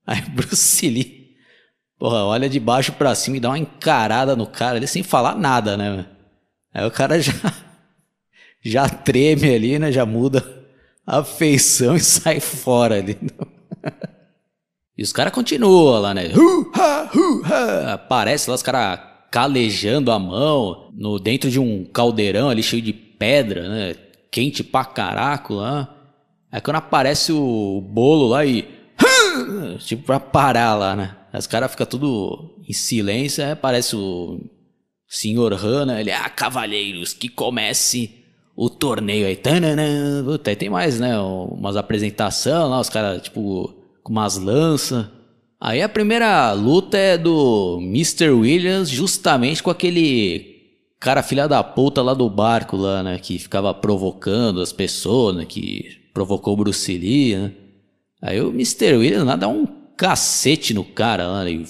Aí 0.05 0.21
Bruce 0.31 0.87
Lee, 0.87 1.35
porra, 1.97 2.23
olha 2.25 2.49
de 2.49 2.59
baixo 2.59 2.91
pra 2.93 3.15
cima 3.15 3.37
e 3.37 3.39
dá 3.39 3.49
uma 3.49 3.59
encarada 3.59 4.35
no 4.35 4.47
cara 4.47 4.77
ali 4.77 4.87
sem 4.87 5.03
falar 5.03 5.35
nada, 5.35 5.77
né? 5.77 6.05
Aí 6.73 6.85
o 6.85 6.91
cara 6.91 7.19
já, 7.21 7.33
já 8.63 8.89
treme 8.89 9.53
ali, 9.53 9.79
né? 9.79 9.91
Já 9.91 10.05
muda 10.05 10.43
a 11.05 11.23
feição 11.23 11.95
e 11.97 11.99
sai 11.99 12.39
fora 12.39 12.95
ali. 12.95 13.17
E 14.97 15.03
os 15.03 15.11
caras 15.11 15.33
continuam 15.33 15.99
lá, 15.99 16.13
né? 16.13 16.31
Aparece 17.93 18.49
lá 18.49 18.55
os 18.55 18.63
caras 18.63 19.12
calejando 19.33 20.11
a 20.11 20.19
mão 20.19 20.91
no 20.93 21.17
dentro 21.17 21.49
de 21.49 21.59
um 21.59 21.83
caldeirão 21.85 22.49
ali 22.49 22.61
cheio 22.61 22.83
de 22.83 22.93
pedra, 22.93 23.67
né? 23.67 23.95
Quente 24.29 24.63
pra 24.63 24.85
caraco 24.85 25.55
lá. 25.55 25.91
Aí 26.51 26.61
quando 26.61 26.75
aparece 26.75 27.31
o 27.33 27.81
bolo 27.81 28.27
lá 28.27 28.45
e. 28.45 28.63
Tipo 29.83 30.03
pra 30.03 30.19
parar 30.19 30.75
lá, 30.75 30.95
né? 30.95 31.17
Os 31.33 31.47
caras 31.47 31.71
ficam 31.71 31.87
tudo 31.87 32.61
em 32.69 32.73
silêncio. 32.73 33.43
Aí 33.43 33.53
aparece 33.53 33.95
o 33.95 34.39
senhor 35.07 35.51
Han, 35.53 35.87
né? 35.87 36.01
Ele, 36.01 36.11
ah, 36.11 36.29
cavalheiros, 36.29 37.11
que 37.11 37.27
comece 37.27 38.11
o 38.55 38.69
torneio 38.69 39.25
aí. 39.25 39.35
Tanana. 39.35 40.23
Puta, 40.23 40.51
aí 40.51 40.55
tem 40.55 40.69
mais, 40.69 40.99
né? 40.99 41.19
Umas 41.19 41.75
apresentações 41.75 42.69
lá, 42.69 42.79
os 42.79 42.89
caras, 42.89 43.23
tipo 43.23 43.73
com 44.03 44.11
umas 44.11 44.37
lanças. 44.37 45.07
Aí 45.65 45.81
a 45.81 45.87
primeira 45.87 46.51
luta 46.51 46.97
é 46.97 47.17
do 47.17 47.79
Mr. 47.81 48.31
Williams, 48.31 48.89
justamente 48.89 49.63
com 49.63 49.69
aquele 49.69 50.57
cara 50.99 51.23
filha 51.23 51.47
da 51.47 51.63
puta 51.63 52.01
lá 52.01 52.13
do 52.13 52.29
barco 52.29 52.75
lá, 52.75 53.01
né? 53.01 53.17
Que 53.17 53.39
ficava 53.39 53.73
provocando 53.73 54.59
as 54.59 54.73
pessoas, 54.73 55.37
né? 55.37 55.45
Que 55.45 56.01
provocou 56.13 56.53
o 56.53 56.57
Bruce 56.57 56.91
Lee, 56.97 57.37
né? 57.37 57.51
Aí 58.21 58.41
o 58.41 58.49
Mr. 58.49 58.97
Williams 58.97 59.23
lá 59.23 59.37
dá 59.37 59.47
um 59.47 59.65
cacete 59.95 60.73
no 60.73 60.83
cara 60.83 61.27
lá, 61.27 61.45
né? 61.45 61.63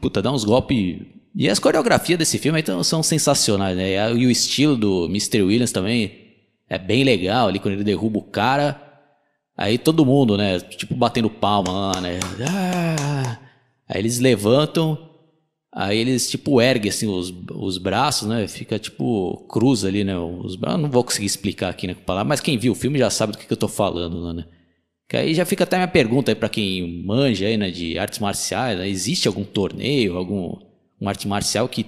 puta, 0.00 0.22
dá 0.22 0.32
uns 0.32 0.44
golpes 0.44 1.02
E 1.36 1.50
as 1.50 1.58
coreografias 1.58 2.18
desse 2.18 2.38
filme 2.38 2.60
então, 2.60 2.82
são 2.82 3.02
sensacionais, 3.02 3.76
né? 3.76 3.92
E 4.16 4.24
o 4.24 4.30
estilo 4.30 4.74
do 4.74 5.04
Mr. 5.04 5.42
Williams 5.42 5.70
também 5.70 6.30
é 6.66 6.78
bem 6.78 7.04
legal 7.04 7.48
ali 7.48 7.58
quando 7.58 7.74
ele 7.74 7.84
derruba 7.84 8.20
o 8.20 8.22
cara. 8.22 8.91
Aí 9.62 9.78
todo 9.78 10.04
mundo, 10.04 10.36
né? 10.36 10.58
Tipo, 10.58 10.92
batendo 10.96 11.30
palma 11.30 11.92
né? 12.00 12.18
Ah! 12.50 13.38
Aí 13.86 14.00
eles 14.00 14.18
levantam, 14.18 14.98
aí 15.70 15.98
eles, 15.98 16.28
tipo, 16.28 16.60
erguem 16.60 16.90
assim 16.90 17.06
os, 17.06 17.32
os 17.52 17.78
braços, 17.78 18.26
né? 18.26 18.48
Fica 18.48 18.76
tipo 18.76 19.46
cruz 19.48 19.84
ali, 19.84 20.02
né? 20.02 20.18
Os 20.18 20.56
braços, 20.56 20.82
não 20.82 20.90
vou 20.90 21.04
conseguir 21.04 21.26
explicar 21.26 21.68
aqui, 21.68 21.86
né? 21.86 21.94
Mas 22.26 22.40
quem 22.40 22.58
viu 22.58 22.72
o 22.72 22.74
filme 22.74 22.98
já 22.98 23.08
sabe 23.08 23.34
do 23.34 23.38
que, 23.38 23.46
que 23.46 23.52
eu 23.52 23.56
tô 23.56 23.68
falando, 23.68 24.34
né? 24.34 24.46
Que 25.08 25.16
aí 25.16 25.32
já 25.32 25.44
fica 25.46 25.62
até 25.62 25.76
minha 25.76 25.86
pergunta 25.86 26.32
aí 26.32 26.34
pra 26.34 26.48
quem 26.48 27.04
manja 27.04 27.46
aí, 27.46 27.56
né? 27.56 27.70
De 27.70 27.96
artes 28.00 28.18
marciais, 28.18 28.76
né? 28.76 28.88
existe 28.88 29.28
algum 29.28 29.44
torneio, 29.44 30.16
algum 30.16 30.56
arte 31.06 31.28
marcial 31.28 31.68
que, 31.68 31.86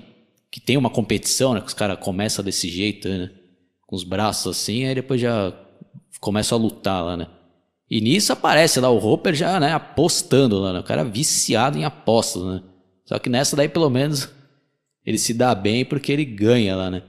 que 0.49 0.61
tem 0.61 0.77
uma 0.77 0.91
competição, 0.91 1.55
né? 1.55 1.61
Que 1.61 1.67
os 1.67 1.75
caras 1.75 1.99
começam 1.99 2.45
desse 2.45 2.69
jeito, 2.69 3.09
né? 3.09 3.31
Com 3.85 3.97
os 3.97 4.05
braços 4.05 4.57
assim, 4.57 4.85
aí 4.85 4.95
depois 4.95 5.21
já 5.21 5.53
começam 6.21 6.57
a 6.57 6.61
lutar 6.61 7.05
lá, 7.05 7.17
né? 7.17 7.27
E 7.91 8.01
nisso 8.01 8.33
aparece 8.33 8.81
lá 8.81 8.89
o 8.89 8.99
Roper 8.99 9.35
já, 9.35 9.61
né, 9.61 9.73
apostando 9.73 10.59
lá, 10.59 10.73
né? 10.73 10.81
O 10.81 10.85
cara 10.85 11.05
viciado 11.05 11.79
em 11.79 11.85
apostas, 11.85 12.43
né? 12.43 12.63
Só 13.05 13.19
que 13.19 13.29
nessa 13.29 13.55
daí, 13.55 13.69
pelo 13.69 13.91
menos, 13.91 14.31
ele 15.05 15.19
se 15.19 15.35
dá 15.35 15.55
bem 15.55 15.85
porque 15.85 16.11
ele 16.11 16.25
ganha 16.25 16.75
lá, 16.75 16.91
né? 16.91 17.03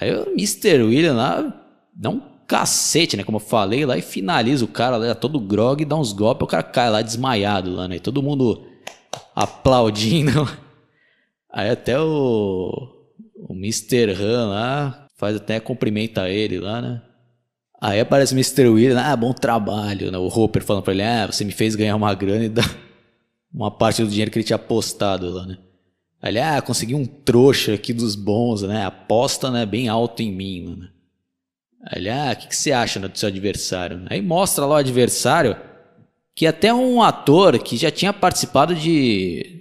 Aí 0.00 0.14
o 0.14 0.30
Mr. 0.30 0.82
William 0.82 1.14
lá 1.14 1.66
dá 1.94 2.10
um 2.10 2.20
cacete, 2.46 3.16
né? 3.16 3.24
Como 3.24 3.36
eu 3.36 3.40
falei 3.40 3.84
lá, 3.84 3.96
e 3.96 4.02
finaliza 4.02 4.64
o 4.64 4.68
cara 4.68 4.96
lá, 4.96 5.14
todo 5.14 5.40
grog, 5.40 5.84
dá 5.84 5.96
uns 5.96 6.12
golpes, 6.12 6.44
o 6.44 6.46
cara 6.46 6.62
cai 6.62 6.90
lá 6.90 7.02
desmaiado 7.02 7.74
lá, 7.74 7.88
né? 7.88 7.96
E 7.96 8.00
todo 8.00 8.22
mundo 8.22 8.64
aplaudindo. 9.34 10.48
Aí 11.52 11.68
até 11.68 12.00
o, 12.00 12.88
o 13.48 13.54
Mr. 13.54 14.12
Han 14.12 14.46
lá 14.48 15.08
faz 15.16 15.36
até 15.36 15.60
cumprimenta 15.60 16.28
ele 16.28 16.58
lá, 16.58 16.80
né? 16.80 17.02
Aí 17.84 17.98
aparece 17.98 18.32
o 18.32 18.36
Mr. 18.36 18.68
William, 18.68 19.00
ah, 19.00 19.16
bom 19.16 19.32
trabalho, 19.32 20.12
né? 20.12 20.16
O 20.16 20.28
Hopper 20.28 20.62
falando 20.62 20.84
pra 20.84 20.92
ele, 20.92 21.02
ah, 21.02 21.26
você 21.26 21.44
me 21.44 21.50
fez 21.50 21.74
ganhar 21.74 21.96
uma 21.96 22.14
grana 22.14 22.44
e 22.44 22.48
dá 22.48 22.62
uma 23.52 23.72
parte 23.72 24.04
do 24.04 24.08
dinheiro 24.08 24.30
que 24.30 24.38
ele 24.38 24.44
tinha 24.44 24.54
apostado 24.54 25.28
lá, 25.28 25.44
né? 25.44 25.58
Aí 26.22 26.38
ah, 26.38 26.62
consegui 26.62 26.94
um 26.94 27.04
trouxa 27.04 27.74
aqui 27.74 27.92
dos 27.92 28.14
bons, 28.14 28.62
né? 28.62 28.86
Aposta, 28.86 29.50
né, 29.50 29.66
bem 29.66 29.88
alto 29.88 30.22
em 30.22 30.30
mim, 30.30 30.76
né? 30.78 30.88
Aí 31.88 32.08
ah, 32.08 32.32
o 32.32 32.36
que, 32.36 32.46
que 32.46 32.54
você 32.54 32.70
acha 32.70 33.00
né, 33.00 33.08
do 33.08 33.18
seu 33.18 33.28
adversário? 33.28 34.06
Aí 34.08 34.22
mostra 34.22 34.64
lá 34.64 34.76
o 34.76 34.78
adversário, 34.78 35.56
que 36.36 36.46
até 36.46 36.72
um 36.72 37.02
ator 37.02 37.58
que 37.58 37.76
já 37.76 37.90
tinha 37.90 38.12
participado 38.12 38.76
de 38.76 39.60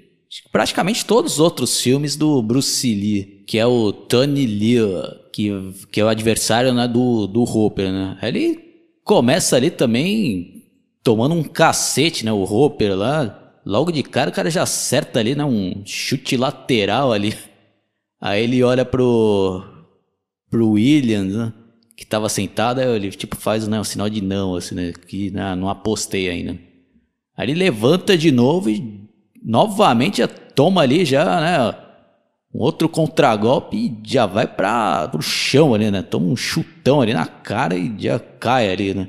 praticamente 0.51 1.03
todos 1.05 1.33
os 1.33 1.39
outros 1.39 1.81
filmes 1.81 2.15
do 2.15 2.39
Bruce 2.43 2.93
Lee, 2.93 3.43
que 3.47 3.57
é 3.57 3.65
o 3.65 3.91
Tony 3.91 4.45
Lee, 4.45 4.77
que, 5.31 5.49
que 5.91 5.99
é 5.99 6.05
o 6.05 6.09
adversário 6.09 6.73
né, 6.73 6.87
do, 6.87 7.27
do 7.27 7.43
Hopper, 7.43 7.91
né? 7.91 8.17
Ele 8.21 8.59
começa 9.03 9.55
ali 9.55 9.69
também 9.69 10.63
tomando 11.03 11.35
um 11.35 11.43
cacete, 11.43 12.25
né? 12.25 12.31
O 12.31 12.43
Hopper 12.43 12.95
lá. 12.95 13.37
Logo 13.65 13.91
de 13.91 14.01
cara 14.01 14.31
o 14.31 14.33
cara 14.33 14.49
já 14.49 14.63
acerta 14.63 15.19
ali, 15.19 15.35
né? 15.35 15.45
Um 15.45 15.83
chute 15.85 16.35
lateral 16.37 17.11
ali. 17.11 17.35
Aí 18.19 18.43
ele 18.43 18.63
olha 18.63 18.85
pro, 18.85 19.63
pro 20.49 20.71
Williams, 20.71 21.35
né? 21.35 21.53
Que 21.95 22.05
tava 22.05 22.29
sentado, 22.29 22.79
aí 22.79 22.87
ele 22.87 23.11
tipo 23.11 23.35
faz 23.35 23.67
né, 23.67 23.79
um 23.79 23.83
sinal 23.83 24.09
de 24.09 24.21
não, 24.21 24.55
assim, 24.55 24.75
né? 24.75 24.93
Que 25.07 25.31
né, 25.31 25.55
não 25.55 25.69
apostei 25.69 26.29
ainda. 26.29 26.57
Aí 27.37 27.49
ele 27.49 27.53
levanta 27.55 28.17
de 28.17 28.31
novo 28.31 28.69
e 28.69 29.07
novamente 29.43 30.17
já 30.19 30.27
toma 30.27 30.81
ali 30.81 31.05
já, 31.05 31.39
né? 31.41 31.80
Um 32.53 32.59
outro 32.59 32.89
contragolpe 32.89 33.77
e 33.77 33.97
já 34.03 34.25
vai 34.25 34.45
para 34.45 35.09
o 35.13 35.21
chão 35.21 35.73
ali, 35.73 35.89
né? 35.89 36.01
Toma 36.01 36.27
um 36.27 36.35
chutão 36.35 37.01
ali 37.01 37.13
na 37.13 37.25
cara 37.25 37.75
e 37.75 37.93
já 37.97 38.19
cai 38.19 38.69
ali, 38.69 38.93
né? 38.93 39.07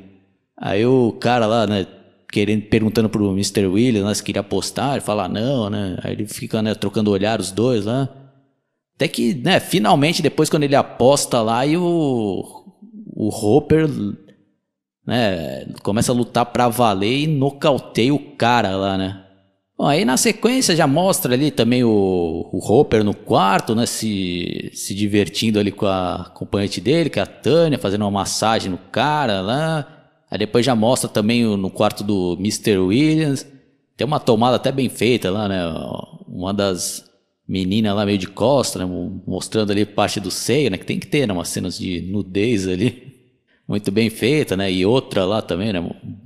Aí 0.57 0.86
o 0.86 1.12
cara 1.12 1.47
lá, 1.47 1.66
né? 1.66 1.86
Querendo, 2.30 2.62
perguntando 2.62 3.09
pro 3.09 3.32
Mr. 3.32 3.66
Williams 3.66 4.09
né, 4.09 4.14
se 4.14 4.22
queria 4.22 4.40
apostar, 4.40 4.93
ele 4.93 5.01
fala 5.01 5.28
não, 5.28 5.68
né? 5.68 5.99
Aí 6.03 6.12
ele 6.12 6.26
fica, 6.26 6.62
né, 6.62 6.74
trocando 6.74 7.11
olhar 7.11 7.40
os 7.40 7.51
dois 7.51 7.84
lá. 7.84 8.09
Até 8.95 9.09
que, 9.09 9.34
né, 9.34 9.61
finalmente, 9.61 10.22
depois 10.22 10.49
quando 10.49 10.62
ele 10.62 10.76
aposta 10.76 11.43
lá 11.43 11.66
e 11.66 11.76
o, 11.76 12.64
o 13.14 13.28
Hopper, 13.28 13.86
né, 15.07 15.66
começa 15.82 16.12
a 16.12 16.14
lutar 16.14 16.47
pra 16.47 16.68
valer 16.68 17.24
e 17.24 17.26
nocauteia 17.26 18.14
o 18.14 18.36
cara 18.36 18.76
lá, 18.76 18.97
né? 18.97 19.22
Bom, 19.83 19.89
aí 19.89 20.05
na 20.05 20.16
sequência 20.16 20.76
já 20.76 20.87
mostra 20.87 21.35
ali 21.35 21.51
também 21.51 21.83
o, 21.83 22.49
o 22.53 22.59
Hopper 22.59 23.03
no 23.03 23.12
quarto, 23.12 23.74
né? 23.74 23.85
Se, 23.85 24.70
se 24.72 24.95
divertindo 24.95 25.59
ali 25.59 25.72
com 25.72 25.87
a 25.87 26.22
acompanhante 26.26 26.80
dele, 26.80 27.11
que 27.11 27.18
é 27.18 27.22
a 27.22 27.26
Tânia, 27.26 27.80
fazendo 27.80 28.03
uma 28.03 28.11
massagem 28.12 28.70
no 28.70 28.78
cara 28.78 29.41
lá. 29.41 30.12
Aí 30.30 30.39
depois 30.39 30.64
já 30.64 30.76
mostra 30.76 31.11
também 31.11 31.45
o, 31.45 31.57
no 31.57 31.68
quarto 31.68 32.05
do 32.05 32.37
Mr. 32.39 32.78
Williams. 32.78 33.45
Tem 33.97 34.07
uma 34.07 34.20
tomada 34.20 34.55
até 34.55 34.70
bem 34.70 34.89
feita 34.89 35.33
lá, 35.33 35.49
né? 35.49 35.61
Uma 36.28 36.55
das 36.55 37.05
meninas 37.49 37.93
lá 37.97 38.07
meio 38.07 38.18
de 38.18 38.28
costa, 38.28 38.78
né? 38.78 38.85
Mostrando 39.26 39.72
ali 39.72 39.85
parte 39.85 40.20
do 40.20 40.30
seio, 40.30 40.70
né? 40.70 40.78
Que 40.78 40.87
tem 40.87 41.01
que 41.01 41.09
ter, 41.09 41.26
né? 41.26 41.35
Umas 41.35 41.49
cenas 41.49 41.76
de 41.76 42.03
nudez 42.03 42.68
ali. 42.68 43.14
Muito 43.66 43.91
bem 43.91 44.11
feita, 44.11 44.57
né? 44.57 44.70
E 44.70 44.87
outra 44.87 45.24
lá 45.24 45.43
também, 45.43 45.72
né? 45.72 45.80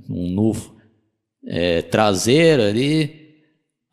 Um 0.07 0.29
novo 0.29 0.75
é, 1.43 1.81
traseiro 1.81 2.61
ali. 2.61 3.25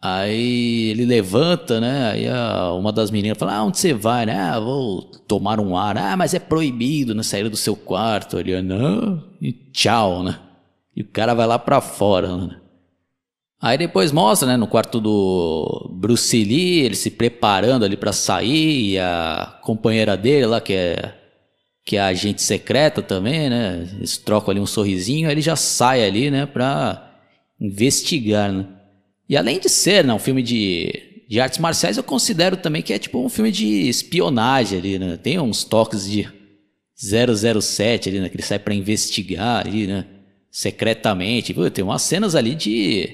Aí 0.07 0.91
ele 0.91 1.07
levanta, 1.07 1.81
né? 1.81 2.11
Aí 2.11 2.29
a, 2.29 2.75
uma 2.75 2.93
das 2.93 3.11
meninas 3.11 3.39
fala: 3.39 3.55
ah, 3.55 3.65
onde 3.65 3.79
você 3.79 3.95
vai, 3.95 4.27
né? 4.27 4.39
Ah, 4.39 4.61
vou 4.61 5.01
tomar 5.27 5.59
um 5.59 5.79
ar. 5.79 5.97
Ah, 5.97 6.15
mas 6.15 6.35
é 6.35 6.39
proibido, 6.39 7.15
né? 7.15 7.23
Sair 7.23 7.49
do 7.49 7.57
seu 7.57 7.75
quarto. 7.75 8.39
Ele, 8.39 8.61
não, 8.61 9.25
e 9.41 9.51
tchau, 9.73 10.23
né? 10.23 10.39
E 10.95 11.01
o 11.01 11.09
cara 11.09 11.33
vai 11.33 11.47
lá 11.47 11.59
pra 11.59 11.81
fora, 11.81 12.37
né? 12.37 12.61
Aí 13.63 13.79
depois 13.79 14.13
mostra, 14.13 14.47
né, 14.47 14.59
no 14.59 14.67
quarto 14.67 15.01
do 15.01 15.91
Bruce 15.95 16.37
Lee, 16.45 16.81
ele 16.83 16.95
se 16.95 17.11
preparando 17.11 17.83
ali 17.83 17.97
para 17.97 18.13
sair, 18.13 18.91
e 18.91 18.99
a 18.99 19.59
companheira 19.63 20.19
dele 20.19 20.45
lá, 20.45 20.61
que 20.61 20.75
é, 20.75 21.15
que 21.83 21.97
é 21.97 22.01
agente 22.03 22.43
secreta 22.43 23.01
também, 23.01 23.49
né? 23.49 23.89
Eles 23.97 24.19
trocam 24.19 24.51
ali 24.51 24.61
um 24.61 24.67
sorrisinho, 24.67 25.29
aí 25.29 25.35
ele 25.35 25.41
já 25.41 25.57
sai 25.57 26.07
ali, 26.07 26.31
né, 26.31 26.45
pra 26.45 27.11
investigar, 27.59 28.53
né? 28.53 28.67
E 29.29 29.37
além 29.37 29.59
de 29.59 29.69
ser 29.69 30.05
né, 30.05 30.13
um 30.13 30.19
filme 30.19 30.43
de, 30.43 31.25
de 31.29 31.41
artes 31.41 31.59
marciais, 31.59 31.97
eu 31.97 32.03
considero 32.03 32.57
também 32.57 32.83
que 32.83 32.93
é 32.93 32.99
tipo 32.99 33.19
um 33.19 33.29
filme 33.29 33.51
de 33.51 33.89
espionagem 33.89 34.79
ali, 34.79 34.99
né? 34.99 35.17
Tem 35.17 35.39
uns 35.39 35.65
toques 35.65 36.09
de 36.09 36.29
007 36.97 38.09
ali, 38.09 38.21
né? 38.21 38.29
Que 38.29 38.37
ele 38.37 38.43
sai 38.43 38.59
para 38.59 38.75
investigar 38.75 39.67
ali, 39.67 39.87
né? 39.87 40.05
Secretamente. 40.51 41.55
Pô, 41.55 41.69
tem 41.71 41.85
umas 41.85 42.03
cenas 42.03 42.35
ali 42.35 42.55
de, 42.55 43.09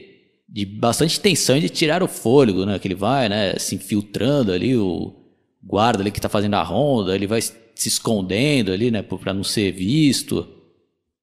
de 0.48 0.64
bastante 0.66 1.20
tensão 1.20 1.56
e 1.56 1.61
de 1.61 1.68
tirar 1.68 2.02
o 2.02 2.08
fôlego, 2.08 2.66
né? 2.66 2.78
Que 2.78 2.88
ele 2.88 2.94
vai, 2.94 3.28
né? 3.28 3.54
Se 3.58 3.74
infiltrando 3.74 4.52
ali, 4.52 4.76
o 4.76 5.14
guarda 5.62 6.02
ali 6.02 6.11
que 6.11 6.20
tá 6.20 6.28
fazendo 6.28 6.54
a 6.54 6.62
ronda, 6.62 7.14
ele 7.14 7.26
vai 7.26 7.40
se 7.40 7.88
escondendo 7.88 8.72
ali, 8.72 8.90
né? 8.90 9.02
Pra 9.02 9.32
não 9.32 9.44
ser 9.44 9.72
visto. 9.72 10.46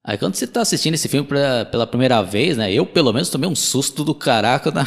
Aí 0.07 0.17
quando 0.17 0.35
você 0.35 0.47
tá 0.47 0.61
assistindo 0.61 0.93
esse 0.93 1.09
filme 1.09 1.27
pra, 1.27 1.65
pela 1.65 1.85
primeira 1.85 2.21
vez, 2.21 2.55
né? 2.55 2.71
Eu 2.71 2.85
pelo 2.85 3.11
menos 3.11 3.29
tomei 3.29 3.49
um 3.49 3.53
susto 3.53 4.05
do 4.05 4.15
caraca 4.15 4.71
na, 4.71 4.85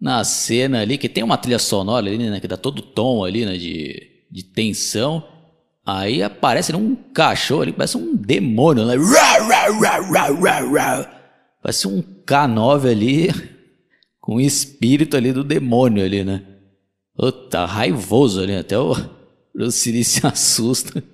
na 0.00 0.24
cena 0.24 0.80
ali, 0.80 0.96
que 0.96 1.10
tem 1.10 1.22
uma 1.22 1.36
trilha 1.36 1.58
sonora 1.58 2.06
ali, 2.06 2.16
né? 2.16 2.40
Que 2.40 2.48
dá 2.48 2.56
todo 2.56 2.78
o 2.78 2.82
tom 2.82 3.22
ali, 3.22 3.44
né? 3.44 3.58
De, 3.58 4.00
de 4.32 4.42
tensão. 4.42 5.22
Aí 5.84 6.22
aparece 6.22 6.74
um 6.74 6.94
cachorro 6.94 7.60
ali, 7.60 7.72
parece 7.72 7.98
um 7.98 8.16
demônio, 8.16 8.86
né? 8.86 8.94
Parece 11.62 11.86
um 11.86 12.02
K9 12.02 12.90
ali, 12.90 13.28
com 14.22 14.36
o 14.36 14.40
espírito 14.40 15.18
ali 15.18 15.34
do 15.34 15.44
demônio 15.44 16.02
ali, 16.02 16.24
né? 16.24 16.42
Puta, 17.14 17.66
raivoso 17.66 18.40
ali, 18.40 18.56
até 18.56 18.78
o, 18.78 18.96
Siri 19.70 20.02
se 20.02 20.24
assusta 20.26 21.04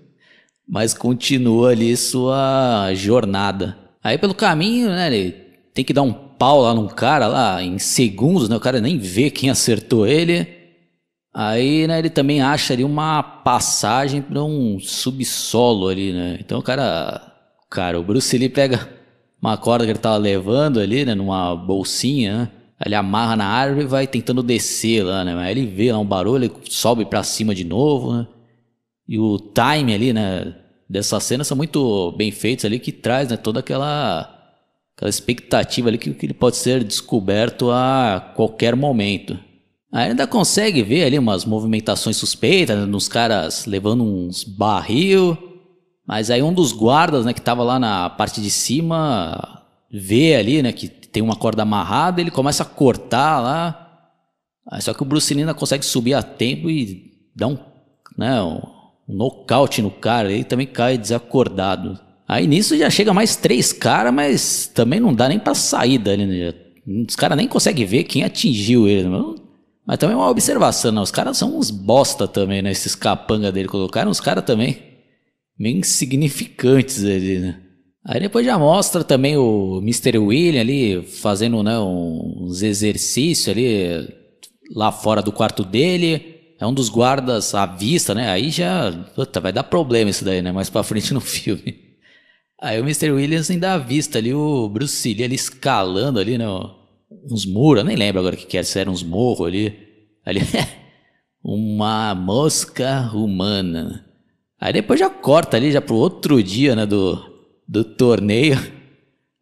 mas 0.68 0.92
continua 0.92 1.70
ali 1.70 1.96
sua 1.96 2.92
jornada. 2.94 3.76
Aí 4.02 4.18
pelo 4.18 4.34
caminho, 4.34 4.88
né, 4.88 5.06
ele 5.06 5.32
tem 5.72 5.84
que 5.84 5.92
dar 5.92 6.02
um 6.02 6.12
pau 6.12 6.62
lá 6.62 6.74
num 6.74 6.88
cara 6.88 7.26
lá 7.26 7.62
em 7.62 7.78
segundos, 7.78 8.48
né? 8.48 8.56
O 8.56 8.60
cara 8.60 8.80
nem 8.80 8.98
vê 8.98 9.30
quem 9.30 9.50
acertou 9.50 10.06
ele. 10.06 10.46
Aí, 11.34 11.86
né, 11.86 11.98
ele 11.98 12.08
também 12.08 12.40
acha 12.40 12.72
ali 12.72 12.82
uma 12.82 13.22
passagem 13.22 14.22
para 14.22 14.42
um 14.42 14.78
subsolo 14.80 15.88
ali, 15.88 16.12
né? 16.12 16.38
Então 16.40 16.58
o 16.58 16.62
cara, 16.62 17.20
cara, 17.70 18.00
o 18.00 18.02
Bruce 18.02 18.36
Lee 18.38 18.48
pega 18.48 18.88
uma 19.40 19.56
corda 19.56 19.84
que 19.84 19.90
ele 19.90 19.98
tava 19.98 20.16
levando 20.16 20.80
ali, 20.80 21.04
né, 21.04 21.14
numa 21.14 21.54
bolsinha, 21.54 22.38
né? 22.38 22.48
Ele 22.84 22.94
amarra 22.94 23.36
na 23.36 23.46
árvore 23.46 23.84
e 23.84 23.88
vai 23.88 24.06
tentando 24.06 24.42
descer 24.42 25.02
lá, 25.02 25.24
né? 25.24 25.34
Aí 25.38 25.50
ele 25.50 25.66
vê 25.66 25.90
lá 25.92 25.98
um 25.98 26.04
barulho, 26.04 26.44
ele 26.44 26.52
sobe 26.68 27.06
para 27.06 27.22
cima 27.22 27.54
de 27.54 27.64
novo, 27.64 28.12
né? 28.12 28.26
E 29.08 29.18
o 29.18 29.38
time 29.38 29.94
ali, 29.94 30.12
né, 30.12 30.54
dessa 30.88 31.20
cena 31.20 31.44
são 31.44 31.56
muito 31.56 32.12
bem 32.12 32.30
feitos 32.30 32.64
ali, 32.64 32.78
que 32.78 32.92
traz, 32.92 33.28
né, 33.28 33.36
toda 33.36 33.60
aquela, 33.60 34.22
aquela 34.96 35.10
expectativa 35.10 35.88
ali 35.88 35.98
que, 35.98 36.12
que 36.12 36.26
ele 36.26 36.34
pode 36.34 36.56
ser 36.56 36.82
descoberto 36.82 37.70
a 37.70 38.32
qualquer 38.34 38.74
momento. 38.74 39.38
Aí 39.92 40.10
ainda 40.10 40.26
consegue 40.26 40.82
ver 40.82 41.04
ali 41.04 41.18
umas 41.18 41.44
movimentações 41.44 42.16
suspeitas, 42.16 42.78
né, 42.78 42.86
nos 42.86 43.08
caras 43.08 43.66
levando 43.66 44.04
uns 44.04 44.42
barril. 44.44 45.38
Mas 46.06 46.30
aí 46.30 46.42
um 46.42 46.52
dos 46.52 46.72
guardas, 46.72 47.24
né, 47.24 47.32
que 47.32 47.40
tava 47.40 47.62
lá 47.62 47.78
na 47.78 48.10
parte 48.10 48.40
de 48.40 48.50
cima, 48.50 49.62
vê 49.90 50.34
ali, 50.36 50.62
né, 50.62 50.72
que 50.72 50.88
tem 50.88 51.22
uma 51.22 51.36
corda 51.36 51.62
amarrada, 51.62 52.20
ele 52.20 52.30
começa 52.30 52.62
a 52.62 52.66
cortar 52.66 53.40
lá. 53.40 53.82
Aí 54.70 54.82
só 54.82 54.92
que 54.92 55.02
o 55.02 55.06
Bruce 55.06 55.32
Lee 55.32 55.42
ainda 55.42 55.54
consegue 55.54 55.84
subir 55.84 56.14
a 56.14 56.22
tempo 56.22 56.68
e 56.68 57.12
dá 57.34 57.46
um, 57.46 57.58
né, 58.18 58.42
um 58.42 58.75
nocaute 59.08 59.80
no 59.82 59.90
cara, 59.90 60.32
ele 60.32 60.44
também 60.44 60.66
cai 60.66 60.98
desacordado. 60.98 61.98
Aí 62.28 62.46
nisso 62.46 62.76
já 62.76 62.90
chega 62.90 63.14
mais 63.14 63.36
três 63.36 63.72
caras, 63.72 64.12
mas 64.12 64.66
também 64.66 64.98
não 64.98 65.14
dá 65.14 65.28
nem 65.28 65.38
pra 65.38 65.54
sair 65.54 65.98
dali, 65.98 66.26
né? 66.26 66.54
Os 67.08 67.14
caras 67.16 67.36
nem 67.36 67.48
conseguem 67.48 67.86
ver 67.86 68.04
quem 68.04 68.24
atingiu 68.24 68.88
ele. 68.88 69.08
Né? 69.08 69.18
Mas 69.86 69.98
também 69.98 70.14
é 70.14 70.18
uma 70.18 70.30
observação, 70.30 70.90
né? 70.90 71.00
Os 71.00 71.10
caras 71.10 71.36
são 71.36 71.56
uns 71.56 71.70
bosta 71.70 72.26
também, 72.26 72.62
né? 72.62 72.72
Esses 72.72 72.94
capanga 72.94 73.52
dele 73.52 73.68
colocaram 73.68 74.10
os 74.10 74.20
caras 74.20 74.44
também 74.44 74.82
meio 75.58 75.78
insignificantes 75.78 77.04
ali, 77.04 77.38
né? 77.38 77.60
Aí 78.04 78.20
depois 78.20 78.46
já 78.46 78.56
mostra 78.58 79.02
também 79.02 79.36
o 79.36 79.80
Mr. 79.82 80.18
William 80.18 80.60
ali 80.60 81.02
fazendo 81.02 81.60
né, 81.62 81.76
uns 81.78 82.62
exercícios 82.62 83.48
ali 83.48 84.08
lá 84.74 84.92
fora 84.92 85.20
do 85.20 85.32
quarto 85.32 85.64
dele. 85.64 86.35
É 86.58 86.66
um 86.66 86.72
dos 86.72 86.88
guardas 86.88 87.54
à 87.54 87.66
vista, 87.66 88.14
né? 88.14 88.30
Aí 88.30 88.50
já 88.50 88.92
puta, 89.14 89.40
vai 89.40 89.52
dar 89.52 89.64
problema 89.64 90.10
isso 90.10 90.24
daí, 90.24 90.40
né? 90.40 90.52
Mais 90.52 90.70
pra 90.70 90.82
frente 90.82 91.12
no 91.12 91.20
filme. 91.22 91.86
Aí 92.60 92.80
o 92.80 92.84
Mr. 92.84 93.10
Williams 93.10 93.50
ainda 93.50 93.74
à 93.74 93.78
vista 93.78 94.18
ali 94.18 94.32
o 94.32 94.68
Bruce 94.68 95.12
Lee 95.12 95.24
ali 95.24 95.34
escalando 95.34 96.18
ali, 96.18 96.38
né? 96.38 96.46
Uns 97.30 97.44
muros, 97.44 97.82
eu 97.82 97.86
nem 97.86 97.96
lembro 97.96 98.20
agora 98.20 98.34
o 98.34 98.38
que, 98.38 98.56
era, 98.56 98.64
se 98.64 98.78
eram 98.78 98.92
uns 98.92 99.02
morros 99.02 99.46
ali. 99.46 99.76
Ali, 100.24 100.40
uma 101.44 102.14
mosca 102.14 103.10
humana. 103.14 104.04
Aí 104.58 104.72
depois 104.72 104.98
já 104.98 105.10
corta 105.10 105.56
ali, 105.56 105.70
já 105.70 105.82
pro 105.82 105.94
outro 105.94 106.42
dia, 106.42 106.74
né, 106.74 106.86
do, 106.86 107.22
do 107.68 107.84
torneio. 107.84 108.58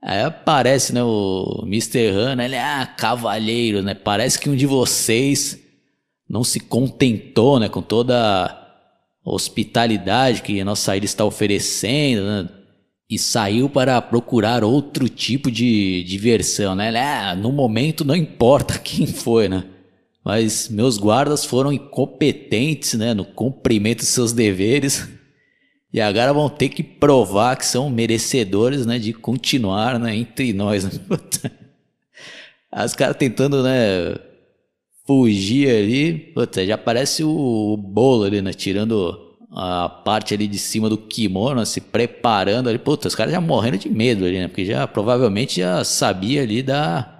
Aí 0.02 0.20
aparece, 0.20 0.92
né, 0.92 1.02
o 1.02 1.62
Mr. 1.64 2.08
Han, 2.08 2.36
né, 2.36 2.44
ele, 2.44 2.56
ah, 2.58 2.84
cavalheiro, 2.86 3.80
né, 3.80 3.94
parece 3.94 4.38
que 4.38 4.50
um 4.50 4.56
de 4.56 4.66
vocês 4.66 5.63
não 6.34 6.42
se 6.42 6.58
contentou, 6.58 7.60
né, 7.60 7.68
com 7.68 7.80
toda 7.80 8.16
a 8.16 9.30
hospitalidade 9.30 10.42
que 10.42 10.60
a 10.60 10.64
nossa 10.64 10.96
ilha 10.96 11.04
está 11.04 11.24
oferecendo, 11.24 12.26
né, 12.26 12.48
e 13.08 13.16
saiu 13.16 13.70
para 13.70 14.02
procurar 14.02 14.64
outro 14.64 15.08
tipo 15.08 15.48
de 15.48 16.02
diversão, 16.02 16.74
né, 16.74 16.92
ah, 17.00 17.36
no 17.36 17.52
momento 17.52 18.04
não 18.04 18.16
importa 18.16 18.76
quem 18.82 19.06
foi, 19.06 19.48
né, 19.48 19.62
mas 20.24 20.68
meus 20.68 20.98
guardas 20.98 21.44
foram 21.44 21.72
incompetentes, 21.72 22.94
né, 22.94 23.14
no 23.14 23.24
cumprimento 23.24 24.00
de 24.00 24.06
seus 24.06 24.32
deveres. 24.32 25.06
E 25.92 26.00
agora 26.00 26.32
vão 26.32 26.48
ter 26.48 26.70
que 26.70 26.82
provar 26.82 27.56
que 27.56 27.64
são 27.64 27.88
merecedores, 27.88 28.84
né, 28.84 28.98
de 28.98 29.12
continuar, 29.12 30.00
né, 30.00 30.16
entre 30.16 30.52
nós. 30.52 30.82
Né? 30.82 30.90
Os 32.84 32.94
caras 32.94 33.16
tentando, 33.16 33.62
né, 33.62 34.16
fugir 35.06 35.68
ali. 35.70 36.12
Puta, 36.34 36.64
já 36.66 36.78
parece 36.78 37.24
o, 37.24 37.76
bolo 37.76 38.24
ali, 38.24 38.42
né, 38.42 38.52
tirando 38.52 39.36
a 39.50 39.88
parte 39.88 40.34
ali 40.34 40.46
de 40.48 40.58
cima 40.58 40.88
do 40.88 40.98
kimono, 40.98 41.64
se 41.64 41.80
preparando 41.80 42.68
ali. 42.68 42.78
Puta, 42.78 43.08
os 43.08 43.14
caras 43.14 43.32
já 43.32 43.40
morrendo 43.40 43.78
de 43.78 43.88
medo 43.88 44.24
ali, 44.24 44.38
né, 44.38 44.48
porque 44.48 44.64
já 44.64 44.86
provavelmente 44.86 45.60
já 45.60 45.84
sabia 45.84 46.42
ali 46.42 46.62
da 46.62 47.10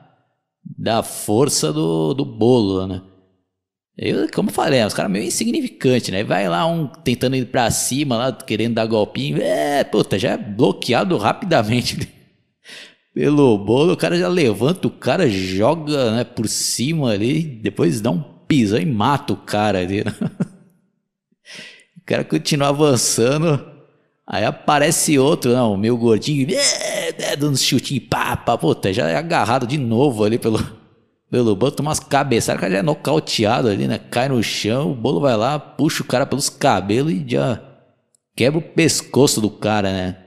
da 0.78 1.03
força 1.03 1.72
do, 1.72 2.14
do 2.14 2.24
bolo, 2.24 2.87
né? 2.87 3.03
Eu, 3.97 4.26
como 4.32 4.51
falei, 4.51 4.85
os 4.85 4.93
caras 4.93 5.11
meio 5.11 5.24
insignificantes, 5.24 6.09
né? 6.11 6.24
Vai 6.24 6.49
lá 6.49 6.66
um 6.66 6.87
tentando 6.89 7.37
ir 7.37 7.47
pra 7.47 7.70
cima, 7.70 8.16
lá 8.16 8.32
querendo 8.32 8.74
dar 8.74 8.87
golpinho. 8.87 9.41
É, 9.41 9.85
puta, 9.85 10.18
já 10.18 10.32
é 10.32 10.37
bloqueado 10.37 11.16
rapidamente 11.16 11.97
pelo 13.14 13.56
bolo. 13.56 13.92
O 13.92 13.96
cara 13.96 14.18
já 14.18 14.28
levanta 14.28 14.88
o 14.88 14.90
cara, 14.90 15.28
joga 15.28 16.10
né, 16.10 16.24
por 16.24 16.48
cima 16.48 17.12
ali, 17.12 17.42
depois 17.42 18.00
dá 18.00 18.10
um 18.10 18.20
pisão 18.48 18.78
e 18.78 18.84
mata 18.84 19.32
o 19.32 19.36
cara 19.36 19.78
ali. 19.78 20.04
Né? 20.04 20.12
O 21.96 22.06
cara 22.06 22.22
continua 22.22 22.68
avançando. 22.68 23.64
Aí 24.26 24.44
aparece 24.44 25.18
outro, 25.18 25.52
não, 25.52 25.72
o 25.72 25.76
meu 25.78 25.96
gordinho, 25.96 26.46
é, 26.50 27.08
é, 27.08 27.36
dando 27.36 27.54
um 27.54 27.56
chutinho, 27.56 28.02
pá, 28.02 28.36
pá, 28.36 28.58
puta, 28.58 28.92
já 28.92 29.08
é 29.08 29.16
agarrado 29.16 29.66
de 29.66 29.78
novo 29.78 30.22
ali 30.22 30.38
pelo, 30.38 30.58
pelo 31.30 31.56
bolo, 31.56 31.72
toma 31.72 31.88
umas 31.88 32.00
cabeçadas, 32.00 32.58
o 32.58 32.60
cara 32.60 32.72
já 32.74 32.78
é 32.80 32.82
nocauteado 32.82 33.68
ali, 33.68 33.88
né? 33.88 33.96
Cai 33.98 34.28
no 34.28 34.42
chão, 34.42 34.92
o 34.92 34.94
bolo 34.94 35.18
vai 35.18 35.34
lá, 35.34 35.58
puxa 35.58 36.02
o 36.02 36.06
cara 36.06 36.26
pelos 36.26 36.50
cabelos 36.50 37.10
e 37.10 37.24
já 37.26 37.58
quebra 38.36 38.58
o 38.58 38.62
pescoço 38.62 39.40
do 39.40 39.48
cara, 39.48 39.90
né? 39.90 40.24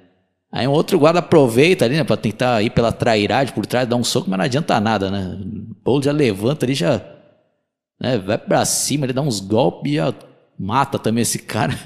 Aí 0.52 0.68
um 0.68 0.72
outro 0.72 0.98
guarda 0.98 1.20
aproveita 1.20 1.86
ali, 1.86 1.96
né, 1.96 2.04
pra 2.04 2.16
tentar 2.16 2.62
ir 2.62 2.70
pela 2.70 2.92
trairagem 2.92 3.54
por 3.54 3.66
trás, 3.66 3.88
dar 3.88 3.98
um 3.98 4.04
soco, 4.04 4.30
mas 4.30 4.38
não 4.38 4.46
adianta 4.46 4.80
nada, 4.80 5.12
né? 5.12 5.38
O 5.42 5.76
bolo 5.84 6.02
já 6.02 6.12
levanta 6.12 6.66
ali, 6.66 6.74
já 6.74 7.02
né, 8.00 8.18
vai 8.18 8.38
pra 8.38 8.64
cima, 8.64 9.06
ele 9.06 9.14
dá 9.14 9.22
uns 9.22 9.40
golpes 9.40 9.92
e 9.92 9.96
já 9.96 10.14
mata 10.58 10.98
também 10.98 11.22
esse 11.22 11.40
cara. 11.40 11.78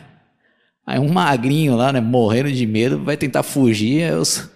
Aí 0.86 1.00
um 1.00 1.10
magrinho 1.12 1.76
lá, 1.76 1.92
né, 1.92 2.00
morrendo 2.02 2.52
de 2.52 2.66
medo, 2.68 3.04
vai 3.04 3.18
tentar 3.18 3.44
fugir, 3.44 4.04
aí 4.04 4.16
os, 4.16 4.50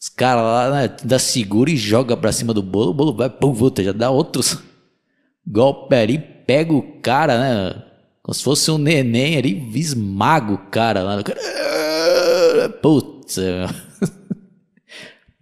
os 0.00 0.08
caras 0.08 0.42
lá, 0.42 0.70
né, 0.70 0.96
dá 1.04 1.18
segura 1.18 1.70
e 1.70 1.76
joga 1.76 2.16
pra 2.16 2.32
cima 2.32 2.54
do 2.54 2.62
bolo, 2.62 2.90
o 2.90 2.94
bolo 2.94 3.14
vai, 3.14 3.28
pum, 3.28 3.52
volta, 3.52 3.84
já 3.84 3.92
dá 3.92 4.10
outros 4.10 4.58
golpes 5.46 5.98
ali, 5.98 6.18
pega 6.18 6.72
o 6.72 7.00
cara, 7.00 7.38
né, 7.38 7.82
como 8.22 8.34
se 8.34 8.42
fosse 8.42 8.70
um 8.70 8.78
neném 8.78 9.36
ali, 9.36 9.70
esmaga 9.74 10.52
o 10.52 10.58
cara 10.70 11.02
lá. 11.02 11.16
Putz, 13.30 13.38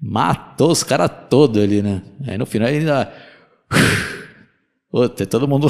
matou 0.01 0.71
os 0.71 0.83
caras 0.83 1.11
todos 1.31 1.63
ali, 1.63 1.83
né? 1.83 2.03
Aí 2.27 2.37
no 2.37 2.47
final 2.47 2.69
ele 2.69 2.79
ainda. 2.79 3.13
Puta, 4.91 5.27
todo 5.27 5.49
mundo 5.49 5.69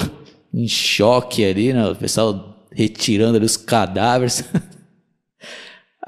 em 0.52 0.66
choque 0.66 1.44
ali, 1.44 1.72
né? 1.72 1.88
O 1.88 1.96
pessoal 1.96 2.66
retirando 2.72 3.36
ali 3.36 3.46
os 3.46 3.56
cadáveres. 3.56 4.44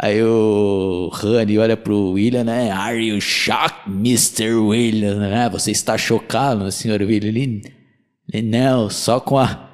Aí 0.03 0.23
o 0.23 1.11
Honey 1.13 1.59
olha 1.59 1.77
pro 1.77 2.13
William, 2.13 2.43
né? 2.43 2.71
Are 2.71 2.99
you 2.99 3.21
shocked, 3.21 3.87
Mr. 3.87 4.55
William? 4.55 5.17
Né? 5.17 5.47
Você 5.51 5.73
está 5.73 5.99
chocado, 5.99 6.73
senhor 6.73 7.03
William? 7.03 7.29
Ele, 7.29 7.61
ele, 8.33 8.49
não, 8.49 8.89
só 8.89 9.21
com 9.21 9.37
a 9.37 9.69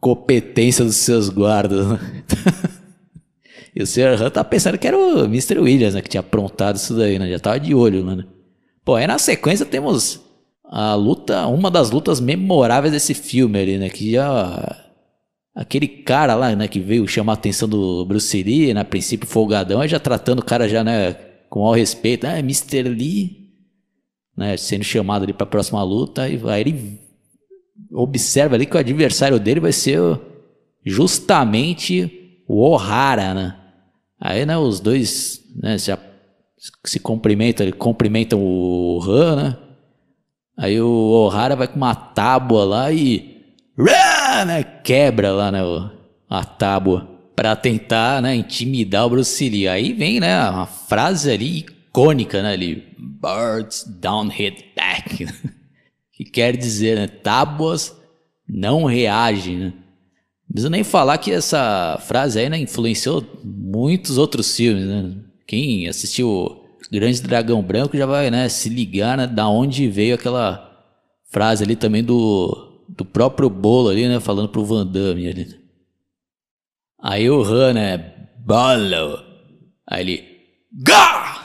competência 0.00 0.84
dos 0.84 0.96
seus 0.96 1.28
guardas. 1.28 1.86
Né? 1.86 2.24
e 3.74 3.82
o 3.82 3.86
senhor 3.86 4.20
Han 4.20 4.30
tá 4.30 4.44
pensando 4.44 4.78
que 4.78 4.86
era 4.86 4.98
o 4.98 5.24
Mr. 5.24 5.58
Williams, 5.58 5.94
né? 5.94 6.02
Que 6.02 6.08
tinha 6.08 6.20
aprontado 6.20 6.76
isso 6.76 6.94
daí, 6.94 7.18
né? 7.18 7.30
Já 7.30 7.38
tava 7.38 7.60
de 7.60 7.74
olho, 7.74 8.04
né? 8.04 8.24
Pô, 8.84 8.96
aí 8.96 9.06
na 9.06 9.18
sequência 9.18 9.64
temos 9.64 10.20
a 10.64 10.94
luta, 10.94 11.46
uma 11.46 11.70
das 11.70 11.90
lutas 11.90 12.20
memoráveis 12.20 12.92
desse 12.92 13.14
filme 13.14 13.58
ali, 13.58 13.78
né? 13.78 13.88
Que 13.88 14.12
já 14.12 14.82
Aquele 15.54 15.86
cara 15.86 16.34
lá, 16.34 16.56
né, 16.56 16.66
que 16.66 16.80
veio 16.80 17.06
chamar 17.06 17.32
a 17.32 17.34
atenção 17.34 17.68
do 17.68 18.06
Bruce 18.06 18.42
Lee, 18.42 18.72
na 18.72 18.80
né, 18.80 18.84
princípio 18.84 19.28
folgadão, 19.28 19.86
já 19.86 20.00
tratando 20.00 20.38
o 20.38 20.44
cara 20.44 20.66
já, 20.66 20.82
né, 20.82 21.12
com 21.50 21.60
maior 21.60 21.76
respeito, 21.76 22.26
ah, 22.26 22.38
Mr. 22.38 22.84
Lee, 22.84 23.50
né, 24.34 24.56
sendo 24.56 24.82
chamado 24.82 25.24
ali 25.24 25.34
para 25.34 25.44
a 25.44 25.50
próxima 25.50 25.82
luta, 25.82 26.26
e 26.26 26.40
aí 26.48 26.60
ele 26.62 26.98
observa 27.92 28.54
ali 28.54 28.64
que 28.64 28.74
o 28.74 28.80
adversário 28.80 29.38
dele 29.38 29.60
vai 29.60 29.72
ser 29.72 30.00
justamente 30.86 32.42
o 32.48 32.62
O'Hara, 32.62 33.34
né? 33.34 33.58
Aí, 34.24 34.46
né, 34.46 34.56
os 34.56 34.78
dois, 34.78 35.42
né, 35.60 35.76
já 35.76 35.98
se 36.84 37.00
cumprimentam, 37.00 37.68
cumprimentam 37.72 38.40
o 38.40 39.02
Han, 39.02 39.36
né? 39.36 39.58
Aí 40.56 40.80
o 40.80 40.86
O'Hara 40.88 41.56
vai 41.56 41.66
com 41.66 41.76
uma 41.76 41.94
tábua 41.94 42.64
lá 42.64 42.92
e 42.92 43.42
né, 44.46 44.62
quebra 44.62 45.32
lá 45.32 45.50
né, 45.50 45.60
a 46.30 46.44
tábua 46.44 47.08
para 47.34 47.56
tentar 47.56 48.22
né, 48.22 48.36
intimidar 48.36 49.06
o 49.06 49.10
Bruce 49.10 49.48
Lee. 49.48 49.66
Aí 49.66 49.92
vem 49.92 50.20
né, 50.20 50.48
uma 50.50 50.66
frase 50.66 51.28
ali 51.28 51.58
icônica, 51.58 52.40
né, 52.42 52.52
ali, 52.52 52.94
birds 52.96 53.84
don't 54.00 54.32
hit 54.32 54.64
back, 54.76 55.26
que 56.14 56.24
quer 56.24 56.56
dizer, 56.56 56.96
né, 56.96 57.08
tábuas 57.08 57.96
não 58.48 58.84
reagem, 58.84 59.56
né? 59.56 59.72
Preciso 60.52 60.70
nem 60.70 60.84
falar 60.84 61.16
que 61.18 61.32
essa 61.32 61.98
frase 62.06 62.38
aí 62.38 62.48
né, 62.48 62.58
influenciou 62.58 63.24
muitos 63.42 64.18
outros 64.18 64.54
filmes, 64.54 64.84
né? 64.84 65.14
Quem 65.46 65.88
assistiu 65.88 66.60
Grande 66.90 67.22
Dragão 67.22 67.62
Branco 67.62 67.96
já 67.96 68.04
vai 68.04 68.30
né, 68.30 68.48
se 68.50 68.68
ligar 68.68 69.16
né, 69.16 69.26
da 69.26 69.48
onde 69.48 69.88
veio 69.88 70.14
aquela 70.14 70.70
frase 71.30 71.64
ali 71.64 71.74
também 71.74 72.04
do 72.04 72.70
do 72.88 73.04
próprio 73.04 73.48
bolo 73.48 73.88
ali, 73.88 74.06
né? 74.06 74.20
Falando 74.20 74.50
pro 74.50 74.64
Van 74.64 74.86
Damme 74.86 75.26
ali. 75.26 75.60
Aí 77.02 77.30
o 77.30 77.42
Han, 77.42 77.72
né? 77.72 78.12
Bolo. 78.38 79.24
Aí 79.88 80.02
ele. 80.02 80.24
Gá! 80.72 81.44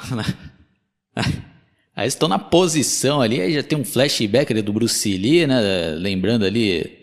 Aí 1.95 2.07
estão 2.07 2.29
na 2.29 2.37
posição 2.37 3.21
ali, 3.21 3.41
aí 3.41 3.55
já 3.55 3.63
tem 3.63 3.75
um 3.75 3.83
flashback 3.83 4.53
ali 4.53 4.61
do 4.61 4.71
Bruce 4.71 5.17
Lee, 5.17 5.47
né? 5.47 5.95
Lembrando 5.97 6.45
ali 6.45 6.96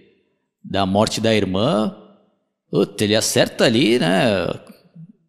da 0.64 0.86
morte 0.86 1.20
da 1.20 1.34
irmã. 1.34 1.94
Puta, 2.70 3.04
ele 3.04 3.14
acerta 3.14 3.64
ali, 3.64 3.98
né? 3.98 4.46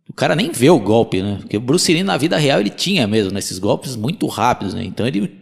O 0.10 0.14
cara 0.14 0.36
nem 0.36 0.52
vê 0.52 0.70
o 0.70 0.80
golpe, 0.80 1.22
né? 1.22 1.38
Porque 1.42 1.58
o 1.58 1.62
Bruce 1.62 1.92
Lee 1.94 2.04
na 2.04 2.16
vida 2.16 2.38
real 2.38 2.62
ele 2.62 2.70
tinha 2.70 3.06
mesmo 3.06 3.34
né? 3.34 3.40
esses 3.40 3.60
golpes 3.60 3.96
muito 3.96 4.26
rápidos, 4.28 4.74
né? 4.74 4.84
Então 4.84 5.06
ele 5.06 5.42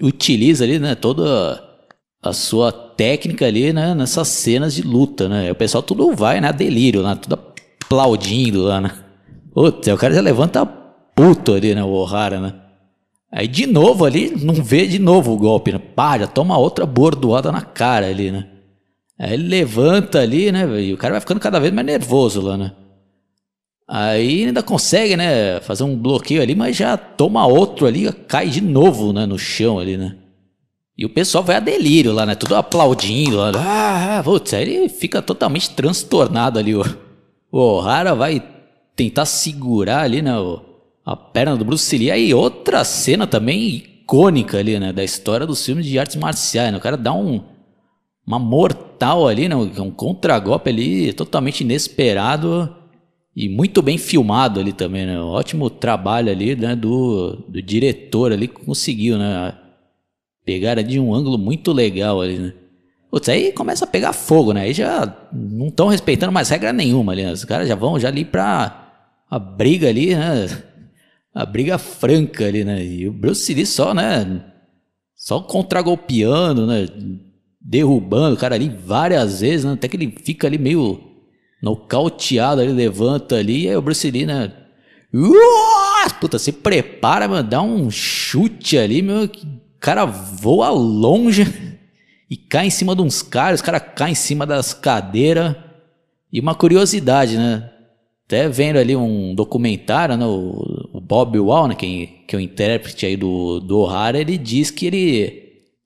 utiliza 0.00 0.64
ali, 0.64 0.78
né? 0.78 0.94
Toda 0.94 1.62
a 2.22 2.32
sua 2.32 2.70
técnica 2.70 3.46
ali, 3.46 3.72
né? 3.72 3.94
Nessas 3.94 4.28
cenas 4.28 4.74
de 4.74 4.82
luta, 4.82 5.28
né? 5.28 5.50
O 5.50 5.54
pessoal 5.54 5.82
tudo 5.82 6.14
vai, 6.14 6.40
né? 6.40 6.52
Delírio, 6.52 7.02
né? 7.02 7.16
Tudo 7.20 7.38
aplaudindo 7.84 8.62
lá, 8.62 8.80
né? 8.80 8.92
Puta, 9.54 9.94
o 9.94 9.98
cara 9.98 10.14
já 10.14 10.20
levanta 10.20 10.64
puto 10.66 11.54
ali, 11.54 11.74
né? 11.74 11.82
O 11.82 11.88
O'Hara, 11.88 12.40
né? 12.40 12.54
Aí 13.30 13.48
de 13.48 13.66
novo 13.66 14.04
ali, 14.04 14.30
não 14.44 14.54
vê 14.54 14.86
de 14.86 14.98
novo 14.98 15.32
o 15.32 15.38
golpe, 15.38 15.72
né? 15.72 15.78
Pá, 15.78 16.18
já 16.18 16.26
toma 16.26 16.58
outra 16.58 16.84
bordoada 16.84 17.50
na 17.50 17.62
cara 17.62 18.06
ali, 18.06 18.30
né? 18.30 18.51
Aí 19.22 19.34
ele 19.34 19.46
levanta 19.46 20.18
ali, 20.18 20.50
né? 20.50 20.66
E 20.82 20.92
o 20.92 20.96
cara 20.96 21.12
vai 21.12 21.20
ficando 21.20 21.38
cada 21.38 21.60
vez 21.60 21.72
mais 21.72 21.86
nervoso 21.86 22.40
lá, 22.40 22.56
né? 22.56 22.72
Aí 23.86 24.46
ainda 24.46 24.64
consegue, 24.64 25.16
né? 25.16 25.60
Fazer 25.60 25.84
um 25.84 25.96
bloqueio 25.96 26.42
ali, 26.42 26.56
mas 26.56 26.76
já 26.76 26.96
toma 26.96 27.46
outro 27.46 27.86
ali, 27.86 28.12
cai 28.26 28.48
de 28.48 28.60
novo, 28.60 29.12
né? 29.12 29.24
No 29.24 29.38
chão 29.38 29.78
ali, 29.78 29.96
né? 29.96 30.16
E 30.98 31.06
o 31.06 31.08
pessoal 31.08 31.44
vai 31.44 31.54
a 31.54 31.60
delírio 31.60 32.12
lá, 32.12 32.26
né? 32.26 32.34
Tudo 32.34 32.56
aplaudindo. 32.56 33.36
Lá. 33.36 33.52
Ah, 33.54 34.18
ah, 34.18 34.22
putz, 34.24 34.54
aí 34.54 34.62
ele 34.62 34.88
fica 34.88 35.22
totalmente 35.22 35.70
transtornado 35.70 36.58
ali. 36.58 36.74
O, 36.74 36.84
o 37.52 37.58
O'Hara 37.58 38.16
vai 38.16 38.42
tentar 38.96 39.24
segurar 39.24 40.00
ali, 40.00 40.20
né? 40.20 40.36
O, 40.36 40.60
a 41.06 41.14
perna 41.14 41.56
do 41.56 41.64
Bruce 41.64 41.96
Lee. 41.96 42.10
Aí 42.10 42.34
outra 42.34 42.82
cena 42.82 43.24
também 43.24 43.68
icônica 43.68 44.58
ali, 44.58 44.80
né? 44.80 44.92
Da 44.92 45.04
história 45.04 45.46
dos 45.46 45.64
filmes 45.64 45.86
de 45.86 45.96
artes 45.96 46.16
marciais, 46.16 46.72
né? 46.72 46.78
O 46.78 46.80
cara 46.80 46.96
dá 46.96 47.12
um, 47.12 47.40
uma 48.26 48.38
mortal 48.38 49.26
ali, 49.26 49.48
né? 49.48 49.56
Um 49.56 49.90
contragolpe 49.90 50.70
ali 50.70 51.12
totalmente 51.12 51.62
inesperado 51.62 52.74
e 53.34 53.48
muito 53.48 53.82
bem 53.82 53.98
filmado 53.98 54.60
ali 54.60 54.72
também, 54.72 55.06
né? 55.06 55.20
Ótimo 55.20 55.68
trabalho 55.70 56.30
ali, 56.30 56.54
né? 56.54 56.76
Do, 56.76 57.36
do 57.48 57.62
diretor 57.62 58.32
ali 58.32 58.48
que 58.48 58.64
conseguiu, 58.64 59.18
né? 59.18 59.54
Pegar 60.44 60.80
de 60.82 60.98
um 60.98 61.14
ângulo 61.14 61.38
muito 61.38 61.72
legal 61.72 62.20
ali, 62.20 62.38
né? 62.38 62.54
Putz, 63.10 63.28
aí 63.28 63.52
começa 63.52 63.84
a 63.84 63.88
pegar 63.88 64.12
fogo, 64.12 64.52
né? 64.52 64.62
Aí 64.62 64.72
já 64.72 65.28
não 65.32 65.68
estão 65.68 65.88
respeitando 65.88 66.32
mais 66.32 66.48
regra 66.48 66.72
nenhuma 66.72 67.12
ali, 67.12 67.24
né? 67.24 67.32
Os 67.32 67.44
caras 67.44 67.68
já 67.68 67.74
vão 67.74 67.98
já 67.98 68.08
ali 68.08 68.24
pra 68.24 68.78
a 69.30 69.38
briga 69.38 69.88
ali, 69.88 70.14
né? 70.14 70.46
a 71.34 71.46
briga 71.46 71.78
franca 71.78 72.46
ali, 72.46 72.64
né? 72.64 72.84
E 72.84 73.08
o 73.08 73.12
Bruce 73.12 73.52
Lee 73.54 73.66
só, 73.66 73.94
né? 73.94 74.44
Só 75.14 75.40
contragolpeando, 75.40 76.66
né? 76.66 76.86
Derrubando 77.64 78.34
o 78.34 78.38
cara 78.38 78.54
ali 78.54 78.68
várias 78.68 79.40
vezes, 79.40 79.64
né? 79.64 79.72
Até 79.72 79.88
que 79.88 79.96
ele 79.96 80.14
fica 80.24 80.46
ali 80.46 80.58
meio 80.58 81.00
nocauteado, 81.62 82.60
ele 82.60 82.72
levanta 82.72 83.36
ali, 83.36 83.64
e 83.64 83.68
aí 83.68 83.76
o 83.76 83.82
Bruce 83.82 84.10
Lee, 84.10 84.26
né? 84.26 84.52
Puta, 86.20 86.38
se 86.38 86.52
prepara, 86.52 87.28
mano, 87.28 87.48
dá 87.48 87.62
um 87.62 87.90
chute 87.90 88.78
ali, 88.78 89.02
meu. 89.02 89.24
O 89.24 89.30
cara 89.78 90.04
voa 90.04 90.70
longe 90.70 91.46
e 92.30 92.36
cai 92.36 92.66
em 92.66 92.70
cima 92.70 92.96
de 92.96 93.02
uns 93.02 93.20
caras, 93.20 93.60
os 93.60 93.64
caras 93.64 93.82
caem 93.94 94.12
em 94.12 94.16
cima 94.16 94.46
das 94.46 94.72
cadeiras. 94.72 95.54
E 96.32 96.40
uma 96.40 96.54
curiosidade, 96.54 97.36
né? 97.36 97.70
Até 98.24 98.48
vendo 98.48 98.78
ali 98.78 98.96
um 98.96 99.34
documentário, 99.34 100.16
né, 100.16 100.24
o, 100.24 100.88
o 100.94 101.00
Bob 101.00 101.38
Wall, 101.38 101.68
né, 101.68 101.74
que, 101.74 102.06
que 102.26 102.34
é 102.34 102.38
o 102.38 102.40
intérprete 102.40 103.04
aí 103.04 103.14
do, 103.14 103.60
do 103.60 103.80
O'Hara, 103.80 104.18
ele 104.18 104.38
diz 104.38 104.70
que 104.70 104.86
ele. 104.86 105.41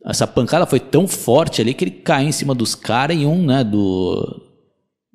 Essa 0.06 0.26
pancada 0.26 0.66
foi 0.66 0.78
tão 0.78 1.08
forte 1.08 1.60
ali 1.60 1.74
que 1.74 1.84
ele 1.84 1.90
caiu 1.90 2.28
em 2.28 2.32
cima 2.32 2.54
dos 2.54 2.74
caras 2.74 3.16
e 3.16 3.26
um, 3.26 3.44
né, 3.44 3.64
do, 3.64 4.42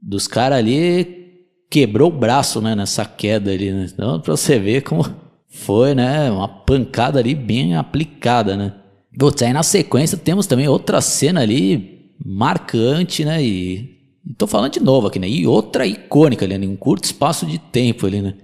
dos 0.01 0.27
caras 0.27 0.57
ali 0.59 1.21
quebrou 1.69 2.09
o 2.09 2.17
braço, 2.17 2.61
né, 2.61 2.75
nessa 2.75 3.05
queda 3.05 3.51
ali, 3.51 3.71
né? 3.71 3.87
Então, 3.91 4.19
pra 4.19 4.35
você 4.35 4.59
ver 4.59 4.81
como 4.81 5.05
foi, 5.47 5.95
né, 5.95 6.29
uma 6.29 6.47
pancada 6.47 7.19
ali 7.19 7.33
bem 7.33 7.75
aplicada, 7.75 8.57
né? 8.57 8.73
Putz, 9.17 9.41
aí 9.41 9.53
na 9.53 9.63
sequência 9.63 10.17
temos 10.17 10.45
também 10.45 10.67
outra 10.67 10.99
cena 10.99 11.41
ali 11.41 12.11
marcante, 12.23 13.23
né, 13.23 13.41
e 13.41 14.01
e 14.25 14.33
tô 14.33 14.45
falando 14.45 14.73
de 14.73 14.79
novo 14.79 15.07
aqui, 15.07 15.17
né? 15.17 15.27
E 15.27 15.47
outra 15.47 15.85
icônica 15.85 16.45
ali, 16.45 16.57
né? 16.57 16.67
um 16.67 16.75
curto 16.75 17.05
espaço 17.05 17.45
de 17.45 17.57
tempo 17.57 18.05
ali, 18.05 18.21
né? 18.21 18.35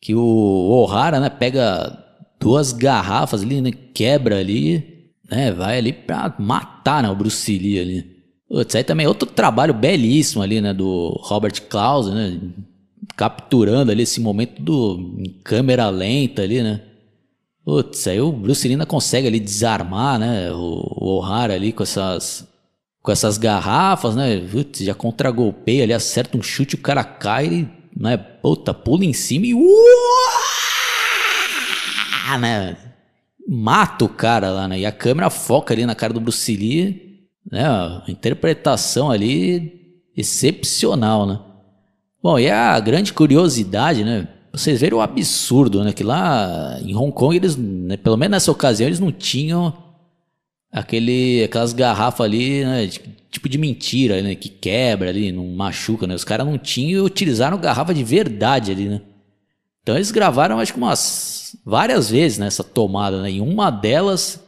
Que 0.00 0.14
o 0.14 0.20
O'Hara, 0.20 1.20
né, 1.20 1.28
pega 1.28 1.96
duas 2.40 2.72
garrafas 2.72 3.42
ali, 3.42 3.60
né? 3.60 3.70
Quebra 3.70 4.38
ali, 4.38 4.97
né? 5.30 5.52
Vai 5.52 5.78
ali 5.78 5.92
pra 5.92 6.34
matar, 6.38 7.02
né? 7.02 7.10
O 7.10 7.14
Bruce 7.14 7.58
Lee 7.58 7.78
ali. 7.78 8.18
Putz, 8.48 8.74
aí 8.74 8.82
também 8.82 9.06
outro 9.06 9.28
trabalho 9.28 9.74
belíssimo 9.74 10.42
ali, 10.42 10.60
né? 10.60 10.72
Do 10.72 11.18
Robert 11.22 11.62
Klaus, 11.68 12.08
né? 12.08 12.40
Capturando 13.16 13.92
ali 13.92 14.02
esse 14.02 14.20
momento 14.20 14.62
do, 14.62 15.16
em 15.18 15.30
câmera 15.44 15.90
lenta 15.90 16.42
ali, 16.42 16.62
né? 16.62 16.80
Putz, 17.64 18.06
aí 18.08 18.20
o 18.20 18.32
Bruce 18.32 18.66
Lee 18.66 18.74
ainda 18.74 18.86
consegue 18.86 19.26
ali 19.28 19.38
desarmar, 19.38 20.18
né? 20.18 20.50
O, 20.52 20.56
o 20.96 21.18
O'Hara 21.18 21.54
ali 21.54 21.72
com 21.72 21.82
essas 21.82 22.48
com 23.02 23.12
essas 23.12 23.38
garrafas, 23.38 24.16
né? 24.16 24.40
Putz, 24.50 24.80
já 24.80 24.94
contragolpeia 24.94 25.84
ali, 25.84 25.92
acerta 25.92 26.38
um 26.38 26.42
chute, 26.42 26.74
o 26.74 26.78
cara 26.78 27.04
cai, 27.04 27.70
né? 27.94 28.16
Puta, 28.16 28.72
pula 28.72 29.04
em 29.04 29.12
cima 29.12 29.46
e. 29.46 29.54
Uá, 29.54 29.68
né? 32.38 32.87
Mata 33.50 34.04
o 34.04 34.08
cara 34.08 34.50
lá, 34.50 34.68
né? 34.68 34.80
E 34.80 34.84
a 34.84 34.92
câmera 34.92 35.30
foca 35.30 35.72
ali 35.72 35.86
na 35.86 35.94
cara 35.94 36.12
do 36.12 36.20
Bruce 36.20 36.54
Lee, 36.54 37.28
né? 37.50 37.64
A 37.66 38.04
interpretação 38.06 39.10
ali 39.10 39.72
excepcional, 40.14 41.26
né? 41.26 41.40
Bom, 42.22 42.38
e 42.38 42.50
a 42.50 42.78
grande 42.78 43.12
curiosidade, 43.12 44.04
né? 44.04 44.28
Vocês 44.52 44.80
viram 44.80 44.98
o 44.98 45.00
absurdo, 45.00 45.82
né? 45.82 45.92
Que 45.92 46.04
lá 46.04 46.78
em 46.82 46.94
Hong 46.94 47.12
Kong, 47.12 47.34
eles, 47.34 47.56
né? 47.56 47.96
pelo 47.96 48.16
menos 48.16 48.32
nessa 48.32 48.52
ocasião, 48.52 48.86
eles 48.86 49.00
não 49.00 49.10
tinham 49.10 49.72
aquele, 50.70 51.44
aquelas 51.44 51.72
garrafas 51.72 52.26
ali, 52.26 52.64
né, 52.64 52.88
tipo 53.30 53.48
de 53.48 53.58
mentira, 53.58 54.20
né, 54.20 54.34
que 54.34 54.48
quebra 54.48 55.08
ali, 55.08 55.32
não 55.32 55.46
machuca, 55.46 56.06
né? 56.06 56.14
Os 56.14 56.24
caras 56.24 56.46
não 56.46 56.58
tinham 56.58 56.98
e 56.98 57.06
utilizaram 57.06 57.58
garrafa 57.58 57.94
de 57.94 58.04
verdade 58.04 58.72
ali, 58.72 58.88
né? 58.88 59.00
Então 59.82 59.96
eles 59.96 60.10
gravaram 60.10 60.60
acho 60.60 60.72
que 60.72 60.78
umas 60.78 61.37
várias 61.64 62.10
vezes 62.10 62.38
nessa 62.38 62.64
tomada, 62.64 63.22
né? 63.22 63.30
Em 63.30 63.40
uma 63.40 63.70
delas 63.70 64.42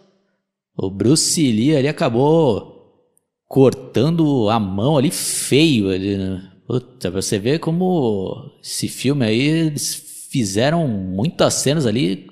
o 0.76 0.90
Bruce 0.90 1.40
Lee 1.40 1.76
ali 1.76 1.88
acabou 1.88 2.80
cortando 3.46 4.48
a 4.48 4.58
mão 4.58 4.96
ali 4.96 5.10
feio 5.10 5.90
ali, 5.90 6.16
né? 6.16 6.50
Puta, 6.66 7.10
você 7.10 7.38
vê 7.38 7.58
como 7.58 8.50
esse 8.62 8.88
filme 8.88 9.26
aí 9.26 9.40
eles 9.40 10.26
fizeram 10.30 10.86
muitas 10.86 11.54
cenas 11.54 11.84
ali 11.84 12.28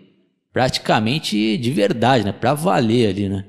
praticamente 0.52 1.58
de 1.58 1.70
verdade, 1.70 2.24
né? 2.24 2.32
Pra 2.32 2.54
valer 2.54 3.08
ali, 3.08 3.28
né? 3.28 3.44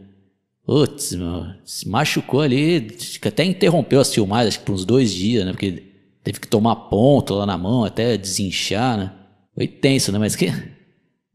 Putz, 0.65 1.15
meu, 1.15 1.45
se 1.63 1.87
machucou 1.87 2.41
ali, 2.41 2.95
até 3.23 3.43
interrompeu 3.43 3.99
as 3.99 4.13
filmagens, 4.13 4.49
acho 4.49 4.59
que 4.59 4.65
por 4.65 4.73
uns 4.73 4.85
dois 4.85 5.13
dias, 5.13 5.45
né? 5.45 5.51
Porque 5.51 5.83
teve 6.23 6.39
que 6.39 6.47
tomar 6.47 6.75
ponto 6.75 7.35
lá 7.35 7.45
na 7.45 7.57
mão 7.57 7.83
até 7.83 8.17
desinchar, 8.17 8.97
né? 8.97 9.13
Foi 9.55 9.67
tenso, 9.67 10.11
né? 10.11 10.19
Mas 10.19 10.35
que 10.35 10.51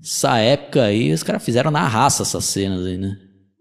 essa 0.05 0.37
época 0.39 0.83
aí 0.85 1.11
os 1.13 1.23
caras 1.23 1.43
fizeram 1.43 1.71
na 1.71 1.89
raça 1.89 2.23
essas 2.23 2.45
cenas 2.45 2.85
aí, 2.85 2.99
né? 2.99 3.17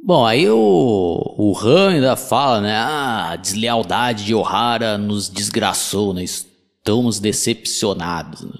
Bom, 0.06 0.26
aí 0.26 0.50
o, 0.50 1.36
o 1.38 1.58
Han 1.58 1.92
ainda 1.92 2.18
fala, 2.18 2.60
né? 2.60 2.76
Ah, 2.76 3.30
a 3.32 3.36
deslealdade 3.38 4.26
de 4.26 4.36
O'Hara 4.36 4.98
nos 4.98 5.30
desgraçou, 5.30 6.14
né? 6.14 6.22
Estamos 6.22 7.22
decepcionados. 7.22 8.42
Né? 8.42 8.52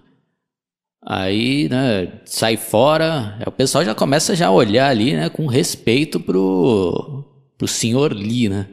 Aí, 1.06 1.68
né, 1.68 2.22
sai 2.24 2.56
fora, 2.56 3.38
o 3.46 3.52
pessoal 3.52 3.84
já 3.84 3.94
começa 3.94 4.34
já 4.34 4.48
a 4.48 4.52
olhar 4.52 4.90
ali, 4.90 5.14
né, 5.14 5.28
com 5.28 5.46
respeito 5.48 6.18
pro, 6.18 7.26
pro 7.58 7.68
senhor 7.68 8.14
Lee, 8.14 8.48
né. 8.48 8.68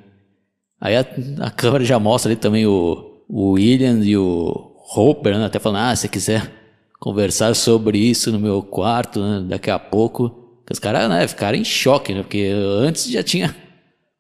Aí 0.81 0.97
a, 0.97 1.05
a 1.41 1.51
câmera 1.51 1.85
já 1.85 1.99
mostra 1.99 2.31
ali 2.31 2.41
também 2.41 2.65
o, 2.67 3.25
o 3.29 3.51
William 3.55 3.99
e 4.05 4.17
o 4.17 4.77
Hopper, 4.95 5.37
né, 5.37 5.47
até 5.47 5.59
falando, 5.59 5.91
ah, 5.91 5.97
se 5.97 6.09
quiser 6.09 6.60
conversar 7.01 7.55
sobre 7.57 7.99
isso 7.99 8.31
no 8.31 8.39
meu 8.39 8.63
quarto, 8.63 9.21
né, 9.21 9.47
daqui 9.49 9.71
a 9.71 9.79
pouco. 9.79 10.63
Os 10.71 10.79
caras, 10.79 11.09
né, 11.09 11.27
ficaram 11.27 11.59
em 11.59 11.65
choque, 11.65 12.15
né, 12.15 12.23
porque 12.23 12.53
antes 12.55 13.11
já 13.11 13.23
tinha 13.25 13.57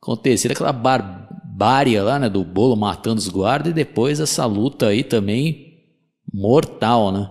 acontecido 0.03 0.51
aquela 0.51 0.73
barbárie 0.73 2.01
lá, 2.01 2.19
né, 2.19 2.29
do 2.29 2.43
bolo 2.43 2.75
matando 2.75 3.19
os 3.19 3.29
guardas 3.29 3.71
e 3.71 3.75
depois 3.75 4.19
essa 4.19 4.47
luta 4.47 4.87
aí 4.87 5.05
também 5.05 5.75
mortal, 6.33 7.13
né. 7.13 7.31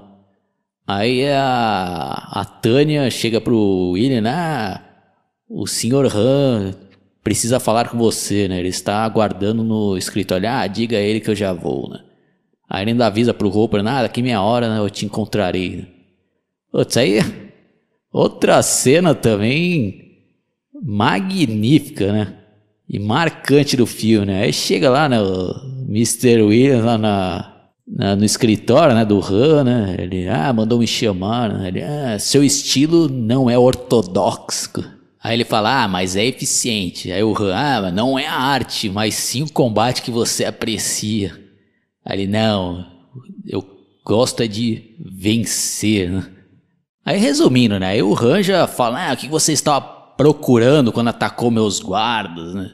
Aí 0.87 1.27
a, 1.27 2.29
a 2.31 2.45
Tânia 2.45 3.09
chega 3.11 3.41
pro 3.41 3.91
William, 3.91 4.23
ah, 4.27 4.81
o 5.49 5.67
senhor 5.67 6.05
Han 6.15 6.73
precisa 7.23 7.59
falar 7.59 7.89
com 7.89 7.97
você, 7.97 8.47
né? 8.47 8.57
Ele 8.57 8.69
está 8.69 9.03
aguardando 9.03 9.63
no 9.63 9.95
escritório. 9.97 10.49
Ah, 10.49 10.65
diga 10.65 10.97
a 10.97 10.99
ele 10.99 11.19
que 11.19 11.29
eu 11.29 11.35
já 11.35 11.53
vou, 11.53 11.89
né? 11.89 11.99
Aí 12.69 12.83
ele 12.83 12.91
ainda 12.91 13.07
avisa 13.07 13.33
pro 13.33 13.49
Roper, 13.49 13.85
ah, 13.85 14.03
daqui 14.03 14.21
meia 14.21 14.41
hora 14.41 14.69
né, 14.69 14.79
eu 14.79 14.89
te 14.89 15.05
encontrarei. 15.05 15.87
Putz, 16.71 16.95
aí 16.97 17.19
outra 18.13 18.61
cena 18.61 19.15
também 19.15 20.17
magnífica, 20.81 22.11
né? 22.11 22.39
e 22.89 22.97
marcante 22.97 23.77
do 23.77 23.85
filme, 23.85 24.25
né? 24.25 24.41
Aí 24.41 24.51
chega 24.51 24.89
lá, 24.89 25.07
né, 25.07 25.21
o 25.21 25.53
Mr. 25.87 26.41
Williams 26.41 26.83
lá 26.83 26.97
na, 26.97 27.53
na, 27.87 28.15
no 28.15 28.25
escritório, 28.25 28.95
né, 28.95 29.05
do 29.05 29.23
Han, 29.23 29.63
né? 29.63 29.95
Ele, 29.99 30.27
ah, 30.27 30.51
mandou 30.51 30.79
me 30.79 30.87
chamar, 30.87 31.53
né? 31.53 31.67
Ele, 31.67 31.83
ah, 31.83 32.17
seu 32.17 32.43
estilo 32.43 33.07
não 33.07 33.47
é 33.47 33.57
ortodoxo. 33.59 34.83
Aí 35.21 35.35
ele 35.35 35.45
fala, 35.45 35.83
ah, 35.83 35.87
mas 35.87 36.15
é 36.15 36.25
eficiente. 36.25 37.11
Aí 37.11 37.21
o 37.21 37.37
Han, 37.37 37.53
ah, 37.53 37.91
não 37.91 38.17
é 38.17 38.25
a 38.25 38.33
arte, 38.33 38.89
mas 38.89 39.13
sim 39.13 39.43
o 39.43 39.51
combate 39.51 40.01
que 40.01 40.09
você 40.09 40.45
aprecia. 40.45 41.48
Aí 42.05 42.21
ele, 42.21 42.27
não, 42.27 42.85
eu 43.45 43.63
gosto 44.05 44.41
é 44.41 44.47
de 44.47 44.95
vencer, 44.99 46.09
né? 46.09 46.25
Aí 47.05 47.17
resumindo, 47.17 47.79
né? 47.79 47.87
Aí 47.87 48.03
o 48.03 48.13
Han 48.13 48.43
já 48.43 48.67
fala, 48.67 49.09
ah, 49.09 49.13
o 49.13 49.17
que 49.17 49.27
você 49.27 49.53
estava 49.53 49.81
procurando 49.81 50.91
quando 50.91 51.07
atacou 51.07 51.49
meus 51.49 51.79
guardas, 51.79 52.53
né? 52.53 52.71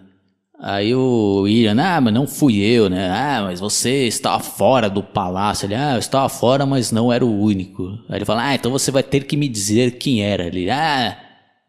Aí 0.59 0.95
o 0.95 1.41
William, 1.41 1.75
ah, 1.79 1.99
mas 1.99 2.13
não 2.13 2.25
fui 2.25 2.59
eu, 2.59 2.89
né? 2.89 3.09
Ah, 3.09 3.41
mas 3.43 3.59
você 3.59 4.07
estava 4.07 4.41
fora 4.41 4.89
do 4.89 5.03
palácio. 5.03 5.65
Ele, 5.65 5.75
ah, 5.75 5.93
eu 5.93 5.99
estava 5.99 6.29
fora, 6.29 6.65
mas 6.65 6.91
não 6.91 7.11
era 7.11 7.25
o 7.25 7.39
único. 7.39 7.83
Aí 8.09 8.17
ele 8.17 8.25
fala, 8.25 8.47
ah, 8.47 8.55
então 8.55 8.71
você 8.71 8.89
vai 8.89 9.03
ter 9.03 9.25
que 9.25 9.37
me 9.37 9.47
dizer 9.47 9.97
quem 9.97 10.23
era. 10.23 10.47
Ele, 10.47 10.69
ah, 10.69 11.17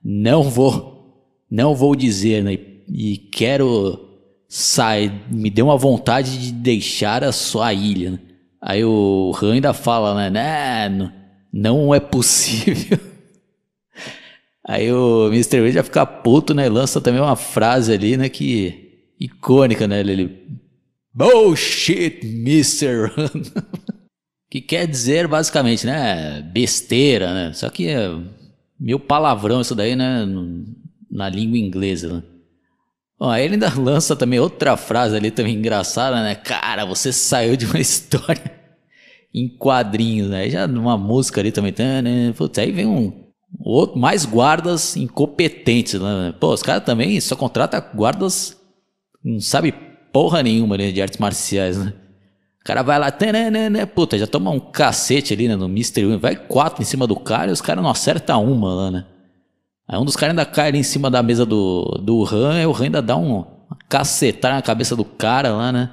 não 0.03 0.45
vou, 0.45 1.25
não 1.51 1.75
vou 1.75 1.97
dizer, 1.97 2.43
né? 2.45 2.57
E 2.89 3.19
quero 3.33 4.06
sair, 4.57 5.13
me 5.31 5.51
deu 5.51 5.67
uma 5.67 5.77
vontade 5.77 6.39
de 6.39 6.51
deixar 6.51 7.23
a 7.23 7.31
sua 7.31 7.75
ilha. 7.75 8.13
Né? 8.13 8.19
Aí 8.59 8.83
o 8.83 9.31
Han 9.41 9.53
ainda 9.53 9.75
fala, 9.75 10.31
né? 10.31 10.89
Não, 10.89 11.13
não 11.53 11.95
é 11.95 12.01
possível. 12.01 12.99
Aí 14.67 14.91
o 14.91 15.27
Mr. 15.29 15.61
Wade 15.61 15.73
já 15.73 15.83
fica 15.83 16.07
puto, 16.07 16.55
né? 16.55 16.71
Lança 16.71 17.03
também 17.03 17.21
uma 17.21 17.37
frase 17.37 17.93
ali, 17.93 18.17
né? 18.17 18.31
Que 18.31 19.13
icônica, 19.21 19.87
né? 19.87 20.01
Ele. 20.01 20.47
Bullshit, 21.13 22.21
Mr. 22.25 23.13
que 24.51 24.63
quer 24.63 24.87
dizer 24.87 25.29
basicamente, 25.29 25.85
né? 25.85 26.41
Besteira, 26.41 27.35
né? 27.35 27.53
Só 27.53 27.69
que 27.69 27.89
é 27.89 28.09
meio 28.81 28.99
palavrão 28.99 29.61
isso 29.61 29.75
daí, 29.75 29.95
né? 29.95 30.27
Na 31.11 31.29
língua 31.29 31.59
inglesa, 31.59 32.15
né? 32.15 32.23
Aí 33.21 33.45
ele 33.45 33.55
ainda 33.55 33.73
lança 33.79 34.15
também 34.15 34.39
outra 34.39 34.77
frase 34.77 35.17
ali 35.17 35.31
também 35.31 35.55
engraçada, 35.55 36.23
né? 36.23 36.35
Cara, 36.35 36.85
você 36.85 37.13
saiu 37.13 37.57
de 37.57 37.67
uma 37.67 37.79
história 37.81 38.57
em 39.35 39.49
quadrinhos, 39.49 40.29
né? 40.29 40.49
Já 40.49 40.67
numa 40.67 40.97
música 40.97 41.41
ali 41.41 41.53
também. 41.53 41.75
Né? 42.03 42.33
Putz, 42.37 42.59
aí 42.59 42.73
vem 42.73 42.87
um 42.87 43.27
Outro, 43.61 43.99
mais 43.99 44.25
guardas 44.25 44.97
incompetentes. 44.97 46.01
Né? 46.01 46.35
Pô, 46.39 46.53
os 46.53 46.63
caras 46.63 46.85
também 46.85 47.21
só 47.21 47.37
contratam 47.37 47.83
guardas. 47.95 48.57
Não 49.25 49.41
sabe 49.41 49.73
porra 50.13 50.43
nenhuma 50.43 50.77
né, 50.77 50.93
de 50.93 51.03
artes 51.03 51.19
marciais, 51.19 51.77
né? 51.79 51.93
O 52.61 52.65
cara 52.67 52.83
vai 52.83 52.99
lá, 52.99 53.13
né, 53.71 53.87
puta, 53.87 54.19
já 54.19 54.27
toma 54.27 54.51
um 54.51 54.59
cacete 54.59 55.33
ali 55.33 55.47
né, 55.47 55.55
no 55.55 55.67
Mr. 55.67 56.05
Win, 56.05 56.17
vai 56.17 56.35
quatro 56.35 56.83
em 56.83 56.85
cima 56.85 57.07
do 57.07 57.15
cara 57.15 57.51
e 57.51 57.53
os 57.53 57.61
caras 57.61 57.81
não 57.81 57.89
acertam 57.89 58.45
uma 58.45 58.75
lá, 58.75 58.91
né? 58.91 59.05
Aí 59.89 59.99
um 59.99 60.05
dos 60.05 60.17
caras 60.17 60.33
ainda 60.33 60.45
cai 60.45 60.69
ali 60.69 60.79
em 60.79 60.83
cima 60.83 61.11
da 61.11 61.23
mesa 61.23 61.47
do, 61.47 61.85
do 62.03 62.25
Han, 62.25 62.69
o 62.69 62.75
Han 62.75 62.85
ainda 62.85 63.03
dá 63.03 63.17
um, 63.17 63.41
uma 63.41 63.79
cacetada 63.89 64.55
na 64.55 64.63
cabeça 64.63 64.97
do 64.97 65.05
cara 65.05 65.53
lá, 65.53 65.71
né? 65.71 65.91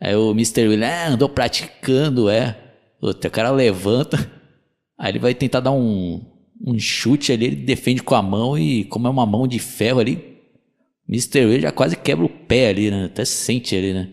Aí 0.00 0.14
o 0.16 0.30
Mr. 0.30 0.68
Will, 0.68 0.84
ah, 0.84 1.08
andou 1.08 1.28
praticando, 1.28 2.28
é. 2.28 2.58
O 3.00 3.12
cara 3.30 3.50
levanta, 3.50 4.30
aí 4.98 5.12
ele 5.12 5.18
vai 5.18 5.34
tentar 5.34 5.60
dar 5.60 5.72
um, 5.72 6.22
um 6.66 6.78
chute 6.78 7.32
ali, 7.32 7.46
ele 7.46 7.56
defende 7.56 8.02
com 8.02 8.14
a 8.14 8.22
mão 8.22 8.58
e 8.58 8.84
como 8.84 9.06
é 9.06 9.10
uma 9.10 9.26
mão 9.26 9.46
de 9.46 9.58
ferro 9.58 10.00
ali, 10.00 10.34
Mr. 11.08 11.46
Way 11.46 11.60
já 11.60 11.72
quase 11.72 11.96
quebra 11.96 12.24
o 12.24 12.28
pé 12.28 12.68
ali, 12.70 12.90
né? 12.90 13.04
Até 13.06 13.24
se 13.24 13.32
sente 13.32 13.76
ali, 13.76 13.92
né? 13.92 14.08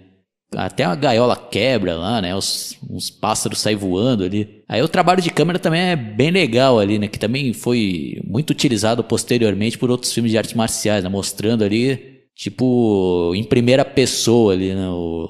Até 0.55 0.83
a 0.83 0.93
gaiola 0.95 1.35
quebra 1.35 1.95
lá, 1.95 2.21
né? 2.21 2.35
Os, 2.35 2.77
uns 2.89 3.09
pássaros 3.09 3.59
saem 3.59 3.77
voando 3.77 4.23
ali. 4.23 4.63
Aí 4.67 4.81
o 4.81 4.87
trabalho 4.87 5.21
de 5.21 5.29
câmera 5.29 5.57
também 5.57 5.81
é 5.81 5.95
bem 5.95 6.29
legal 6.29 6.77
ali, 6.77 6.99
né? 6.99 7.07
Que 7.07 7.17
também 7.17 7.53
foi 7.53 8.21
muito 8.25 8.49
utilizado 8.49 9.03
posteriormente 9.03 9.77
por 9.77 9.89
outros 9.89 10.13
filmes 10.13 10.31
de 10.31 10.37
artes 10.37 10.53
marciais, 10.53 11.03
né? 11.03 11.09
Mostrando 11.09 11.63
ali, 11.63 12.21
tipo, 12.35 13.31
em 13.33 13.43
primeira 13.43 13.85
pessoa 13.85 14.53
ali, 14.53 14.73
né? 14.73 14.89
O, 14.89 15.29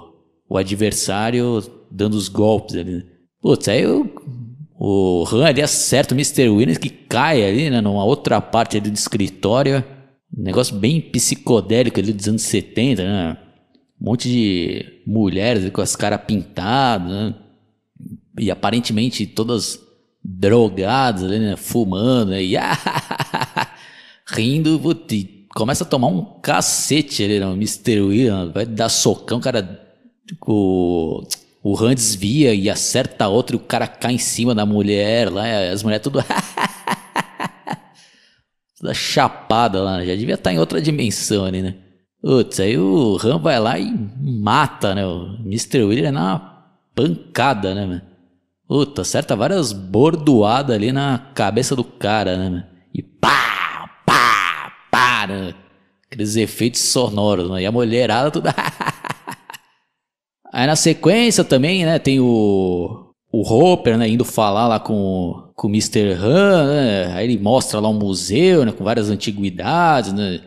o 0.49 0.57
adversário 0.57 1.63
dando 1.91 2.15
os 2.15 2.28
golpes 2.28 2.76
ali. 2.76 2.95
Né? 2.95 3.03
Putz, 3.41 3.67
aí 3.67 3.86
o 4.84 5.24
Han 5.32 5.45
ali 5.45 5.61
acerta 5.61 6.15
o 6.15 6.17
Mr. 6.17 6.49
Williams 6.49 6.80
que 6.80 6.89
cai 6.89 7.45
ali, 7.45 7.69
né, 7.69 7.82
numa 7.82 8.03
outra 8.03 8.41
parte 8.41 8.78
ali 8.78 8.89
do 8.89 8.95
escritório. 8.95 9.84
Um 10.36 10.41
negócio 10.41 10.76
bem 10.76 10.99
psicodélico 10.99 11.99
ali 11.99 12.11
dos 12.11 12.28
anos 12.28 12.41
70, 12.41 13.03
né? 13.03 13.38
Um 14.02 14.06
monte 14.06 14.28
de 14.28 15.04
mulheres 15.06 15.70
com 15.70 15.82
as 15.82 15.95
caras 15.95 16.22
pintadas, 16.26 17.08
né? 17.08 17.36
E 18.39 18.49
aparentemente 18.49 19.28
todas 19.28 19.80
drogadas 20.24 21.30
né? 21.30 21.56
Fumando, 21.56 22.32
né? 22.32 22.43
E 22.43 22.56
rindo, 24.28 24.82
e 25.12 25.47
começa 25.54 25.84
a 25.84 25.88
tomar 25.88 26.08
um 26.08 26.39
cacete 26.41 27.24
ali, 27.24 27.39
né? 27.39 27.45
O 27.45 27.54
Mr. 27.54 28.02
Williams 28.02 28.52
vai 28.54 28.66
dar 28.66 28.89
socão, 28.89 29.39
cara. 29.39 29.80
O 30.47 31.24
o 31.64 31.78
Han 31.80 31.93
desvia 31.93 32.54
e 32.56 32.70
acerta 32.70 33.28
outro 33.28 33.56
e 33.56 33.58
o 33.58 33.60
cara 33.60 33.88
cai 33.88 34.14
em 34.14 34.18
cima 34.18 34.56
da 34.56 34.66
mulher 34.66 35.32
lá, 35.32 35.45
as 35.72 35.84
mulheres 35.84 36.04
tudo. 36.04 36.24
Toda 38.80 38.95
chapada 38.95 39.80
lá, 39.80 40.04
já 40.04 40.16
devia 40.16 40.34
estar 40.34 40.52
em 40.52 40.58
outra 40.58 40.82
dimensão 40.82 41.45
ali, 41.45 41.62
né? 41.62 41.76
Putz, 42.22 42.59
aí 42.59 42.78
o 42.78 43.17
Han 43.24 43.39
vai 43.39 43.59
lá 43.59 43.80
e 43.80 43.91
mata, 44.19 44.93
né? 44.93 45.05
O 45.05 45.38
Mr. 45.43 46.05
É 46.05 46.11
na 46.11 46.63
pancada, 46.93 47.74
né, 47.74 47.86
mano? 47.86 48.01
Puta, 48.67 49.01
acerta 49.01 49.36
várias 49.36 49.74
bordoadas 49.74 50.76
ali 50.76 50.91
na 50.91 51.17
cabeça 51.34 51.76
do 51.76 51.84
cara, 51.84 52.38
né, 52.38 52.49
mano? 52.49 52.63
E 52.93 53.01
pá, 53.01 53.89
pá, 54.05 54.72
pá, 54.91 55.28
né? 55.28 55.55
Aqueles 56.05 56.36
efeitos 56.36 56.82
sonoros, 56.82 57.49
né? 57.49 57.63
E 57.63 57.65
a 57.65 57.72
mulherada 57.72 58.30
tudo. 58.30 58.49
Aí 60.53 60.67
na 60.67 60.76
sequência 60.76 61.43
também, 61.43 61.86
né, 61.86 61.97
tem 61.97 62.19
o 62.19 63.07
o 63.32 63.41
Hopper, 63.41 63.97
né, 63.97 64.09
indo 64.09 64.26
falar 64.26 64.67
lá 64.67 64.80
com, 64.80 65.49
com 65.55 65.67
o 65.67 65.72
Mr. 65.72 66.11
Han, 66.19 66.67
né, 66.67 67.13
aí 67.13 67.26
ele 67.26 67.41
mostra 67.41 67.80
lá 67.80 67.88
um 67.88 67.93
museu, 67.93 68.65
né, 68.65 68.74
com 68.74 68.84
várias 68.84 69.09
antiguidades, 69.09 70.11
né, 70.11 70.41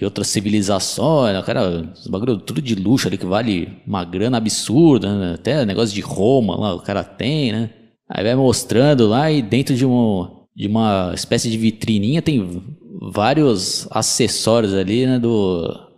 e 0.00 0.04
outras 0.04 0.28
civilizações, 0.28 1.34
né, 1.34 1.42
cara, 1.42 1.92
os 1.94 2.06
bagulho 2.06 2.38
tudo 2.38 2.62
de 2.62 2.74
luxo 2.74 3.06
ali 3.08 3.18
que 3.18 3.26
vale 3.26 3.68
uma 3.86 4.04
grana 4.04 4.38
absurda, 4.38 5.14
né, 5.14 5.34
até 5.34 5.64
negócio 5.64 5.94
de 5.94 6.00
Roma 6.00 6.56
lá 6.56 6.74
o 6.74 6.80
cara 6.80 7.04
tem, 7.04 7.52
né. 7.52 7.70
Aí 8.08 8.24
vai 8.24 8.34
mostrando 8.34 9.06
lá 9.06 9.30
e 9.30 9.40
dentro 9.40 9.74
de, 9.74 9.86
um, 9.86 10.26
de 10.56 10.66
uma 10.66 11.12
espécie 11.14 11.50
de 11.50 11.56
vitrininha 11.56 12.20
tem 12.22 12.62
vários 13.12 13.86
acessórios 13.90 14.74
ali, 14.74 15.06
né, 15.06 15.18
do 15.18 15.88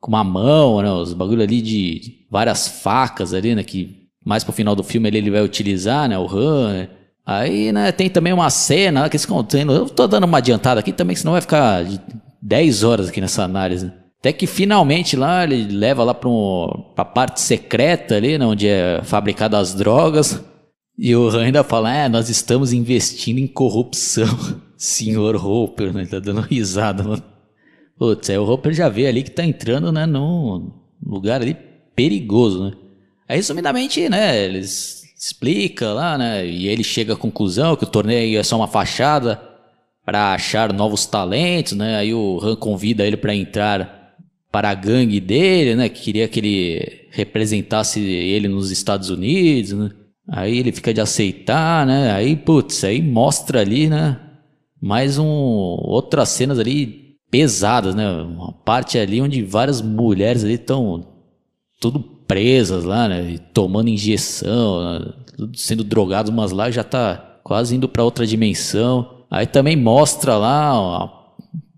com 0.00 0.10
uma 0.10 0.22
mão, 0.22 0.80
né, 0.80 0.90
os 0.92 1.12
bagulho 1.12 1.42
ali 1.42 1.60
de 1.60 2.18
várias 2.30 2.68
facas 2.68 3.34
ali, 3.34 3.54
né? 3.54 3.62
Que 3.62 4.08
mais 4.24 4.44
pro 4.44 4.52
final 4.52 4.74
do 4.74 4.82
filme 4.82 5.08
ele, 5.08 5.18
ele 5.18 5.30
vai 5.30 5.42
utilizar, 5.42 6.08
né? 6.08 6.18
O 6.18 6.26
Han. 6.26 6.72
Né? 6.72 6.88
Aí, 7.26 7.72
né, 7.72 7.92
tem 7.92 8.08
também 8.08 8.32
uma 8.32 8.50
cena 8.50 9.08
que 9.08 9.16
eles 9.16 9.26
contendo. 9.26 9.72
Eu 9.72 9.86
tô 9.86 10.06
dando 10.06 10.24
uma 10.24 10.38
adiantada 10.38 10.80
aqui 10.80 10.92
também, 10.92 11.16
senão 11.16 11.32
vai 11.32 11.40
ficar 11.40 11.84
10 12.42 12.84
horas 12.84 13.08
aqui 13.08 13.20
nessa 13.20 13.42
análise. 13.42 13.92
Até 14.20 14.32
que 14.32 14.46
finalmente 14.46 15.16
lá 15.16 15.44
ele 15.44 15.64
leva 15.64 16.02
lá 16.02 16.12
para 16.12 16.28
um, 16.28 16.92
a 16.96 17.04
parte 17.04 17.40
secreta 17.40 18.16
ali, 18.16 18.36
né, 18.36 18.44
onde 18.44 18.66
é 18.66 19.00
fabricada 19.04 19.58
as 19.58 19.74
drogas. 19.74 20.42
E 20.98 21.14
o 21.14 21.28
Han 21.28 21.44
ainda 21.44 21.62
fala: 21.62 21.94
é, 21.94 22.08
nós 22.08 22.28
estamos 22.28 22.72
investindo 22.72 23.38
em 23.38 23.46
corrupção, 23.46 24.26
senhor 24.76 25.36
Hopper, 25.36 25.92
né? 25.92 26.04
Tá 26.06 26.18
dando 26.18 26.40
risada. 26.40 27.04
Mano. 27.04 27.22
Putz, 27.96 28.28
aí 28.30 28.38
o 28.38 28.48
Hopper 28.48 28.72
já 28.72 28.88
vê 28.88 29.06
ali 29.06 29.22
que 29.22 29.30
tá 29.30 29.44
entrando, 29.44 29.92
né, 29.92 30.06
num 30.06 30.72
lugar 31.04 31.40
ali 31.40 31.56
perigoso, 31.94 32.64
né? 32.64 32.72
Aí, 33.28 33.36
resumidamente, 33.36 34.08
né, 34.08 34.44
eles 34.44 35.02
explica 35.18 35.92
lá, 35.92 36.16
né, 36.16 36.46
e 36.46 36.68
ele 36.68 36.84
chega 36.84 37.12
à 37.12 37.16
conclusão 37.16 37.74
que 37.74 37.82
o 37.82 37.88
torneio 37.88 38.38
é 38.38 38.42
só 38.42 38.56
uma 38.56 38.68
fachada 38.68 39.47
para 40.08 40.32
achar 40.32 40.72
novos 40.72 41.04
talentos, 41.04 41.74
né? 41.74 41.96
Aí 41.96 42.14
o 42.14 42.40
Han 42.42 42.56
convida 42.56 43.06
ele 43.06 43.18
para 43.18 43.34
entrar 43.34 44.16
para 44.50 44.70
a 44.70 44.74
gangue 44.74 45.20
dele, 45.20 45.74
né, 45.74 45.90
que 45.90 46.00
queria 46.00 46.26
que 46.26 46.40
ele 46.40 47.08
representasse 47.10 48.00
ele 48.00 48.48
nos 48.48 48.70
Estados 48.70 49.10
Unidos, 49.10 49.72
né? 49.72 49.90
Aí 50.26 50.56
ele 50.56 50.72
fica 50.72 50.94
de 50.94 51.02
aceitar, 51.02 51.86
né? 51.86 52.10
Aí, 52.12 52.36
putz, 52.36 52.84
aí 52.84 53.02
mostra 53.02 53.60
ali, 53.60 53.90
né, 53.90 54.18
mais 54.80 55.18
um 55.18 55.26
outras 55.26 56.30
cenas 56.30 56.58
ali 56.58 57.18
pesadas, 57.30 57.94
né? 57.94 58.10
Uma 58.10 58.54
parte 58.54 58.96
ali 58.98 59.20
onde 59.20 59.42
várias 59.42 59.82
mulheres 59.82 60.42
ali 60.42 60.54
estão 60.54 61.06
tudo 61.78 62.00
presas 62.26 62.82
lá, 62.82 63.08
né? 63.08 63.32
E 63.32 63.38
tomando 63.38 63.90
injeção, 63.90 64.82
né? 64.82 65.12
sendo 65.54 65.84
drogados, 65.84 66.32
mas 66.32 66.50
lá 66.50 66.70
já 66.70 66.82
tá 66.82 67.40
quase 67.44 67.76
indo 67.76 67.86
para 67.86 68.02
outra 68.02 68.26
dimensão. 68.26 69.17
Aí 69.30 69.46
também 69.46 69.76
mostra 69.76 70.36
lá 70.36 70.80
uma, 70.80 71.12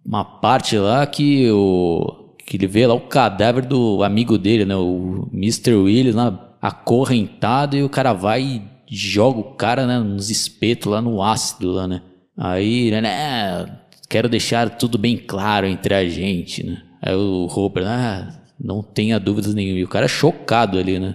uma, 0.04 0.24
parte 0.24 0.76
lá 0.78 1.06
que 1.06 1.50
o 1.50 2.34
Que 2.46 2.56
ele 2.56 2.66
vê 2.66 2.86
lá 2.86 2.94
o 2.94 3.00
cadáver 3.00 3.66
do 3.66 4.02
amigo 4.02 4.38
dele, 4.38 4.64
né? 4.64 4.76
O 4.76 5.28
Mr. 5.32 5.74
Willis 5.74 6.14
lá 6.14 6.56
acorrentado 6.62 7.76
e 7.76 7.82
o 7.82 7.88
cara 7.88 8.12
vai 8.12 8.42
e 8.88 8.96
joga 8.96 9.40
o 9.40 9.54
cara, 9.54 9.86
né? 9.86 9.98
Nos 9.98 10.30
espetos 10.30 10.90
lá 10.90 11.00
no 11.00 11.22
ácido 11.22 11.72
lá, 11.72 11.88
né? 11.88 12.02
Aí, 12.36 12.90
né? 12.90 13.80
Quero 14.08 14.28
deixar 14.28 14.70
tudo 14.70 14.98
bem 14.98 15.16
claro 15.16 15.66
entre 15.66 15.94
a 15.94 16.08
gente, 16.08 16.64
né? 16.64 16.82
Aí 17.02 17.14
o 17.14 17.46
Roper, 17.46 17.84
ah, 17.86 18.40
não 18.58 18.82
tenha 18.82 19.18
dúvidas 19.18 19.54
nenhuma. 19.54 19.78
E 19.78 19.84
o 19.84 19.88
cara 19.88 20.06
é 20.06 20.08
chocado 20.08 20.78
ali, 20.78 20.98
né? 20.98 21.14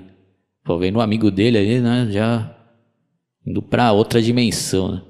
Pô, 0.64 0.78
vendo 0.80 0.98
um 0.98 1.02
amigo 1.02 1.30
dele 1.30 1.58
ali, 1.58 1.80
né? 1.80 2.08
Já 2.10 2.56
indo 3.46 3.62
pra 3.62 3.92
outra 3.92 4.22
dimensão, 4.22 4.92
né? 4.92 5.02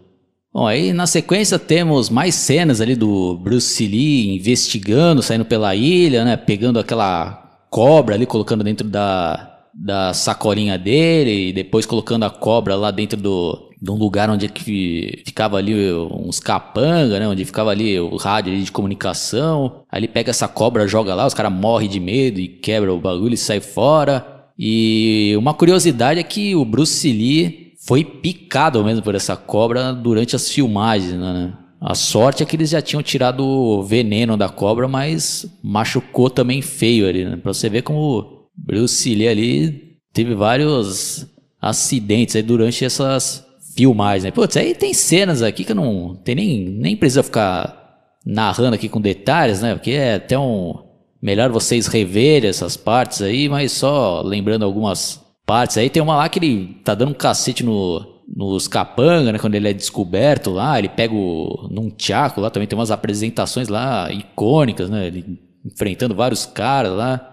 Bom, 0.56 0.66
aí 0.66 0.94
na 0.94 1.06
sequência 1.06 1.60
temos 1.60 2.10
mais 2.10 2.34
cenas 2.34 2.80
ali 2.80 2.96
do 2.96 3.38
Bruce 3.40 3.86
Lee 3.86 4.38
investigando, 4.38 5.22
saindo 5.22 5.44
pela 5.44 5.76
ilha, 5.76 6.24
né? 6.24 6.38
Pegando 6.38 6.80
aquela 6.80 7.60
cobra 7.70 8.16
ali, 8.16 8.26
colocando 8.26 8.64
dentro 8.64 8.88
da, 8.88 9.60
da 9.74 10.14
sacolinha 10.14 10.78
dele, 10.78 11.50
e 11.50 11.52
depois 11.52 11.86
colocando 11.86 12.24
a 12.24 12.30
cobra 12.30 12.74
lá 12.78 12.90
dentro 12.90 13.20
do, 13.20 13.70
de 13.82 13.92
um 13.92 13.96
lugar 13.96 14.30
onde 14.30 14.46
é 14.46 14.48
que 14.48 15.24
ficava 15.26 15.58
ali 15.58 15.92
uns 15.94 16.40
capanga, 16.40 17.20
né? 17.20 17.28
Onde 17.28 17.44
ficava 17.44 17.72
ali 17.72 18.00
o 18.00 18.16
rádio 18.16 18.54
ali 18.54 18.64
de 18.64 18.72
comunicação. 18.72 19.84
Aí 19.92 20.00
ele 20.00 20.08
pega 20.08 20.30
essa 20.30 20.48
cobra, 20.48 20.88
joga 20.88 21.14
lá, 21.14 21.28
os 21.28 21.34
caras 21.34 21.52
morrem 21.52 21.90
de 21.90 22.00
medo 22.00 22.40
e 22.40 22.48
quebra 22.48 22.94
o 22.94 22.98
bagulho 22.98 23.34
e 23.34 23.38
sai 23.38 23.60
fora. 23.60 24.26
E 24.58 25.36
uma 25.38 25.54
curiosidade 25.54 26.18
é 26.18 26.24
que 26.24 26.56
o 26.56 26.64
Bruce 26.64 27.12
Lee 27.12 27.65
foi 27.86 28.04
picado 28.04 28.84
mesmo 28.84 29.04
por 29.04 29.14
essa 29.14 29.36
cobra 29.36 29.94
durante 29.94 30.36
as 30.36 30.50
filmagens, 30.50 31.14
né? 31.14 31.54
A 31.80 31.94
sorte 31.94 32.42
é 32.42 32.46
que 32.46 32.56
eles 32.56 32.72
já 32.72 32.82
tinham 32.82 33.04
tirado 33.04 33.46
o 33.46 33.84
veneno 33.84 34.36
da 34.36 34.50
cobra, 34.50 34.88
mas 34.88 35.46
machucou 35.64 36.30
também 36.30 36.62
feio 36.64 37.08
ali, 37.08 37.26
né? 37.26 37.38
Pra 37.38 37.54
você 37.54 37.70
ver 37.70 37.84
como 37.84 38.48
Bruce 38.58 39.14
Lee 39.14 39.28
ali 39.28 39.98
teve 40.12 40.34
vários 40.34 41.28
acidentes 41.62 42.36
aí 42.36 42.42
durante 42.42 42.84
essas 42.84 43.46
filmagens, 43.76 44.24
né? 44.24 44.32
Putz, 44.32 44.58
aí 44.58 44.74
tem 44.74 44.94
cenas 44.94 45.44
aqui 45.44 45.64
que 45.64 45.74
não 45.74 46.16
tem 46.16 46.34
nem, 46.34 46.66
nem 46.66 46.96
precisa 46.96 47.22
ficar 47.22 48.00
narrando 48.26 48.74
aqui 48.74 48.90
com 48.90 49.00
detalhes, 49.00 49.62
né? 49.62 49.76
Porque 49.76 49.92
é 49.92 50.16
até 50.16 50.40
um 50.40 50.74
melhor 51.22 51.52
vocês 51.52 51.86
reverem 51.86 52.50
essas 52.50 52.76
partes 52.76 53.22
aí, 53.22 53.48
mas 53.48 53.74
só 53.74 54.22
lembrando 54.22 54.66
algumas 54.66 55.25
partes. 55.46 55.78
Aí 55.78 55.90
tem 55.90 56.02
uma 56.02 56.16
lá 56.16 56.28
que 56.30 56.40
ele 56.40 56.80
tá 56.84 56.96
dando 56.96 57.12
um 57.12 57.16
cacete 57.16 57.64
no, 57.64 58.16
nos 58.34 58.68
capanga, 58.68 59.32
né? 59.32 59.40
Quando 59.40 59.56
ele 59.56 59.70
é 59.70 59.74
descoberto 59.74 60.52
lá, 60.52 60.78
ele 60.80 60.90
pega 60.90 61.14
o, 61.14 61.68
num 61.72 61.90
tchaco 61.90 62.42
lá, 62.42 62.50
também 62.50 62.68
tem 62.68 62.78
umas 62.78 62.92
apresentações 62.92 63.68
lá 63.68 64.12
icônicas, 64.12 64.90
né? 64.90 65.08
Ele 65.08 65.40
enfrentando 65.66 66.16
vários 66.16 66.46
caras 66.46 66.92
lá. 66.92 67.32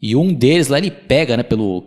E 0.00 0.14
um 0.14 0.32
deles 0.32 0.68
lá 0.68 0.78
ele 0.78 0.90
pega, 0.90 1.36
né, 1.36 1.42
pelo, 1.42 1.84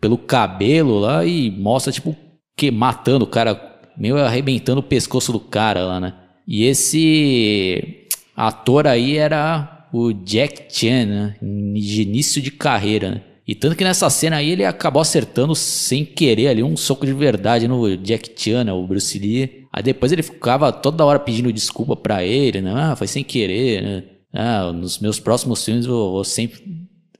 pelo 0.00 0.18
cabelo 0.18 0.98
lá 0.98 1.24
e 1.24 1.50
mostra, 1.50 1.92
tipo, 1.92 2.16
que 2.56 2.70
matando 2.70 3.24
o 3.24 3.28
cara, 3.28 3.80
meio 3.96 4.16
arrebentando 4.18 4.80
o 4.80 4.84
pescoço 4.84 5.32
do 5.32 5.38
cara 5.40 5.84
lá, 5.84 6.00
né? 6.00 6.14
E 6.46 6.64
esse 6.64 8.06
ator 8.36 8.86
aí 8.86 9.16
era 9.16 9.88
o 9.92 10.12
Jack 10.12 10.66
Chan, 10.68 11.06
né? 11.06 11.36
De 11.40 12.02
início 12.02 12.42
de 12.42 12.50
carreira, 12.50 13.10
né? 13.10 13.22
E 13.46 13.54
tanto 13.54 13.76
que 13.76 13.84
nessa 13.84 14.10
cena 14.10 14.36
aí 14.36 14.50
ele 14.50 14.64
acabou 14.64 15.00
acertando 15.00 15.54
sem 15.54 16.04
querer 16.04 16.48
ali 16.48 16.62
um 16.64 16.76
soco 16.76 17.06
de 17.06 17.12
verdade 17.12 17.68
no 17.68 17.96
Jack 17.96 18.32
Chan, 18.36 18.64
né, 18.64 18.72
o 18.72 18.84
Bruce 18.84 19.16
Lee. 19.18 19.66
Aí 19.72 19.82
depois 19.82 20.10
ele 20.10 20.22
ficava 20.22 20.72
toda 20.72 21.04
hora 21.04 21.18
pedindo 21.20 21.52
desculpa 21.52 21.94
para 21.94 22.24
ele, 22.24 22.60
né? 22.60 22.72
Ah, 22.74 22.96
foi 22.96 23.06
sem 23.06 23.22
querer, 23.22 23.82
né? 23.82 24.04
Ah, 24.32 24.72
nos 24.72 24.98
meus 24.98 25.20
próximos 25.20 25.64
filmes 25.64 25.86
eu, 25.86 26.16
eu 26.16 26.24
sempre 26.24 26.60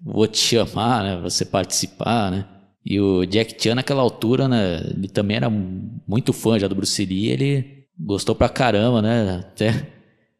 vou 0.02 0.26
te 0.26 0.38
chamar, 0.38 1.04
né, 1.04 1.20
você 1.22 1.44
participar, 1.44 2.30
né? 2.30 2.44
E 2.84 3.00
o 3.00 3.24
Jack 3.24 3.56
Chan 3.62 3.76
naquela 3.76 4.02
altura, 4.02 4.48
né, 4.48 4.82
ele 4.96 5.08
também 5.08 5.36
era 5.36 5.48
muito 5.50 6.32
fã 6.32 6.58
já 6.58 6.66
do 6.66 6.74
Bruce 6.74 7.04
Lee, 7.04 7.28
ele 7.28 7.84
gostou 7.98 8.34
pra 8.34 8.48
caramba, 8.48 9.00
né, 9.00 9.38
até 9.40 9.92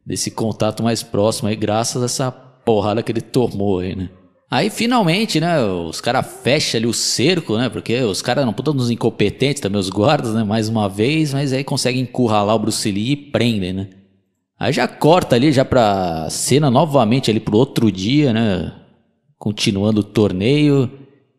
desse 0.04 0.30
contato 0.30 0.82
mais 0.82 1.02
próximo 1.02 1.48
aí, 1.48 1.56
graças 1.56 2.02
a 2.02 2.06
essa 2.06 2.30
porrada 2.30 3.02
que 3.02 3.10
ele 3.12 3.20
tomou 3.20 3.80
aí, 3.80 3.94
né? 3.94 4.10
Aí 4.48 4.70
finalmente, 4.70 5.40
né, 5.40 5.60
os 5.60 6.00
caras 6.00 6.24
fecham 6.42 6.78
ali 6.78 6.86
o 6.86 6.92
cerco, 6.92 7.56
né, 7.58 7.68
porque 7.68 8.00
os 8.02 8.22
caras 8.22 8.46
não 8.46 8.52
putam 8.52 8.72
nos 8.72 8.90
incompetentes 8.90 9.60
também, 9.60 9.80
os 9.80 9.90
guardas, 9.90 10.34
né, 10.34 10.44
mais 10.44 10.68
uma 10.68 10.88
vez, 10.88 11.34
mas 11.34 11.52
aí 11.52 11.64
conseguem 11.64 12.02
encurralar 12.02 12.54
o 12.54 12.58
Bruce 12.60 12.88
Lee 12.90 13.12
e 13.12 13.16
prendem, 13.16 13.72
né. 13.72 13.88
Aí 14.58 14.72
já 14.72 14.86
corta 14.86 15.34
ali, 15.34 15.50
já 15.50 15.64
pra 15.64 16.30
cena 16.30 16.70
novamente 16.70 17.28
ali 17.28 17.40
pro 17.40 17.56
outro 17.56 17.90
dia, 17.90 18.32
né, 18.32 18.72
continuando 19.36 20.00
o 20.00 20.04
torneio, 20.04 20.88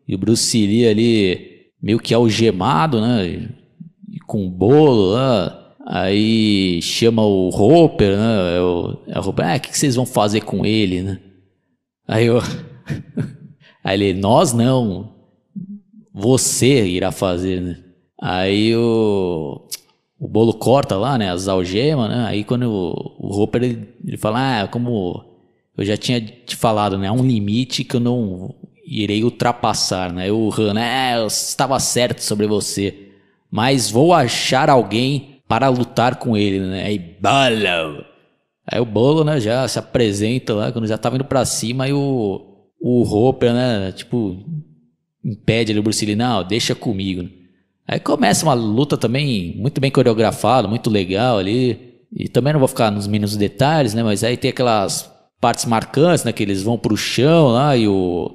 e 0.06 0.14
o 0.14 0.18
Bruce 0.18 0.66
Lee 0.66 0.86
ali 0.86 1.70
meio 1.82 1.98
que 1.98 2.12
algemado, 2.12 3.00
né, 3.00 3.48
com 4.26 4.50
bolo 4.50 5.12
lá, 5.12 5.74
aí 5.86 6.82
chama 6.82 7.24
o 7.24 7.48
Roper, 7.48 8.18
né, 8.18 8.56
é 8.58 8.60
o, 8.60 8.98
é 9.06 9.18
o 9.18 9.22
Roper, 9.22 9.46
ah, 9.46 9.56
o 9.56 9.60
que, 9.60 9.70
que 9.70 9.78
vocês 9.78 9.96
vão 9.96 10.04
fazer 10.04 10.42
com 10.42 10.66
ele, 10.66 11.00
né. 11.00 11.18
Aí 12.06 12.26
eu... 12.26 12.42
Aí 13.82 14.02
ele, 14.02 14.20
nós 14.20 14.52
não, 14.52 15.12
você 16.12 16.86
irá 16.86 17.12
fazer, 17.12 17.60
né? 17.60 17.78
Aí 18.20 18.74
o, 18.74 19.66
o 20.18 20.28
bolo 20.28 20.52
corta 20.52 20.96
lá, 20.96 21.16
né? 21.16 21.30
As 21.30 21.48
algemas, 21.48 22.10
né? 22.10 22.26
Aí 22.26 22.44
quando 22.44 22.64
o, 22.64 23.44
o 23.44 23.50
ele, 23.54 23.88
ele 24.04 24.16
fala, 24.16 24.62
ah, 24.62 24.68
como 24.68 25.24
eu 25.76 25.84
já 25.84 25.96
tinha 25.96 26.20
te 26.20 26.56
falado, 26.56 26.98
né? 26.98 27.06
Há 27.06 27.12
um 27.12 27.24
limite 27.24 27.84
que 27.84 27.94
eu 27.96 28.00
não 28.00 28.54
irei 28.84 29.22
ultrapassar, 29.22 30.12
né? 30.12 30.30
O 30.32 30.50
Han, 30.58 30.74
né? 30.74 31.16
Eu 31.16 31.28
estava 31.28 31.78
certo 31.78 32.20
sobre 32.20 32.46
você, 32.46 33.10
mas 33.50 33.90
vou 33.90 34.12
achar 34.12 34.68
alguém 34.68 35.40
para 35.46 35.68
lutar 35.68 36.16
com 36.16 36.36
ele, 36.36 36.60
né? 36.60 36.84
Aí, 36.84 36.98
bala! 36.98 38.04
Aí 38.70 38.80
o 38.80 38.84
bolo, 38.84 39.24
né? 39.24 39.40
Já 39.40 39.66
se 39.68 39.78
apresenta 39.78 40.52
lá, 40.52 40.72
quando 40.72 40.86
já 40.86 40.96
estava 40.96 41.16
indo 41.16 41.24
para 41.24 41.44
cima, 41.44 41.88
e 41.88 41.92
o 41.92 42.47
o 42.80 43.02
Roper, 43.02 43.52
né? 43.52 43.92
Tipo, 43.92 44.44
impede 45.24 45.72
ali 45.72 45.80
o 45.80 45.82
Bruce 45.82 46.04
Lee, 46.04 46.16
não, 46.16 46.44
deixa 46.44 46.74
comigo. 46.74 47.28
Aí 47.86 47.98
começa 47.98 48.44
uma 48.44 48.54
luta 48.54 48.96
também 48.96 49.56
muito 49.56 49.80
bem 49.80 49.90
coreografada, 49.90 50.68
muito 50.68 50.90
legal 50.90 51.38
ali. 51.38 51.88
E 52.14 52.28
também 52.28 52.52
não 52.52 52.60
vou 52.60 52.68
ficar 52.68 52.90
nos 52.90 53.06
mínimos 53.06 53.36
detalhes, 53.36 53.94
né? 53.94 54.02
Mas 54.02 54.24
aí 54.24 54.36
tem 54.36 54.50
aquelas 54.50 55.10
partes 55.40 55.64
marcantes, 55.64 56.24
né? 56.24 56.32
Que 56.32 56.42
eles 56.42 56.62
vão 56.62 56.78
pro 56.78 56.96
chão 56.96 57.48
lá 57.48 57.76
e 57.76 57.88
o 57.88 58.34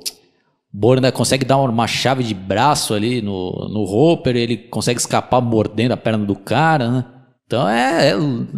Bono 0.72 1.02
né, 1.02 1.12
consegue 1.12 1.46
dar 1.46 1.58
uma 1.58 1.86
chave 1.86 2.24
de 2.24 2.34
braço 2.34 2.96
ali 2.96 3.22
no, 3.22 3.70
no 3.72 3.84
Roper, 3.84 4.36
ele 4.36 4.58
consegue 4.58 5.00
escapar 5.00 5.40
mordendo 5.40 5.92
a 5.92 5.98
perna 5.98 6.26
do 6.26 6.36
cara, 6.36 6.90
né? 6.90 7.06
Então 7.46 7.70
é, 7.70 8.10
é, 8.10 8.14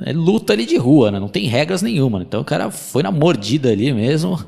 é 0.05 0.13
luta 0.13 0.53
ali 0.53 0.65
de 0.65 0.77
rua, 0.77 1.11
né? 1.11 1.19
Não 1.19 1.27
tem 1.27 1.45
regras 1.45 1.81
nenhuma. 1.81 2.21
Então 2.21 2.39
o 2.39 2.45
cara 2.45 2.71
foi 2.71 3.03
na 3.03 3.11
mordida 3.11 3.69
ali 3.69 3.91
mesmo. 3.91 4.39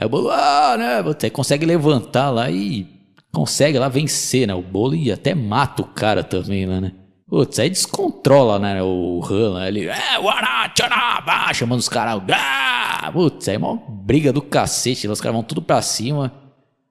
Aí 0.00 0.06
o 0.06 0.08
bolo, 0.08 0.30
ah, 0.30 0.76
né? 0.78 1.02
Você 1.02 1.28
consegue 1.28 1.66
levantar 1.66 2.30
lá 2.30 2.50
e 2.50 2.88
consegue 3.30 3.78
lá 3.78 3.86
vencer, 3.86 4.48
né? 4.48 4.54
O 4.54 4.62
bolo 4.62 4.94
e 4.94 5.12
até 5.12 5.34
mata 5.34 5.82
o 5.82 5.84
cara 5.84 6.24
também 6.24 6.64
lá, 6.64 6.80
né? 6.80 6.92
Putz, 7.28 7.58
aí 7.58 7.68
descontrola, 7.68 8.58
né? 8.58 8.82
O 8.82 9.20
Han 9.22 9.50
lá, 9.50 9.68
ele, 9.68 9.88
é, 9.88 10.18
wará, 10.18 10.70
tchará, 10.70 11.52
chamando 11.52 11.80
os 11.80 11.88
caras, 11.88 12.22
ah! 12.32 13.10
Putz, 13.12 13.46
aí 13.46 13.56
é 13.56 13.58
uma 13.58 13.76
briga 13.76 14.32
do 14.32 14.40
cacete, 14.40 15.06
os 15.06 15.20
caras 15.20 15.34
vão 15.34 15.44
tudo 15.44 15.60
pra 15.60 15.82
cima. 15.82 16.32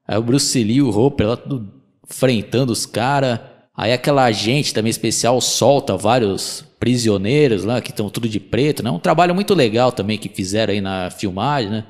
Aí 0.08 0.16
o 0.16 0.22
Bruce 0.22 0.64
Lee, 0.64 0.84
o 0.84 0.92
Roper 0.92 1.30
lá, 1.30 1.36
tudo 1.36 1.68
enfrentando 2.08 2.72
os 2.72 2.86
caras. 2.86 3.40
Aí 3.76 3.92
aquela 3.92 4.26
agente 4.26 4.72
também 4.72 4.92
especial 4.92 5.42
solta 5.42 5.98
vários 5.98 6.64
prisioneiros 6.80 7.64
lá, 7.64 7.82
que 7.82 7.90
estão 7.90 8.08
tudo 8.08 8.30
de 8.30 8.40
preto, 8.40 8.84
né? 8.84 8.92
Um 8.92 9.00
trabalho 9.00 9.34
muito 9.34 9.56
legal 9.56 9.92
também 9.92 10.20
que 10.20 10.30
fizeram 10.30 10.72
aí 10.72 10.80
na 10.80 11.10
filmagem, 11.10 11.72
né? 11.72 11.84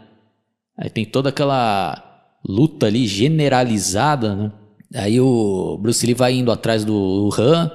Aí 0.79 0.89
tem 0.89 1.03
toda 1.03 1.29
aquela 1.29 2.01
luta 2.47 2.85
ali 2.85 3.05
generalizada, 3.05 4.33
né? 4.33 4.51
Aí 4.95 5.19
o 5.19 5.77
Bruce 5.77 6.05
Lee 6.05 6.15
vai 6.15 6.33
indo 6.33 6.51
atrás 6.51 6.85
do 6.85 7.29
Han. 7.37 7.69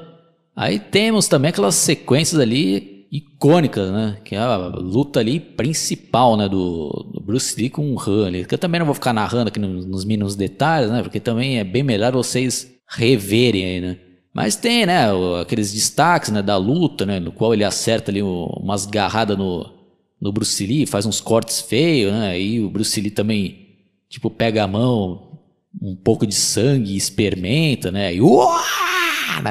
Aí 0.57 0.79
temos 0.79 1.29
também 1.29 1.51
aquelas 1.51 1.75
sequências 1.75 2.41
ali 2.41 3.07
icônicas, 3.13 3.93
né? 3.93 4.17
Que 4.25 4.35
é 4.35 4.39
a 4.39 4.57
luta 4.57 5.21
ali 5.21 5.39
principal, 5.39 6.37
né? 6.37 6.49
Do, 6.49 6.89
do 7.13 7.21
Bruce 7.23 7.55
Lee 7.61 7.69
com 7.69 7.93
o 7.93 8.01
Han 8.01 8.27
ali. 8.27 8.45
Que 8.45 8.55
eu 8.55 8.59
também 8.59 8.79
não 8.79 8.87
vou 8.87 8.95
ficar 8.95 9.13
narrando 9.13 9.49
aqui 9.49 9.61
nos, 9.61 9.85
nos 9.85 10.05
mínimos 10.05 10.35
detalhes, 10.35 10.91
né? 10.91 11.03
Porque 11.03 11.21
também 11.21 11.59
é 11.59 11.65
bem 11.65 11.83
melhor 11.83 12.13
vocês 12.13 12.73
reverem 12.89 13.65
aí, 13.65 13.81
né? 13.81 13.99
Mas 14.35 14.57
tem, 14.57 14.87
né? 14.87 15.07
Aqueles 15.41 15.73
destaques 15.73 16.31
né, 16.31 16.43
da 16.43 16.57
luta, 16.57 17.07
né? 17.07 17.21
No 17.21 17.31
qual 17.31 17.53
ele 17.53 17.63
acerta 17.65 18.11
ali 18.11 18.23
umas 18.23 18.87
garradas 18.87 19.39
no, 19.39 19.84
no 20.25 20.33
Bruce 20.33 20.67
Lee, 20.67 20.87
faz 20.87 21.05
uns 21.05 21.21
cortes 21.21 21.61
feios, 21.61 22.11
né? 22.11 22.41
E 22.41 22.59
o 22.59 22.71
Bruce 22.71 22.99
Lee 22.99 23.11
também, 23.11 23.69
tipo, 24.09 24.31
pega 24.31 24.65
a 24.65 24.67
mão, 24.67 25.39
um 25.83 25.95
pouco 25.95 26.27
de 26.27 26.35
sangue, 26.35 26.97
experimenta, 26.97 27.93
né? 27.93 28.15
E 28.15 28.23
uá! 28.23 28.65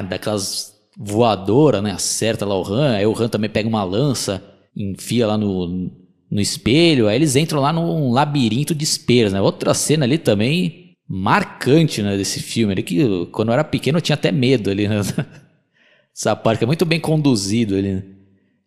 Daquelas 0.09 0.73
voadoras, 0.97 1.83
né? 1.83 1.91
Acerta 1.91 2.43
lá 2.43 2.59
o 2.59 2.65
Han. 2.65 2.95
Aí 2.95 3.05
o 3.05 3.15
Han 3.15 3.29
também 3.29 3.51
pega 3.51 3.69
uma 3.69 3.83
lança, 3.83 4.43
enfia 4.75 5.27
lá 5.27 5.37
no, 5.37 5.91
no 6.31 6.41
espelho, 6.41 7.07
aí 7.07 7.17
eles 7.17 7.35
entram 7.35 7.61
lá 7.61 7.71
num 7.71 8.11
labirinto 8.11 8.73
de 8.73 8.83
espelhos, 8.83 9.31
né? 9.31 9.39
Outra 9.39 9.75
cena 9.75 10.05
ali 10.05 10.17
também 10.17 10.95
marcante, 11.07 12.01
né, 12.01 12.17
desse 12.17 12.41
filme, 12.41 12.73
ali, 12.73 12.81
que 12.81 13.27
quando 13.27 13.49
eu 13.49 13.53
era 13.53 13.63
pequeno 13.63 13.99
eu 13.99 14.01
tinha 14.01 14.15
até 14.15 14.31
medo 14.31 14.71
ali, 14.71 14.87
né? 14.87 15.01
Essa 16.15 16.35
parte 16.35 16.63
é 16.63 16.67
muito 16.67 16.83
bem 16.83 16.99
conduzido 16.99 17.75
ali. 17.75 17.93
Né? 17.93 18.03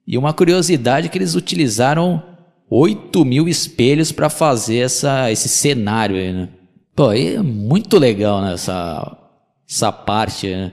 E 0.06 0.16
uma 0.16 0.32
curiosidade 0.32 1.06
é 1.06 1.10
que 1.10 1.18
eles 1.18 1.34
utilizaram 1.34 2.22
8 2.70 3.24
mil 3.24 3.48
espelhos 3.48 4.12
para 4.12 4.30
fazer 4.30 4.78
essa, 4.78 5.30
esse 5.30 5.48
cenário 5.48 6.16
aí, 6.16 6.32
né? 6.32 6.48
Pô, 6.94 7.08
aí 7.08 7.34
é 7.34 7.42
muito 7.42 7.98
legal, 7.98 8.40
né? 8.40 8.54
Essa, 8.54 9.16
essa 9.68 9.90
parte, 9.90 10.48
né? 10.48 10.72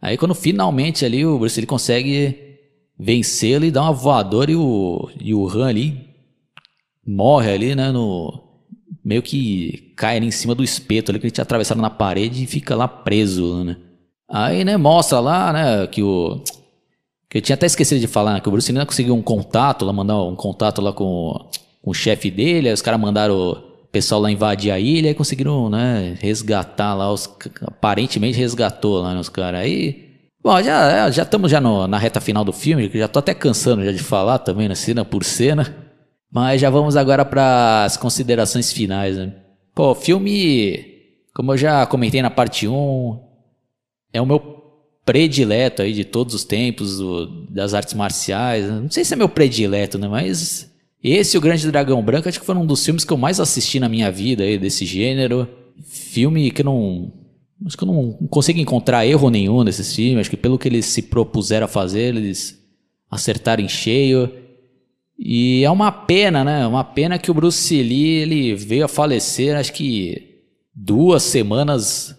Aí 0.00 0.16
quando 0.16 0.34
finalmente 0.34 1.04
ali 1.04 1.24
o 1.24 1.38
Bruce 1.38 1.58
ele 1.58 1.66
consegue 1.66 2.58
vencê-lo 2.98 3.64
e 3.64 3.70
dar 3.70 3.82
uma 3.82 3.92
voadora 3.92 4.50
e 4.50 4.56
o, 4.56 5.08
e 5.20 5.34
o 5.34 5.48
Han 5.48 5.68
ali 5.68 6.08
morre 7.06 7.50
ali, 7.52 7.74
né? 7.74 7.90
No, 7.92 8.42
meio 9.04 9.22
que 9.22 9.92
cai 9.96 10.18
em 10.18 10.30
cima 10.30 10.54
do 10.54 10.62
espeto 10.62 11.10
ali 11.10 11.18
que 11.18 11.26
ele 11.26 11.32
tinha 11.32 11.42
atravessado 11.42 11.80
na 11.80 11.90
parede 11.90 12.44
e 12.44 12.46
fica 12.46 12.74
lá 12.74 12.86
preso, 12.86 13.64
né? 13.64 13.76
Aí, 14.28 14.64
né, 14.64 14.76
mostra 14.76 15.20
lá, 15.20 15.52
né, 15.52 15.86
que 15.86 16.02
o 16.02 16.42
que 17.32 17.38
eu 17.38 17.42
tinha 17.42 17.54
até 17.54 17.64
esquecido 17.64 17.98
de 17.98 18.06
falar, 18.06 18.42
que 18.42 18.48
o 18.50 18.52
Bruce 18.52 18.70
Lee 18.70 18.84
conseguiu 18.84 19.14
um 19.14 19.22
contato, 19.22 19.86
lá, 19.86 19.92
mandar 19.94 20.22
um 20.22 20.36
contato 20.36 20.82
lá 20.82 20.92
com, 20.92 21.32
com 21.80 21.90
o 21.90 21.94
chefe 21.94 22.30
dele, 22.30 22.68
aí 22.68 22.74
os 22.74 22.82
caras 22.82 23.00
mandaram 23.00 23.34
o 23.34 23.54
pessoal 23.90 24.20
lá 24.20 24.30
invadir 24.30 24.70
a 24.70 24.78
ilha 24.78 25.08
e 25.08 25.14
conseguiram, 25.14 25.70
né, 25.70 26.14
resgatar 26.20 26.94
lá, 26.94 27.10
os, 27.10 27.34
aparentemente 27.62 28.36
resgatou 28.36 29.00
lá 29.00 29.14
né, 29.14 29.20
os 29.20 29.30
caras. 29.30 29.62
Aí, 29.62 30.10
bom, 30.44 30.62
já 30.62 31.10
já 31.10 31.22
estamos 31.22 31.50
já 31.50 31.58
no, 31.58 31.86
na 31.86 31.96
reta 31.96 32.20
final 32.20 32.44
do 32.44 32.52
filme, 32.52 32.90
que 32.90 32.98
já 32.98 33.08
tô 33.08 33.20
até 33.20 33.32
cansando 33.32 33.82
já 33.82 33.92
de 33.92 34.02
falar 34.02 34.38
também, 34.40 34.68
né, 34.68 34.74
cena 34.74 35.02
por 35.02 35.24
cena. 35.24 35.74
Mas 36.30 36.60
já 36.60 36.68
vamos 36.68 36.98
agora 36.98 37.24
para 37.24 37.84
as 37.84 37.96
considerações 37.96 38.70
finais, 38.70 39.16
né? 39.16 39.32
Pô, 39.74 39.94
filme, 39.94 40.84
como 41.34 41.52
eu 41.52 41.56
já 41.56 41.86
comentei 41.86 42.20
na 42.20 42.30
parte 42.30 42.68
1, 42.68 43.20
é 44.12 44.20
o 44.20 44.26
meu 44.26 44.61
predileto 45.04 45.82
aí 45.82 45.92
de 45.92 46.04
todos 46.04 46.34
os 46.34 46.44
tempos 46.44 46.98
do, 46.98 47.26
das 47.50 47.74
artes 47.74 47.94
marciais. 47.94 48.68
Não 48.68 48.90
sei 48.90 49.04
se 49.04 49.14
é 49.14 49.16
meu 49.16 49.28
predileto, 49.28 49.98
né? 49.98 50.08
Mas 50.08 50.70
esse, 51.02 51.36
O 51.36 51.40
Grande 51.40 51.68
Dragão 51.70 52.02
Branco, 52.02 52.28
acho 52.28 52.38
que 52.38 52.46
foi 52.46 52.54
um 52.54 52.66
dos 52.66 52.84
filmes 52.84 53.04
que 53.04 53.12
eu 53.12 53.16
mais 53.16 53.40
assisti 53.40 53.80
na 53.80 53.88
minha 53.88 54.10
vida 54.10 54.44
aí, 54.44 54.56
desse 54.56 54.86
gênero. 54.86 55.48
Filme 55.84 56.50
que 56.50 56.62
não. 56.62 57.12
Acho 57.66 57.76
que 57.76 57.84
eu 57.84 57.88
não 57.88 58.12
consigo 58.28 58.60
encontrar 58.60 59.06
erro 59.06 59.28
nenhum 59.28 59.64
nesses 59.64 59.94
filmes. 59.94 60.20
Acho 60.20 60.30
que 60.30 60.36
pelo 60.36 60.58
que 60.58 60.68
eles 60.68 60.86
se 60.86 61.02
propuseram 61.02 61.64
a 61.64 61.68
fazer, 61.68 62.14
eles 62.14 62.60
acertaram 63.10 63.64
em 63.64 63.68
cheio. 63.68 64.30
E 65.18 65.64
é 65.64 65.70
uma 65.70 65.90
pena, 65.90 66.44
né? 66.44 66.66
Uma 66.66 66.84
pena 66.84 67.18
que 67.18 67.30
o 67.30 67.34
Bruce 67.34 67.82
Lee 67.82 68.22
ele 68.22 68.54
veio 68.54 68.84
a 68.84 68.88
falecer, 68.88 69.56
acho 69.56 69.72
que 69.72 70.40
duas 70.74 71.22
semanas 71.22 72.16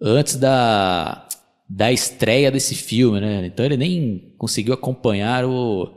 antes 0.00 0.36
da 0.36 1.27
da 1.68 1.92
estreia 1.92 2.50
desse 2.50 2.74
filme, 2.74 3.20
né? 3.20 3.46
Então 3.46 3.64
ele 3.64 3.76
nem 3.76 4.34
conseguiu 4.38 4.72
acompanhar 4.72 5.44
o, 5.44 5.90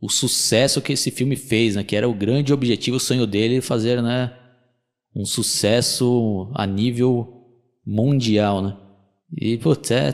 o 0.00 0.08
sucesso 0.08 0.82
que 0.82 0.94
esse 0.94 1.10
filme 1.10 1.36
fez, 1.36 1.76
né? 1.76 1.84
Que 1.84 1.94
era 1.94 2.08
o 2.08 2.14
grande 2.14 2.52
objetivo, 2.52 2.96
o 2.96 3.00
sonho 3.00 3.26
dele, 3.26 3.60
fazer, 3.60 4.02
né? 4.02 4.32
Um 5.14 5.24
sucesso 5.24 6.50
a 6.54 6.66
nível 6.66 7.46
mundial, 7.86 8.62
né? 8.62 8.76
E, 9.38 9.56
putz, 9.58 9.90
é 9.92 10.12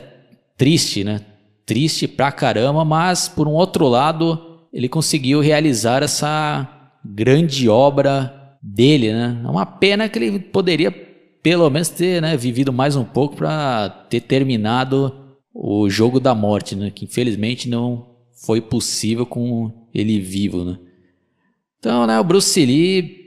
triste, 0.55 1.03
né? 1.03 1.21
Triste 1.65 2.07
pra 2.07 2.31
caramba, 2.31 2.85
mas 2.85 3.27
por 3.27 3.47
um 3.47 3.53
outro 3.53 3.87
lado, 3.87 4.67
ele 4.71 4.87
conseguiu 4.87 5.39
realizar 5.39 6.03
essa 6.03 6.67
grande 7.03 7.67
obra 7.67 8.57
dele, 8.61 9.11
né? 9.11 9.41
É 9.43 9.47
uma 9.47 9.65
pena 9.65 10.07
que 10.07 10.19
ele 10.19 10.39
poderia 10.39 11.08
pelo 11.41 11.69
menos 11.69 11.89
ter 11.89 12.21
né, 12.21 12.35
vivido 12.35 12.71
mais 12.73 12.95
um 12.95 13.03
pouco 13.03 13.35
para 13.35 13.89
ter 14.09 14.21
terminado 14.21 15.13
o 15.53 15.89
jogo 15.89 16.19
da 16.19 16.35
morte, 16.35 16.75
né? 16.75 16.91
Que 16.91 17.05
infelizmente 17.05 17.69
não 17.69 18.15
foi 18.45 18.61
possível 18.61 19.25
com 19.25 19.71
ele 19.93 20.19
vivo, 20.19 20.63
né? 20.63 20.79
Então, 21.77 22.05
né, 22.05 22.19
o 22.19 22.23
Bruce 22.23 22.63
Lee 22.65 23.19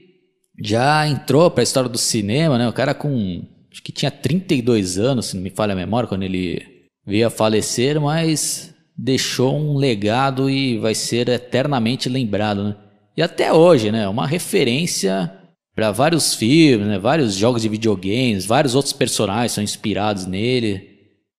já 0.63 1.07
entrou 1.09 1.51
para 1.51 1.63
a 1.63 1.65
história 1.65 1.89
do 1.89 1.99
cinema, 1.99 2.59
né? 2.59 2.69
O 2.69 2.73
cara 2.73 2.95
com 2.95 3.43
acho 3.71 3.83
que 3.83 3.93
tinha 3.93 4.11
32 4.11 4.99
anos, 4.99 5.27
se 5.27 5.37
não 5.37 5.43
me 5.43 5.51
falha 5.51 5.73
a 5.73 5.77
memória, 5.77 6.09
quando 6.09 6.23
ele 6.23 6.63
veio 7.07 7.27
a 7.27 7.31
falecer, 7.31 8.01
mas 8.01 8.75
deixou 8.97 9.57
um 9.57 9.77
legado 9.77 10.51
e 10.51 10.79
vai 10.79 10.95
ser 10.95 11.29
eternamente 11.29 12.09
lembrado, 12.09 12.65
né? 12.65 12.77
E 13.17 13.23
até 13.23 13.53
hoje, 13.53 13.91
né, 13.91 14.09
uma 14.09 14.27
referência 14.27 15.31
para 15.75 15.91
vários 15.91 16.35
filmes, 16.35 16.87
né? 16.87 16.99
vários 16.99 17.35
jogos 17.35 17.63
de 17.63 17.69
videogames, 17.69 18.45
vários 18.45 18.75
outros 18.75 18.93
personagens 18.93 19.53
são 19.53 19.65
inspirados 19.65 20.27
nele. 20.27 20.91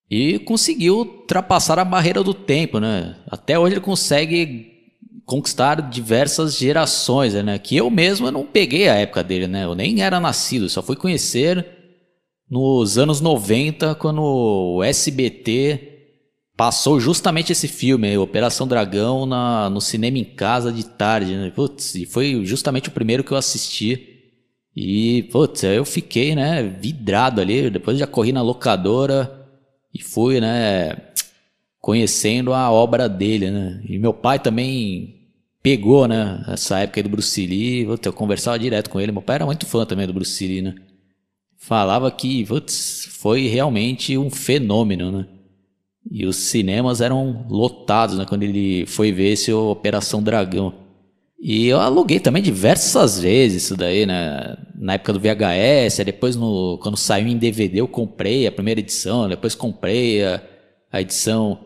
E 0.09 0.39
conseguiu 0.39 0.97
ultrapassar 0.97 1.79
a 1.79 1.86
barreira 1.86 2.23
do 2.23 2.34
tempo, 2.34 2.79
né? 2.79 3.15
Até 3.27 3.57
hoje 3.57 3.75
ele 3.75 3.81
consegue 3.81 4.71
conquistar 5.25 5.81
diversas 5.81 6.57
gerações, 6.57 7.34
né? 7.34 7.57
Que 7.57 7.77
eu 7.77 7.89
mesmo 7.89 8.29
não 8.29 8.45
peguei 8.45 8.89
a 8.89 8.95
época 8.95 9.23
dele, 9.23 9.47
né? 9.47 9.65
Eu 9.65 9.73
nem 9.73 10.01
era 10.01 10.19
nascido, 10.19 10.69
só 10.69 10.84
fui 10.84 10.95
conhecer 10.95 11.65
nos 12.49 12.97
anos 12.99 13.21
90, 13.21 13.95
quando 13.95 14.21
o 14.21 14.84
SBT 14.84 15.93
passou 16.55 16.99
justamente 16.99 17.51
esse 17.51 17.67
filme, 17.67 18.15
Operação 18.15 18.67
Dragão, 18.67 19.25
na, 19.25 19.69
no 19.69 19.81
cinema 19.81 20.19
em 20.19 20.23
casa 20.23 20.71
de 20.71 20.86
tarde, 20.86 21.36
né? 21.36 21.51
Putz, 21.55 21.95
e 21.95 22.05
foi 22.05 22.45
justamente 22.45 22.89
o 22.89 22.91
primeiro 22.91 23.23
que 23.23 23.31
eu 23.31 23.38
assisti. 23.38 24.12
E, 24.76 25.24
putz, 25.32 25.63
eu 25.63 25.86
fiquei, 25.86 26.36
né, 26.36 26.63
vidrado 26.63 27.39
ali. 27.41 27.69
Depois 27.69 27.97
já 27.97 28.07
corri 28.07 28.32
na 28.32 28.41
locadora 28.41 29.47
e 29.93 30.01
fui, 30.01 30.41
né, 30.41 30.97
conhecendo 31.80 32.53
a 32.53 32.71
obra 32.71 33.07
dele, 33.07 33.51
né. 33.51 33.82
E 33.88 33.99
meu 33.99 34.13
pai 34.13 34.39
também 34.39 35.15
pegou, 35.61 36.07
né, 36.07 36.43
essa 36.47 36.80
época 36.80 36.99
aí 36.99 37.03
do 37.03 37.09
Bruce 37.09 37.45
Lee. 37.45 37.86
Putz, 37.86 38.05
eu 38.05 38.13
conversava 38.13 38.57
direto 38.59 38.89
com 38.89 38.99
ele. 38.99 39.11
Meu 39.11 39.21
pai 39.21 39.36
era 39.36 39.45
muito 39.45 39.65
fã 39.65 39.86
também 39.86 40.07
do 40.07 40.13
Bruce 40.13 40.45
Lee, 40.45 40.61
né. 40.61 40.76
Falava 41.57 42.11
que, 42.11 42.45
putz, 42.45 43.07
foi 43.19 43.47
realmente 43.47 44.17
um 44.17 44.30
fenômeno, 44.30 45.11
né. 45.11 45.28
E 46.11 46.26
os 46.26 46.36
cinemas 46.36 46.99
eram 46.99 47.45
lotados, 47.49 48.17
né, 48.17 48.26
quando 48.26 48.43
ele 48.43 48.86
foi 48.88 49.11
ver 49.11 49.34
esse 49.34 49.53
Operação 49.53 50.21
Dragão. 50.21 50.82
E 51.45 51.67
eu 51.67 51.77
aluguei 51.81 52.21
também 52.21 52.41
diversas 52.41 53.19
vezes 53.19 53.63
isso 53.63 53.75
daí, 53.75 54.05
né? 54.05 54.55
Na 54.75 54.93
época 54.93 55.11
do 55.11 55.19
VHS, 55.19 55.97
depois 56.05 56.37
no, 56.37 56.79
quando 56.81 56.95
saiu 56.95 57.27
em 57.27 57.37
DVD 57.37 57.81
eu 57.81 57.87
comprei 57.87 58.47
a 58.47 58.51
primeira 58.51 58.79
edição, 58.79 59.27
depois 59.27 59.53
comprei 59.53 60.23
a, 60.23 60.41
a 60.89 61.01
edição 61.01 61.59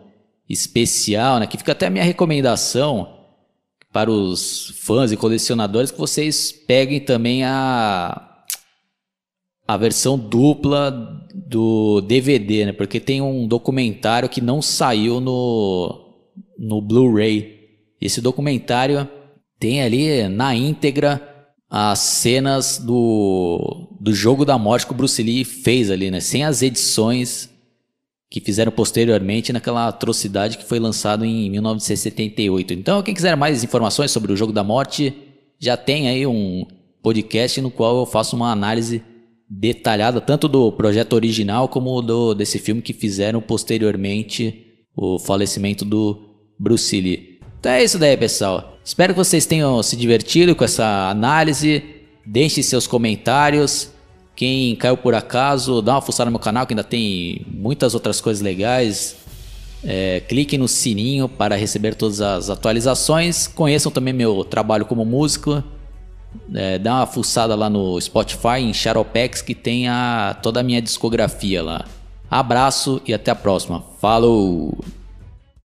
especial, 0.50 1.40
né? 1.40 1.46
Que 1.46 1.60
fica 1.60 1.74
até 1.74 1.86
a 1.86 1.90
minha 1.92 2.04
recomendação 2.04 3.20
para 3.94 4.10
os 4.10 4.80
fãs 4.82 5.12
e 5.12 5.18
colecionadores 5.18 5.92
que 5.92 6.00
vocês 6.00 6.52
peguem 6.52 7.00
também 7.00 7.44
a 7.44 8.24
a 9.68 9.78
versão 9.78 10.18
dupla 10.18 10.90
do 11.36 12.02
DVD, 12.02 12.66
né? 12.66 12.72
Porque 12.72 13.00
tem 13.00 13.22
um 13.22 13.48
documentário 13.48 14.28
que 14.28 14.42
não 14.42 14.60
saiu 14.60 15.22
no 15.22 16.16
no 16.58 16.82
Blu-ray. 16.82 17.58
Esse 18.02 18.22
documentário 18.22 19.08
tem 19.60 19.82
ali 19.82 20.28
na 20.28 20.56
íntegra 20.56 21.36
as 21.70 22.00
cenas 22.00 22.78
do, 22.78 23.90
do 24.00 24.14
jogo 24.14 24.46
da 24.46 24.58
morte 24.58 24.86
que 24.86 24.94
o 24.94 24.96
Bruce 24.96 25.22
Lee 25.22 25.44
fez 25.44 25.92
ali, 25.92 26.10
né? 26.10 26.20
Sem 26.20 26.44
as 26.44 26.62
edições 26.62 27.50
que 28.30 28.42
fizeram 28.42 28.72
posteriormente 28.72 29.54
naquela 29.54 29.88
atrocidade 29.88 30.58
que 30.58 30.66
foi 30.66 30.80
lançado 30.80 31.26
em 31.26 31.50
1978. 31.50 32.74
Então, 32.74 33.02
quem 33.02 33.14
quiser 33.14 33.36
mais 33.36 33.64
informações 33.64 34.12
sobre 34.12 34.32
o 34.32 34.38
jogo 34.38 34.52
da 34.52 34.64
morte, 34.64 35.14
já 35.60 35.78
tem 35.78 36.08
aí 36.08 36.28
um 36.28 36.66
podcast 37.02 37.60
no 37.62 37.72
qual 37.72 38.00
eu 38.00 38.06
faço 38.06 38.36
uma 38.36 38.52
análise 38.52 39.02
detalhada 39.50 40.20
tanto 40.20 40.48
do 40.50 40.72
projeto 40.74 41.14
original 41.14 41.70
como 41.70 42.02
do 42.02 42.34
desse 42.34 42.60
filme 42.60 42.82
que 42.82 42.92
fizeram 42.92 43.42
posteriormente 43.42 44.66
o 44.94 45.18
falecimento 45.18 45.86
do 45.86 46.20
Bruce 46.60 47.00
Lee. 47.00 47.40
Então 47.60 47.72
é 47.72 47.84
isso 47.84 47.98
daí, 47.98 48.18
pessoal. 48.18 48.77
Espero 48.88 49.14
que 49.14 49.18
vocês 49.18 49.46
tenham 49.46 49.84
se 49.84 49.98
divertido 49.98 50.56
com 50.56 50.64
essa 50.64 51.10
análise. 51.10 51.84
Deixe 52.26 52.64
seus 52.64 52.88
comentários. 52.88 53.92
Quem 54.34 54.78
caiu 54.78 54.96
por 54.96 55.14
acaso, 55.14 55.82
dá 55.82 55.96
uma 55.96 56.02
fuçada 56.02 56.28
no 56.28 56.32
meu 56.32 56.40
canal 56.40 56.66
que 56.66 56.74
ainda 56.74 56.86
tem 56.86 57.46
muitas 57.52 57.94
outras 57.94 58.22
coisas 58.22 58.42
legais. 58.42 59.18
É, 59.84 60.22
clique 60.22 60.58
no 60.58 60.70
sininho 60.70 61.28
para 61.28 61.58
receber 61.58 61.96
todas 61.96 62.22
as 62.22 62.50
atualizações. 62.50 63.46
Conheçam 63.46 63.92
também 63.92 64.14
meu 64.14 64.46
trabalho 64.46 64.86
como 64.86 65.04
músico. 65.04 65.62
É, 66.56 66.80
dá 66.80 66.96
uma 66.96 67.06
fuçada 67.06 67.56
lá 67.56 67.70
no 67.70 68.00
Spotify, 68.00 68.62
em 68.62 68.74
Sharopex, 68.74 69.42
que 69.42 69.54
tem 69.54 69.90
a, 69.90 70.40
toda 70.42 70.62
a 70.62 70.64
minha 70.64 70.82
discografia 70.82 71.62
lá. 71.62 71.84
Abraço 72.32 73.02
e 73.06 73.14
até 73.14 73.32
a 73.32 73.36
próxima. 73.36 73.84
Falou! 74.00 74.78